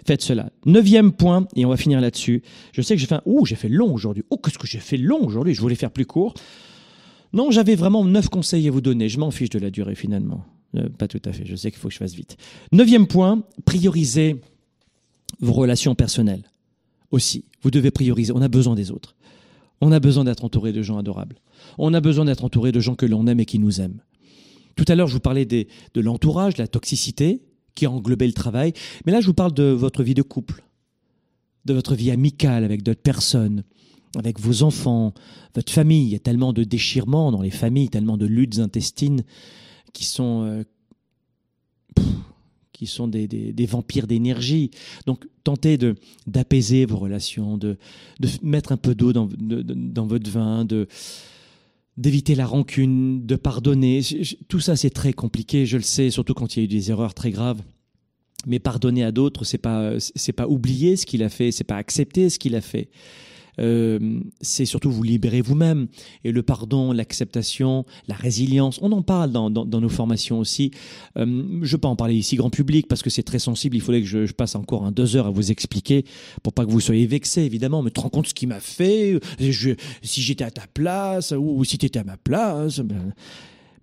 Faites 0.05 0.23
cela. 0.23 0.51
Neuvième 0.65 1.11
point, 1.11 1.47
et 1.55 1.63
on 1.63 1.69
va 1.69 1.77
finir 1.77 2.01
là-dessus. 2.01 2.41
Je 2.71 2.81
sais 2.81 2.95
que 2.95 2.99
j'ai 2.99 3.05
fait 3.05 3.15
un... 3.15 3.21
Ouh, 3.27 3.45
j'ai 3.45 3.55
fait 3.55 3.69
long 3.69 3.93
aujourd'hui. 3.93 4.23
Oh, 4.31 4.37
qu'est-ce 4.37 4.57
que 4.57 4.65
j'ai 4.65 4.79
fait 4.79 4.97
long 4.97 5.23
aujourd'hui 5.23 5.53
Je 5.53 5.61
voulais 5.61 5.75
faire 5.75 5.91
plus 5.91 6.07
court. 6.07 6.33
Non, 7.33 7.51
j'avais 7.51 7.75
vraiment 7.75 8.03
neuf 8.03 8.29
conseils 8.29 8.67
à 8.67 8.71
vous 8.71 8.81
donner. 8.81 9.09
Je 9.09 9.19
m'en 9.19 9.29
fiche 9.29 9.51
de 9.51 9.59
la 9.59 9.69
durée 9.69 9.93
finalement. 9.93 10.43
Euh, 10.75 10.89
pas 10.89 11.07
tout 11.07 11.21
à 11.25 11.33
fait. 11.33 11.45
Je 11.45 11.55
sais 11.55 11.69
qu'il 11.69 11.79
faut 11.79 11.89
que 11.89 11.93
je 11.93 11.99
fasse 11.99 12.15
vite. 12.15 12.37
Neuvième 12.71 13.05
point, 13.05 13.43
priorisez 13.63 14.41
vos 15.39 15.53
relations 15.53 15.93
personnelles. 15.93 16.49
Aussi, 17.11 17.45
vous 17.61 17.69
devez 17.69 17.91
prioriser. 17.91 18.33
On 18.33 18.41
a 18.41 18.47
besoin 18.47 18.73
des 18.73 18.89
autres. 18.89 19.15
On 19.85 19.91
a 19.91 19.99
besoin 19.99 20.23
d'être 20.23 20.45
entouré 20.45 20.71
de 20.71 20.81
gens 20.81 20.97
adorables. 20.97 21.35
On 21.77 21.93
a 21.93 21.99
besoin 21.99 22.23
d'être 22.23 22.45
entouré 22.45 22.71
de 22.71 22.79
gens 22.79 22.95
que 22.95 23.05
l'on 23.05 23.27
aime 23.27 23.41
et 23.41 23.45
qui 23.45 23.59
nous 23.59 23.81
aiment. 23.81 23.99
Tout 24.77 24.85
à 24.87 24.95
l'heure, 24.95 25.07
je 25.07 25.13
vous 25.13 25.19
parlais 25.19 25.45
de 25.45 25.67
l'entourage, 25.97 26.53
de 26.53 26.61
la 26.61 26.69
toxicité 26.69 27.41
qui 27.75 27.85
englobait 27.85 28.27
le 28.27 28.33
travail. 28.33 28.71
Mais 29.05 29.11
là, 29.11 29.19
je 29.19 29.27
vous 29.27 29.33
parle 29.33 29.53
de 29.53 29.65
votre 29.65 30.01
vie 30.01 30.13
de 30.13 30.21
couple, 30.21 30.63
de 31.65 31.73
votre 31.73 31.95
vie 31.95 32.11
amicale 32.11 32.63
avec 32.63 32.81
d'autres 32.81 33.01
personnes, 33.01 33.65
avec 34.17 34.39
vos 34.39 34.63
enfants, 34.63 35.13
votre 35.53 35.73
famille. 35.73 36.05
Il 36.05 36.13
y 36.13 36.15
a 36.15 36.19
tellement 36.19 36.53
de 36.53 36.63
déchirements 36.63 37.33
dans 37.33 37.41
les 37.41 37.51
familles, 37.51 37.89
tellement 37.89 38.15
de 38.15 38.25
luttes 38.25 38.59
intestines 38.59 39.23
qui 39.91 40.05
sont, 40.05 40.45
euh, 40.45 40.63
qui 42.73 42.87
sont 42.87 43.07
des, 43.07 43.27
des, 43.27 43.65
vampires 43.65 44.07
d'énergie. 44.07 44.71
Donc, 45.05 45.25
tentez 45.43 45.77
de 45.77 45.95
d'apaiser 46.27 46.85
vos 46.85 46.97
relations, 46.97 47.57
de, 47.57 47.77
de 48.19 48.29
mettre 48.41 48.71
un 48.71 48.77
peu 48.77 48.95
d'eau 48.95 49.13
dans, 49.13 49.29
dans 49.37 50.05
votre 50.05 50.29
vin, 50.29 50.65
de 50.65 50.87
d'éviter 51.95 52.33
la 52.33 52.47
rancune, 52.47 53.25
de 53.25 53.35
pardonner. 53.35 54.01
Tout 54.47 54.59
ça, 54.59 54.75
c'est 54.75 54.89
très 54.89 55.13
compliqué, 55.13 55.65
je 55.67 55.77
le 55.77 55.83
sais, 55.83 56.09
surtout 56.09 56.33
quand 56.33 56.55
il 56.55 56.59
y 56.59 56.61
a 56.63 56.65
eu 56.65 56.67
des 56.67 56.89
erreurs 56.89 57.13
très 57.13 57.31
graves. 57.31 57.61
Mais 58.45 58.59
pardonner 58.59 59.03
à 59.03 59.11
d'autres, 59.11 59.45
c'est 59.45 59.57
pas 59.57 59.93
c'est 59.99 60.33
pas 60.33 60.47
oublier 60.47 60.97
ce 60.97 61.05
qu'il 61.05 61.23
a 61.23 61.29
fait, 61.29 61.51
c'est 61.51 61.63
pas 61.63 61.77
accepter 61.77 62.29
ce 62.29 62.39
qu'il 62.39 62.55
a 62.55 62.61
fait. 62.61 62.89
Euh, 63.59 64.19
c'est 64.41 64.65
surtout 64.65 64.91
vous 64.91 65.03
libérer 65.03 65.41
vous-même. 65.41 65.87
Et 66.23 66.31
le 66.31 66.43
pardon, 66.43 66.91
l'acceptation, 66.91 67.85
la 68.07 68.15
résilience, 68.15 68.79
on 68.81 68.91
en 68.91 69.01
parle 69.01 69.31
dans, 69.31 69.49
nos 69.49 69.89
formations 69.89 70.39
aussi. 70.39 70.71
Euh, 71.17 71.25
je 71.25 71.65
ne 71.65 71.65
vais 71.65 71.77
pas 71.77 71.87
en 71.87 71.95
parler 71.95 72.15
ici 72.15 72.35
grand 72.35 72.49
public 72.49 72.87
parce 72.87 73.01
que 73.01 73.09
c'est 73.09 73.23
très 73.23 73.39
sensible. 73.39 73.75
Il 73.75 73.81
faudrait 73.81 74.01
que 74.01 74.07
je, 74.07 74.33
passe 74.33 74.55
encore 74.55 74.85
un 74.85 74.91
deux 74.91 75.15
heures 75.15 75.27
à 75.27 75.31
vous 75.31 75.51
expliquer 75.51 76.05
pour 76.41 76.53
pas 76.53 76.65
que 76.65 76.71
vous 76.71 76.79
soyez 76.79 77.05
vexés, 77.05 77.43
évidemment. 77.43 77.83
Mais 77.83 77.91
te 77.91 77.99
rends 77.99 78.09
compte 78.09 78.27
ce 78.27 78.33
qu'il 78.33 78.49
m'a 78.49 78.59
fait 78.59 79.19
je, 79.39 79.71
Si 80.01 80.21
j'étais 80.21 80.43
à 80.43 80.51
ta 80.51 80.65
place 80.73 81.33
ou, 81.37 81.63
si 81.63 81.77
tu 81.77 81.85
étais 81.85 81.99
à 81.99 82.03
ma 82.03 82.17
place. 82.17 82.81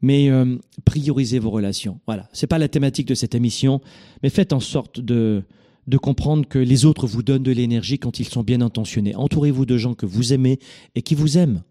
Mais 0.02 0.30
euh, 0.30 0.56
priorisez 0.84 1.38
vos 1.38 1.50
relations. 1.50 2.00
Voilà, 2.06 2.28
c'est 2.32 2.46
pas 2.46 2.58
la 2.58 2.68
thématique 2.68 3.06
de 3.06 3.14
cette 3.14 3.34
émission, 3.34 3.80
mais 4.22 4.30
faites 4.30 4.52
en 4.52 4.60
sorte 4.60 4.98
de 4.98 5.44
de 5.90 5.98
comprendre 5.98 6.46
que 6.48 6.58
les 6.58 6.84
autres 6.86 7.06
vous 7.06 7.22
donnent 7.22 7.42
de 7.42 7.52
l'énergie 7.52 7.98
quand 7.98 8.20
ils 8.20 8.28
sont 8.28 8.42
bien 8.42 8.60
intentionnés. 8.60 9.14
Entourez-vous 9.16 9.66
de 9.66 9.76
gens 9.76 9.94
que 9.94 10.06
vous 10.06 10.32
aimez 10.32 10.58
et 10.94 11.02
qui 11.02 11.14
vous 11.14 11.36
aiment. 11.36 11.62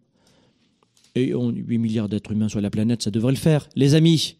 Et 1.15 1.33
on 1.33 1.49
8 1.49 1.77
milliards 1.79 2.09
d'êtres 2.09 2.33
humains 2.33 2.49
sur 2.49 2.61
la 2.61 2.69
planète, 2.69 3.01
ça 3.01 3.11
devrait 3.11 3.31
le 3.31 3.37
faire. 3.37 3.67
Les 3.75 3.95
amis, 3.95 4.37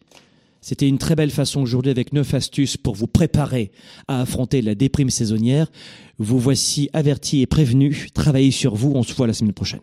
c'était 0.60 0.86
une 0.86 0.98
très 0.98 1.16
belle 1.16 1.30
façon 1.30 1.62
aujourd'hui 1.62 1.90
avec 1.90 2.12
neuf 2.12 2.34
astuces 2.34 2.76
pour 2.76 2.94
vous 2.94 3.06
préparer 3.06 3.72
à 4.06 4.20
affronter 4.20 4.60
la 4.62 4.74
déprime 4.74 5.10
saisonnière. 5.10 5.68
Vous 6.18 6.38
voici 6.38 6.90
avertis 6.92 7.40
et 7.40 7.46
prévenus. 7.46 8.12
Travaillez 8.12 8.50
sur 8.50 8.74
vous. 8.74 8.92
On 8.94 9.02
se 9.02 9.14
voit 9.14 9.26
la 9.26 9.32
semaine 9.32 9.54
prochaine. 9.54 9.80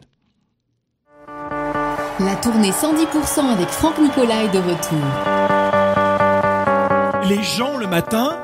La 2.19 2.35
tournée 2.41 2.71
110% 2.71 3.45
avec 3.45 3.67
Franck 3.67 3.99
Nicolas 3.99 4.43
est 4.43 4.53
de 4.53 4.59
retour. 4.59 4.97
Les 7.29 7.43
gens 7.43 7.77
le 7.77 7.87
matin 7.87 8.37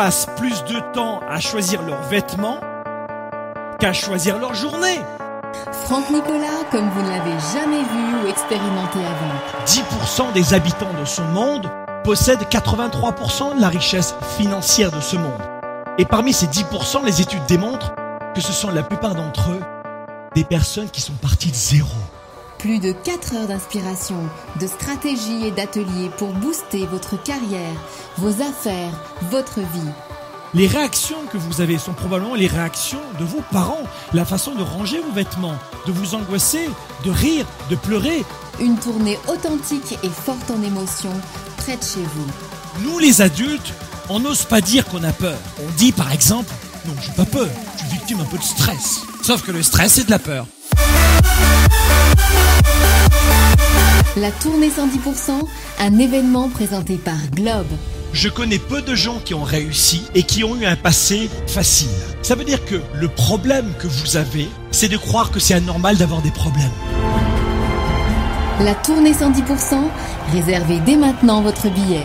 passent 0.00 0.28
plus 0.38 0.64
de 0.64 0.80
temps 0.94 1.20
à 1.28 1.40
choisir 1.40 1.82
leurs 1.82 2.00
vêtements 2.04 2.58
qu'à 3.78 3.92
choisir 3.92 4.38
leur 4.38 4.54
journée. 4.54 4.98
Franck 5.84 6.08
Nicolas, 6.08 6.64
comme 6.70 6.88
vous 6.88 7.02
ne 7.02 7.10
l'avez 7.10 7.38
jamais 7.52 7.82
vu 7.82 8.24
ou 8.24 8.26
expérimenté 8.26 8.98
avant. 8.98 9.60
10% 9.66 10.32
des 10.32 10.54
habitants 10.54 10.94
de 10.98 11.04
ce 11.04 11.20
monde 11.20 11.70
possèdent 12.02 12.44
83% 12.50 13.56
de 13.56 13.60
la 13.60 13.68
richesse 13.68 14.14
financière 14.38 14.90
de 14.90 15.02
ce 15.02 15.16
monde. 15.16 15.42
Et 15.98 16.06
parmi 16.06 16.32
ces 16.32 16.46
10%, 16.46 17.04
les 17.04 17.20
études 17.20 17.44
démontrent 17.46 17.92
que 18.34 18.40
ce 18.40 18.54
sont 18.54 18.70
la 18.70 18.82
plupart 18.82 19.14
d'entre 19.14 19.50
eux 19.50 19.60
des 20.34 20.44
personnes 20.44 20.88
qui 20.88 21.02
sont 21.02 21.12
parties 21.12 21.50
de 21.50 21.54
zéro. 21.54 21.88
Plus 22.60 22.78
de 22.78 22.92
4 22.92 23.36
heures 23.36 23.46
d'inspiration, 23.48 24.18
de 24.60 24.66
stratégie 24.66 25.46
et 25.46 25.50
d'ateliers 25.50 26.10
pour 26.18 26.28
booster 26.28 26.84
votre 26.84 27.20
carrière, 27.22 27.74
vos 28.18 28.42
affaires, 28.42 28.92
votre 29.30 29.60
vie. 29.60 29.90
Les 30.52 30.66
réactions 30.66 31.24
que 31.32 31.38
vous 31.38 31.62
avez 31.62 31.78
sont 31.78 31.94
probablement 31.94 32.34
les 32.34 32.48
réactions 32.48 33.00
de 33.18 33.24
vos 33.24 33.40
parents, 33.50 33.84
la 34.12 34.26
façon 34.26 34.54
de 34.54 34.62
ranger 34.62 35.00
vos 35.00 35.12
vêtements, 35.12 35.56
de 35.86 35.92
vous 35.92 36.14
angoisser, 36.14 36.68
de 37.02 37.10
rire, 37.10 37.46
de 37.70 37.76
pleurer. 37.76 38.26
Une 38.60 38.76
tournée 38.76 39.18
authentique 39.26 39.98
et 40.02 40.10
forte 40.10 40.50
en 40.50 40.62
émotions, 40.62 41.18
près 41.56 41.78
de 41.78 41.82
chez 41.82 42.02
vous. 42.02 42.84
Nous 42.84 42.98
les 42.98 43.22
adultes, 43.22 43.72
on 44.10 44.20
n'ose 44.20 44.44
pas 44.44 44.60
dire 44.60 44.84
qu'on 44.84 45.02
a 45.04 45.12
peur. 45.14 45.38
On 45.66 45.70
dit 45.78 45.92
par 45.92 46.12
exemple, 46.12 46.52
non, 46.86 46.92
j'ai 47.00 47.12
pas 47.12 47.24
peur, 47.24 47.48
je 47.76 47.78
suis 47.78 47.96
victime 47.96 48.20
un 48.20 48.26
peu 48.26 48.36
de 48.36 48.42
stress. 48.42 49.00
Sauf 49.22 49.40
que 49.40 49.50
le 49.50 49.62
stress, 49.62 49.94
c'est 49.94 50.04
de 50.04 50.10
la 50.10 50.18
peur. 50.18 50.46
La 54.16 54.30
tournée 54.32 54.68
110%, 54.68 55.30
un 55.78 55.98
événement 55.98 56.48
présenté 56.48 56.96
par 56.96 57.16
Globe. 57.34 57.66
Je 58.12 58.28
connais 58.28 58.58
peu 58.58 58.82
de 58.82 58.94
gens 58.94 59.18
qui 59.24 59.34
ont 59.34 59.44
réussi 59.44 60.02
et 60.14 60.24
qui 60.24 60.42
ont 60.42 60.56
eu 60.56 60.66
un 60.66 60.76
passé 60.76 61.30
facile. 61.46 61.88
Ça 62.22 62.34
veut 62.34 62.44
dire 62.44 62.64
que 62.64 62.80
le 62.94 63.08
problème 63.08 63.72
que 63.78 63.86
vous 63.86 64.16
avez, 64.16 64.48
c'est 64.72 64.88
de 64.88 64.96
croire 64.96 65.30
que 65.30 65.38
c'est 65.38 65.54
anormal 65.54 65.96
d'avoir 65.96 66.20
des 66.22 66.32
problèmes. 66.32 66.70
La 68.60 68.74
tournée 68.74 69.12
110%, 69.12 69.84
réservez 70.32 70.80
dès 70.80 70.96
maintenant 70.96 71.40
votre 71.40 71.70
billet. 71.70 72.04